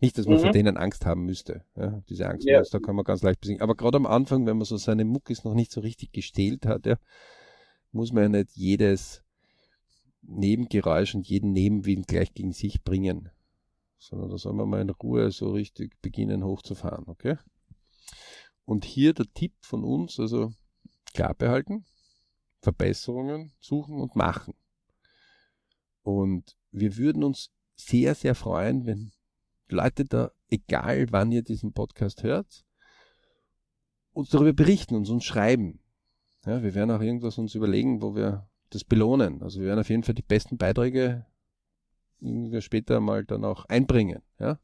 Nicht, 0.00 0.16
dass 0.16 0.26
man 0.26 0.36
mhm. 0.36 0.42
vor 0.42 0.52
denen 0.52 0.76
Angst 0.76 1.06
haben 1.06 1.24
müsste. 1.24 1.64
Ja, 1.76 2.02
diese 2.08 2.28
Angst, 2.28 2.46
ja. 2.46 2.62
da 2.62 2.78
kann 2.78 2.94
man 2.94 3.04
ganz 3.04 3.22
leicht 3.22 3.40
besiegen. 3.40 3.62
Aber 3.62 3.74
gerade 3.74 3.96
am 3.96 4.06
Anfang, 4.06 4.46
wenn 4.46 4.56
man 4.56 4.64
so 4.64 4.76
seine 4.76 5.04
Muckis 5.04 5.44
noch 5.44 5.54
nicht 5.54 5.72
so 5.72 5.80
richtig 5.80 6.12
gestählt 6.12 6.66
hat, 6.66 6.86
ja, 6.86 6.96
muss 7.90 8.12
man 8.12 8.22
ja 8.24 8.28
nicht 8.28 8.52
jedes 8.52 9.24
Nebengeräusch 10.22 11.14
und 11.14 11.26
jeden 11.26 11.52
Nebenwind 11.52 12.06
gleich 12.06 12.32
gegen 12.32 12.52
sich 12.52 12.84
bringen. 12.84 13.30
Sondern 13.98 14.30
da 14.30 14.38
soll 14.38 14.52
man 14.52 14.68
mal 14.68 14.80
in 14.80 14.90
Ruhe 14.90 15.32
so 15.32 15.50
richtig 15.50 16.00
beginnen 16.00 16.44
hochzufahren, 16.44 17.08
okay? 17.08 17.36
Und 18.64 18.84
hier 18.84 19.14
der 19.14 19.26
Tipp 19.34 19.54
von 19.60 19.82
uns, 19.82 20.20
also 20.20 20.52
klar 21.12 21.34
behalten, 21.34 21.84
Verbesserungen 22.60 23.52
suchen 23.58 24.00
und 24.00 24.14
machen. 24.14 24.54
Und 26.02 26.56
wir 26.70 26.96
würden 26.96 27.24
uns 27.24 27.50
sehr, 27.74 28.14
sehr 28.14 28.34
freuen, 28.34 28.86
wenn 28.86 29.12
Leute 29.70 30.04
da, 30.04 30.30
egal 30.50 31.06
wann 31.10 31.32
ihr 31.32 31.42
diesen 31.42 31.72
Podcast 31.72 32.22
hört, 32.22 32.64
uns 34.12 34.30
darüber 34.30 34.52
berichten 34.52 34.94
und 34.94 35.08
uns 35.08 35.24
schreiben. 35.24 35.80
Ja, 36.44 36.62
wir 36.62 36.74
werden 36.74 36.90
auch 36.90 37.00
irgendwas 37.00 37.38
uns 37.38 37.54
überlegen, 37.54 38.02
wo 38.02 38.14
wir 38.14 38.48
das 38.70 38.84
belohnen. 38.84 39.42
Also 39.42 39.60
wir 39.60 39.68
werden 39.68 39.80
auf 39.80 39.90
jeden 39.90 40.02
Fall 40.02 40.14
die 40.14 40.22
besten 40.22 40.56
Beiträge 40.56 41.26
später 42.60 43.00
mal 43.00 43.24
dann 43.24 43.44
auch 43.44 43.64
einbringen. 43.66 44.22
Ja? 44.38 44.58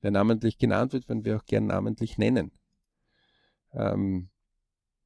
Wer 0.00 0.10
namentlich 0.10 0.58
genannt 0.58 0.92
wird, 0.92 1.08
werden 1.08 1.24
wir 1.24 1.36
auch 1.36 1.44
gern 1.44 1.66
namentlich 1.66 2.16
nennen. 2.16 2.52
Ähm, 3.72 4.30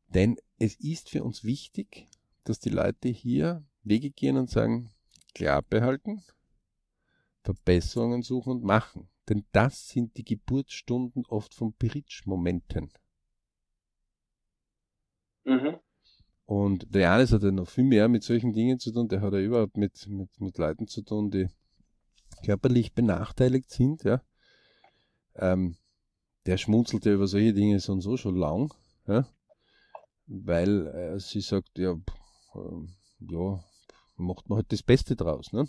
denn 0.08 0.36
es 0.58 0.76
ist 0.76 1.10
für 1.10 1.24
uns 1.24 1.44
wichtig, 1.44 2.08
dass 2.44 2.60
die 2.60 2.70
Leute 2.70 3.08
hier 3.08 3.64
Wege 3.82 4.10
gehen 4.10 4.36
und 4.36 4.50
sagen, 4.50 4.90
klar 5.34 5.62
behalten, 5.62 6.22
Verbesserungen 7.44 8.22
suchen 8.22 8.52
und 8.52 8.64
machen. 8.64 9.08
Denn 9.28 9.44
das 9.52 9.88
sind 9.88 10.16
die 10.16 10.24
Geburtsstunden 10.24 11.24
oft 11.26 11.54
von 11.54 11.74
Bridge-Momenten. 11.74 12.90
Mhm. 15.44 15.78
Und 16.46 16.94
der 16.94 17.02
Janis 17.02 17.32
hat 17.32 17.42
ja 17.42 17.50
noch 17.50 17.68
viel 17.68 17.84
mehr 17.84 18.08
mit 18.08 18.22
solchen 18.22 18.52
Dingen 18.52 18.78
zu 18.78 18.92
tun. 18.92 19.08
Der 19.08 19.20
hat 19.20 19.32
ja 19.32 19.40
überhaupt 19.40 19.76
mit, 19.76 20.06
mit, 20.08 20.28
mit 20.40 20.58
Leuten 20.58 20.86
zu 20.86 21.02
tun, 21.02 21.30
die 21.30 21.48
körperlich 22.44 22.92
benachteiligt 22.92 23.70
sind. 23.70 24.04
Ja. 24.04 24.22
Ähm, 25.36 25.76
der 26.46 26.58
schmunzelt 26.58 27.06
ja 27.06 27.12
über 27.12 27.26
solche 27.26 27.54
Dinge 27.54 27.80
so 27.80 27.92
und 27.92 28.02
so 28.02 28.16
schon 28.16 28.36
lang. 28.36 28.72
Ja. 29.06 29.26
Weil 30.26 30.86
äh, 30.88 31.20
sie 31.20 31.40
sagt, 31.40 31.78
ja, 31.78 31.92
äh, 31.92 32.86
ja, 33.20 33.64
macht 34.16 34.48
man 34.48 34.56
halt 34.56 34.72
das 34.72 34.82
Beste 34.82 35.16
draus. 35.16 35.52
Ne? 35.52 35.66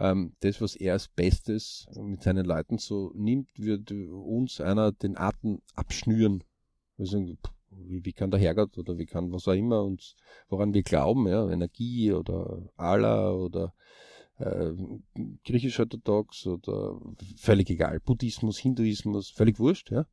Ähm, 0.00 0.32
das, 0.40 0.62
was 0.62 0.76
er 0.76 0.94
als 0.94 1.08
Bestes 1.08 1.86
mit 1.94 2.22
seinen 2.22 2.46
Leuten 2.46 2.78
so 2.78 3.12
nimmt, 3.14 3.50
wird 3.58 3.92
uns 3.92 4.58
einer 4.58 4.92
den 4.92 5.18
Atem 5.18 5.60
abschnüren. 5.74 6.42
Also, 6.98 7.36
wie, 7.70 8.02
wie 8.04 8.12
kann 8.14 8.30
der 8.30 8.40
Herrgott 8.40 8.78
oder 8.78 8.96
wie 8.96 9.04
kann 9.04 9.30
was 9.30 9.46
auch 9.46 9.52
immer 9.52 9.84
uns, 9.84 10.16
woran 10.48 10.72
wir 10.72 10.82
glauben, 10.82 11.28
ja, 11.28 11.48
Energie 11.50 12.12
oder 12.12 12.62
Allah 12.76 13.32
oder 13.32 13.74
äh, 14.38 14.72
griechisch-orthodox 15.44 16.46
oder 16.46 16.98
völlig 17.36 17.68
egal, 17.68 18.00
Buddhismus, 18.00 18.58
Hinduismus, 18.58 19.28
völlig 19.28 19.58
wurscht, 19.58 19.90
ja. 19.90 20.06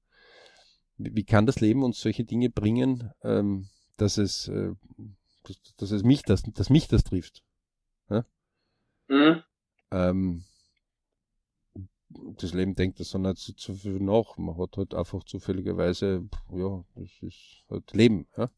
Wie, 0.97 1.15
wie 1.15 1.23
kann 1.23 1.45
das 1.45 1.61
Leben 1.61 1.83
uns 1.83 2.01
solche 2.01 2.25
Dinge 2.25 2.49
bringen, 2.49 3.11
ähm, 3.23 3.69
dass 3.95 4.17
es, 4.17 4.49
äh, 4.49 4.73
dass, 5.43 5.57
dass, 5.77 5.91
es 5.91 6.03
mich 6.03 6.23
das, 6.23 6.43
dass 6.43 6.69
mich 6.69 6.89
das 6.89 7.05
trifft? 7.05 7.41
Ja? 8.09 8.25
Mhm. 9.07 9.43
Ähm, 9.91 10.43
das 12.09 12.53
Leben 12.53 12.75
denkt 12.75 12.99
das 12.99 13.09
so 13.09 13.17
nicht 13.17 13.37
zu 13.37 13.73
viel 13.73 13.99
nach. 13.99 14.37
Man 14.37 14.57
hat 14.57 14.77
halt 14.77 14.93
einfach 14.93 15.23
zufälligerweise, 15.23 16.27
ja, 16.51 16.83
das 16.95 17.09
ist 17.21 17.63
halt 17.69 17.91
Leben. 17.93 18.27
Ja. 18.37 18.49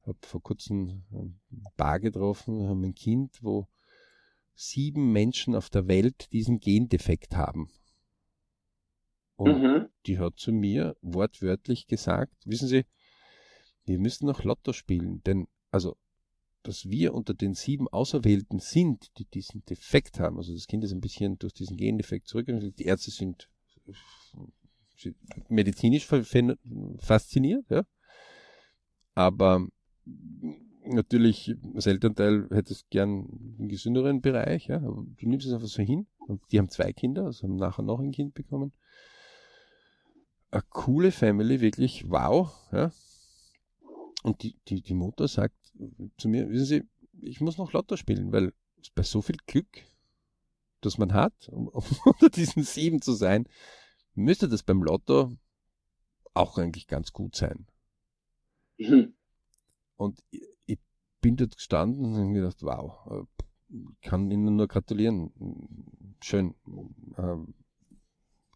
Ich 0.00 0.08
habe 0.08 0.18
vor 0.22 0.42
kurzem 0.42 1.04
ein 1.12 1.40
Paar 1.76 2.00
getroffen, 2.00 2.68
haben 2.68 2.84
ein 2.84 2.94
Kind, 2.94 3.42
wo 3.42 3.68
sieben 4.54 5.12
Menschen 5.12 5.54
auf 5.54 5.70
der 5.70 5.88
Welt 5.88 6.32
diesen 6.32 6.60
Gendefekt 6.60 7.36
haben. 7.36 7.70
Und 9.36 9.62
mhm. 9.62 9.88
die 10.06 10.18
hat 10.18 10.38
zu 10.38 10.52
mir 10.52 10.96
wortwörtlich 11.02 11.86
gesagt, 11.86 12.34
wissen 12.44 12.68
Sie, 12.68 12.84
wir 13.84 13.98
müssen 13.98 14.26
noch 14.26 14.44
Lotto 14.44 14.72
spielen, 14.72 15.22
denn 15.24 15.48
also 15.70 15.96
dass 16.62 16.88
wir 16.88 17.14
unter 17.14 17.34
den 17.34 17.54
sieben 17.54 17.88
Auserwählten 17.88 18.58
sind, 18.58 19.18
die 19.18 19.24
diesen 19.24 19.64
Defekt 19.64 20.20
haben. 20.20 20.36
Also 20.36 20.52
das 20.52 20.66
Kind 20.66 20.84
ist 20.84 20.92
ein 20.92 21.00
bisschen 21.00 21.38
durch 21.38 21.52
diesen 21.52 21.76
Gendefekt 21.76 22.28
zurückgegangen. 22.28 22.74
Die 22.74 22.84
Ärzte 22.84 23.10
sind 23.10 23.48
medizinisch 25.48 26.06
fasziniert, 26.06 27.68
ja. 27.68 27.84
Aber 29.14 29.66
natürlich, 30.84 31.54
das 31.74 31.86
Elternteil 31.86 32.48
hätte 32.50 32.72
es 32.72 32.88
gern 32.88 33.26
einen 33.58 33.68
gesünderen 33.68 34.20
Bereich, 34.20 34.68
ja. 34.68 34.78
Du 34.78 35.28
nimmst 35.28 35.46
es 35.46 35.52
einfach 35.52 35.68
so 35.68 35.82
hin. 35.82 36.06
Die 36.50 36.58
haben 36.58 36.68
zwei 36.68 36.92
Kinder, 36.92 37.24
also 37.24 37.42
haben 37.42 37.56
nachher 37.56 37.82
noch 37.82 38.00
ein 38.00 38.12
Kind 38.12 38.34
bekommen. 38.34 38.72
Eine 40.50 40.62
coole 40.70 41.10
Family, 41.10 41.60
wirklich 41.60 42.08
wow, 42.08 42.52
ja. 42.72 42.92
Und 44.22 44.42
die, 44.44 44.56
die, 44.68 44.82
die 44.82 44.94
Mutter 44.94 45.26
sagt 45.26 45.56
zu 46.16 46.28
mir, 46.28 46.48
wissen 46.50 46.66
Sie, 46.66 46.82
ich 47.20 47.40
muss 47.40 47.58
noch 47.58 47.72
Lotto 47.72 47.96
spielen, 47.96 48.32
weil 48.32 48.52
bei 48.94 49.02
so 49.02 49.22
viel 49.22 49.36
Glück, 49.46 49.82
das 50.80 50.98
man 50.98 51.12
hat, 51.12 51.48
um, 51.48 51.68
um 51.72 51.84
unter 52.04 52.30
diesen 52.30 52.62
sieben 52.62 53.00
zu 53.02 53.12
sein, 53.12 53.48
müsste 54.14 54.48
das 54.48 54.62
beim 54.62 54.82
Lotto 54.82 55.36
auch 56.34 56.58
eigentlich 56.58 56.86
ganz 56.86 57.12
gut 57.12 57.36
sein. 57.36 57.66
Mhm. 58.78 59.14
Und 59.96 60.20
ich, 60.30 60.42
ich, 60.66 60.78
bin 61.20 61.36
dort 61.36 61.54
gestanden 61.54 62.14
und 62.14 62.34
gedacht, 62.34 62.62
wow, 62.62 63.28
ich 63.68 64.00
kann 64.00 64.30
Ihnen 64.30 64.56
nur 64.56 64.66
gratulieren. 64.66 65.30
Schön. 66.20 66.56
Ähm, 67.16 67.54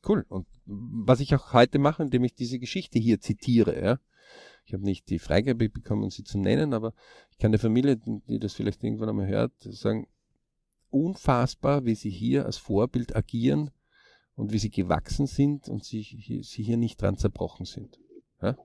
cool. 0.09 0.27
Und 0.29 0.49
was 0.65 1.21
ich 1.21 1.33
auch 1.37 1.53
heute 1.53 1.79
mache, 1.79 2.03
indem 2.03 2.25
ich 2.25 2.35
diese 2.35 2.59
Geschichte 2.59 2.99
hier 2.99 3.21
zitiere, 3.21 3.81
ja, 3.81 4.01
ich 4.67 4.75
habe 4.75 4.83
nicht 4.83 5.09
die 5.11 5.21
Freigabe 5.21 5.69
bekommen, 5.69 6.11
sie 6.11 6.25
zu 6.25 6.39
nennen, 6.39 6.75
aber 6.75 6.93
ich 7.31 7.39
kann 7.39 7.53
der 7.53 7.61
Familie, 7.61 7.97
die 7.97 8.41
das 8.41 8.53
vielleicht 8.53 8.83
irgendwann 8.83 9.09
einmal 9.09 9.29
hört, 9.29 9.53
sagen, 9.61 10.09
unfassbar, 10.91 11.85
wie 11.85 11.95
sie 11.95 12.11
hier 12.11 12.47
als 12.47 12.57
Vorbild 12.57 13.15
agieren 13.15 13.71
und 14.35 14.53
wie 14.53 14.59
sie 14.59 14.71
gewachsen 14.71 15.27
sind 15.27 15.69
und 15.69 15.85
sie, 15.85 16.03
sie 16.43 16.63
hier 16.63 16.77
nicht 16.77 17.01
dran 17.01 17.17
zerbrochen 17.17 17.65
sind. 17.65 18.01
Ja? 18.43 18.57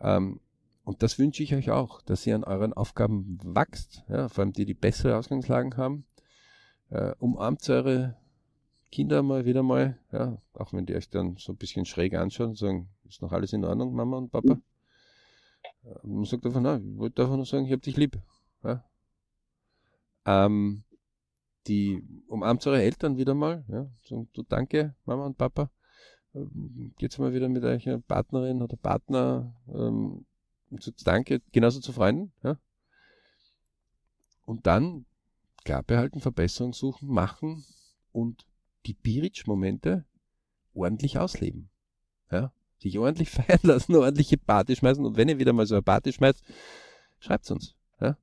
Ähm, 0.00 0.40
und 0.82 1.04
das 1.04 1.20
wünsche 1.20 1.44
ich 1.44 1.54
euch 1.54 1.70
auch, 1.70 2.02
dass 2.02 2.26
ihr 2.26 2.34
an 2.34 2.42
euren 2.42 2.72
Aufgaben 2.72 3.38
wachst, 3.44 4.02
ja, 4.08 4.28
vor 4.28 4.42
allem 4.42 4.52
die, 4.52 4.64
die 4.64 4.74
bessere 4.74 5.16
Ausgangslagen 5.16 5.76
haben. 5.76 6.04
Äh, 6.88 7.14
umarmt 7.20 7.68
eure 7.70 8.16
Kinder 8.90 9.22
mal 9.22 9.44
wieder 9.44 9.62
mal, 9.62 10.00
ja, 10.10 10.42
auch 10.54 10.72
wenn 10.72 10.86
die 10.86 10.96
euch 10.96 11.08
dann 11.10 11.36
so 11.36 11.52
ein 11.52 11.58
bisschen 11.58 11.86
schräg 11.86 12.14
anschauen 12.14 12.50
und 12.50 12.58
sagen, 12.58 12.88
ist 13.08 13.22
noch 13.22 13.30
alles 13.30 13.52
in 13.52 13.64
Ordnung, 13.64 13.94
Mama 13.94 14.18
und 14.18 14.32
Papa? 14.32 14.60
Man 15.82 16.24
sagt 16.24 16.44
einfach, 16.44 16.60
nein, 16.60 16.92
ich 16.92 16.98
wollte 16.98 17.22
einfach 17.22 17.36
nur 17.36 17.46
sagen, 17.46 17.64
ich 17.64 17.72
habe 17.72 17.82
dich 17.82 17.96
lieb. 17.96 18.20
Ja? 18.62 18.84
Ähm, 20.26 20.84
die 21.66 22.02
umarmt 22.28 22.66
eure 22.66 22.82
Eltern 22.82 23.16
wieder 23.16 23.34
mal, 23.34 23.64
ja, 23.68 23.90
sagen, 24.02 24.28
du 24.32 24.42
danke, 24.42 24.94
Mama 25.04 25.26
und 25.26 25.38
Papa. 25.38 25.70
Ähm, 26.34 26.94
geht's 26.98 27.18
mal 27.18 27.32
wieder 27.32 27.48
mit 27.48 27.64
eurer 27.64 27.98
Partnerin 28.00 28.62
oder 28.62 28.76
Partner 28.76 29.54
ähm, 29.68 30.26
sagt 30.78 31.06
danke, 31.06 31.40
genauso 31.52 31.80
zu 31.80 31.92
Freunden, 31.92 32.32
ja. 32.42 32.56
Und 34.44 34.66
dann 34.66 35.06
klar 35.64 35.82
behalten, 35.82 36.20
Verbesserung 36.20 36.72
suchen, 36.72 37.08
machen 37.08 37.64
und 38.12 38.46
die 38.86 38.94
Biritsch-Momente 38.94 40.04
ordentlich 40.74 41.18
ausleben. 41.18 41.70
Ja 42.30 42.52
sich 42.80 42.98
ordentlich 42.98 43.30
feiern 43.30 43.60
lassen, 43.62 43.94
ordentliche 43.94 44.38
Party 44.38 44.76
schmeißen. 44.76 45.04
Und 45.04 45.16
wenn 45.16 45.28
ihr 45.28 45.38
wieder 45.38 45.52
mal 45.52 45.66
so 45.66 45.74
eine 45.74 45.82
Party 45.82 46.12
schmeißt, 46.12 46.42
schreibt's 47.18 47.50
uns. 47.50 47.74
Ja? 48.00 48.16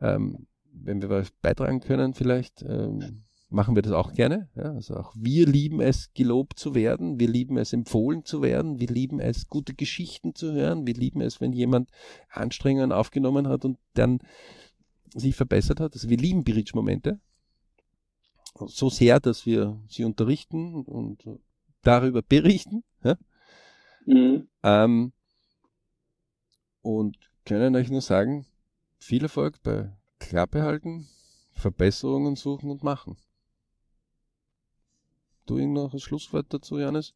Ähm, 0.00 0.46
wenn 0.72 1.02
wir 1.02 1.10
was 1.10 1.30
beitragen 1.42 1.80
können, 1.80 2.14
vielleicht 2.14 2.62
ähm, 2.62 3.24
machen 3.50 3.74
wir 3.74 3.82
das 3.82 3.92
auch 3.92 4.12
gerne. 4.12 4.48
Ja? 4.54 4.72
Also 4.72 4.96
auch 4.96 5.12
wir 5.16 5.46
lieben 5.46 5.80
es, 5.80 6.12
gelobt 6.14 6.58
zu 6.58 6.74
werden. 6.74 7.20
Wir 7.20 7.28
lieben 7.28 7.56
es, 7.58 7.72
empfohlen 7.72 8.24
zu 8.24 8.42
werden. 8.42 8.80
Wir 8.80 8.88
lieben 8.88 9.20
es, 9.20 9.48
gute 9.48 9.74
Geschichten 9.74 10.34
zu 10.34 10.52
hören. 10.52 10.86
Wir 10.86 10.94
lieben 10.94 11.20
es, 11.20 11.40
wenn 11.40 11.52
jemand 11.52 11.90
Anstrengungen 12.30 12.92
aufgenommen 12.92 13.48
hat 13.48 13.64
und 13.64 13.78
dann 13.94 14.20
sich 15.14 15.34
verbessert 15.34 15.80
hat. 15.80 15.94
Also 15.94 16.08
wir 16.08 16.18
lieben 16.18 16.44
Bridge-Momente. 16.44 17.20
So 18.66 18.90
sehr, 18.90 19.20
dass 19.20 19.46
wir 19.46 19.78
sie 19.88 20.04
unterrichten 20.04 20.82
und 20.82 21.24
darüber 21.82 22.22
berichten. 22.22 22.82
Ja? 23.04 23.16
Mhm. 24.08 24.48
Ähm, 24.62 25.12
und 26.80 27.18
können 27.44 27.76
euch 27.76 27.90
nur 27.90 28.00
sagen, 28.00 28.46
viel 28.98 29.22
Erfolg 29.22 29.62
bei 29.62 29.92
Klappe 30.18 30.62
halten, 30.62 31.06
Verbesserungen 31.52 32.34
suchen 32.34 32.70
und 32.70 32.82
machen. 32.82 33.18
Du 35.44 35.58
noch 35.58 35.92
ein 35.92 36.00
Schlusswort 36.00 36.46
dazu, 36.48 36.78
Janis? 36.78 37.14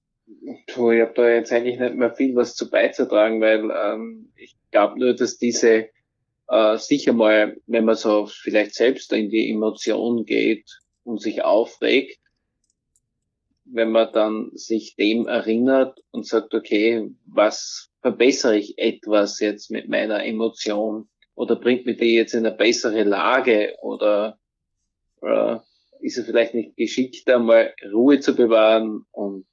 Puh, 0.66 0.90
ich 0.92 1.00
habe 1.00 1.14
da 1.14 1.28
jetzt 1.30 1.50
eigentlich 1.50 1.80
nicht 1.80 1.94
mehr 1.94 2.14
viel 2.14 2.36
was 2.36 2.54
zu 2.54 2.70
beizutragen, 2.70 3.40
weil 3.40 3.70
ähm, 3.70 4.30
ich 4.36 4.54
glaube 4.70 4.98
nur, 4.98 5.14
dass 5.14 5.38
diese 5.38 5.88
äh, 6.48 6.76
sicher 6.76 7.14
mal, 7.14 7.56
wenn 7.66 7.86
man 7.86 7.94
so 7.94 8.26
vielleicht 8.26 8.74
selbst 8.74 9.12
in 9.14 9.30
die 9.30 9.50
Emotion 9.50 10.26
geht 10.26 10.70
und 11.04 11.22
sich 11.22 11.42
aufregt, 11.42 12.21
wenn 13.64 13.90
man 13.90 14.12
dann 14.12 14.50
sich 14.54 14.96
dem 14.96 15.26
erinnert 15.26 16.00
und 16.10 16.26
sagt, 16.26 16.54
okay, 16.54 17.10
was 17.26 17.90
verbessere 18.00 18.56
ich 18.56 18.78
etwas 18.78 19.40
jetzt 19.40 19.70
mit 19.70 19.88
meiner 19.88 20.24
Emotion 20.24 21.08
oder 21.34 21.56
bringt 21.56 21.86
mich 21.86 21.98
die 21.98 22.14
jetzt 22.14 22.34
in 22.34 22.44
eine 22.44 22.56
bessere 22.56 23.04
Lage 23.04 23.74
oder 23.80 24.38
äh, 25.22 25.58
ist 26.00 26.18
es 26.18 26.26
vielleicht 26.26 26.54
nicht 26.54 26.76
geschickter, 26.76 27.38
mal 27.38 27.72
Ruhe 27.92 28.20
zu 28.20 28.34
bewahren 28.34 29.04
und 29.12 29.46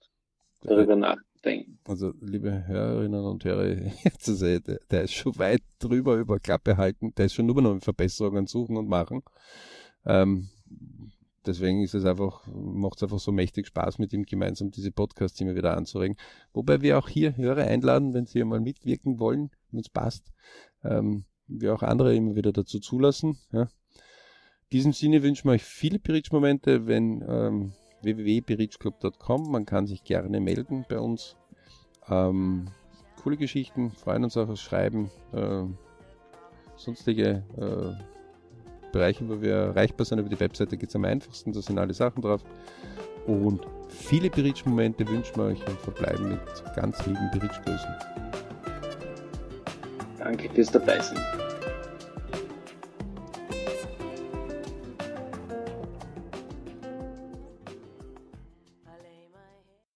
darüber 0.64 0.96
nachzudenken. 0.96 1.80
Also, 1.86 2.14
liebe 2.20 2.68
Hörerinnen 2.68 3.24
und 3.24 3.46
Hörer, 3.46 3.68
jetzt 4.04 4.28
ist 4.28 4.42
er, 4.42 4.60
der 4.60 5.04
ist 5.04 5.14
schon 5.14 5.38
weit 5.38 5.62
drüber 5.80 6.16
über 6.16 6.40
Klappe 6.40 6.78
halten, 6.78 7.14
der 7.16 7.28
ist 7.28 7.36
schon 7.36 7.46
nur 7.46 7.62
noch 7.62 7.80
Verbesserungen 7.82 8.48
suchen 8.48 8.78
und 8.78 8.90
machen. 8.90 9.22
Ähm, 10.06 10.50
deswegen 11.46 11.82
ist 11.82 11.94
es 11.94 12.06
einfach, 12.06 12.46
macht 12.48 12.98
es 12.98 13.04
einfach 13.04 13.20
so 13.20 13.32
mächtig 13.32 13.68
Spaß, 13.68 14.00
mit 14.00 14.14
ihm 14.14 14.24
gemeinsam 14.24 14.72
diese 14.72 14.92
Podcasts 14.92 15.40
immer 15.42 15.56
wieder 15.56 15.76
anzuregen. 15.76 16.18
Wobei 16.54 16.82
wir 16.82 16.98
auch 16.98 17.10
hier 17.10 17.36
Hörer 17.38 17.64
einladen, 17.64 18.14
wenn 18.14 18.26
sie 18.26 18.44
mal 18.44 18.60
mitwirken 18.60 19.20
wollen, 19.20 19.52
wenn 19.72 19.80
es 19.82 19.90
passt. 19.90 20.32
Ähm, 20.84 21.26
wir 21.48 21.74
auch 21.74 21.84
andere 21.84 22.16
immer 22.16 22.36
wieder 22.36 22.52
dazu 22.52 22.80
zulassen. 22.80 23.38
Ja. 23.52 23.64
In 23.64 23.70
diesem 24.72 24.94
Sinne 24.94 25.24
wünschen 25.24 25.50
wir 25.50 25.54
euch 25.54 25.64
viele 25.64 26.00
Bridge-Momente, 26.00 26.86
wenn 26.88 27.24
ähm, 27.28 27.74
www.bridgeclub.com. 28.04 29.52
Man 29.52 29.66
kann 29.66 29.88
sich 29.88 30.04
gerne 30.04 30.40
melden 30.40 30.86
bei 30.88 31.00
uns. 31.00 31.36
Ähm, 32.08 32.70
coole 33.22 33.38
Geschichten, 33.38 33.92
freuen 33.92 34.24
uns 34.24 34.38
auch 34.38 34.48
aufs 34.48 34.62
Schreiben. 34.62 35.10
Äh, 35.34 35.64
sonstige 36.76 37.44
äh, 37.58 38.19
Bereiche, 38.92 39.28
wo 39.28 39.42
wir 39.42 39.54
erreichbar 39.54 40.06
sind 40.06 40.20
über 40.20 40.30
die 40.30 40.40
Webseite, 40.40 40.78
geht 40.78 40.90
es 40.90 40.96
am 40.96 41.06
einfachsten. 41.06 41.54
Da 41.54 41.62
sind 41.62 41.78
alle 41.78 41.94
Sachen 41.94 42.22
drauf. 42.22 42.42
Und 43.28 43.62
viele 43.90 44.30
Bridge-Momente 44.30 45.08
wünschen 45.08 45.36
wir 45.36 45.46
euch 45.46 45.68
und 45.68 45.80
verbleiben 45.80 46.30
mit 46.30 46.40
ganz 46.76 47.06
lieben 47.06 47.30
Bridge-Grüßen. 47.32 47.96
Danke 50.18 50.50
fürs 50.50 50.72
Dabeisein. 50.72 51.18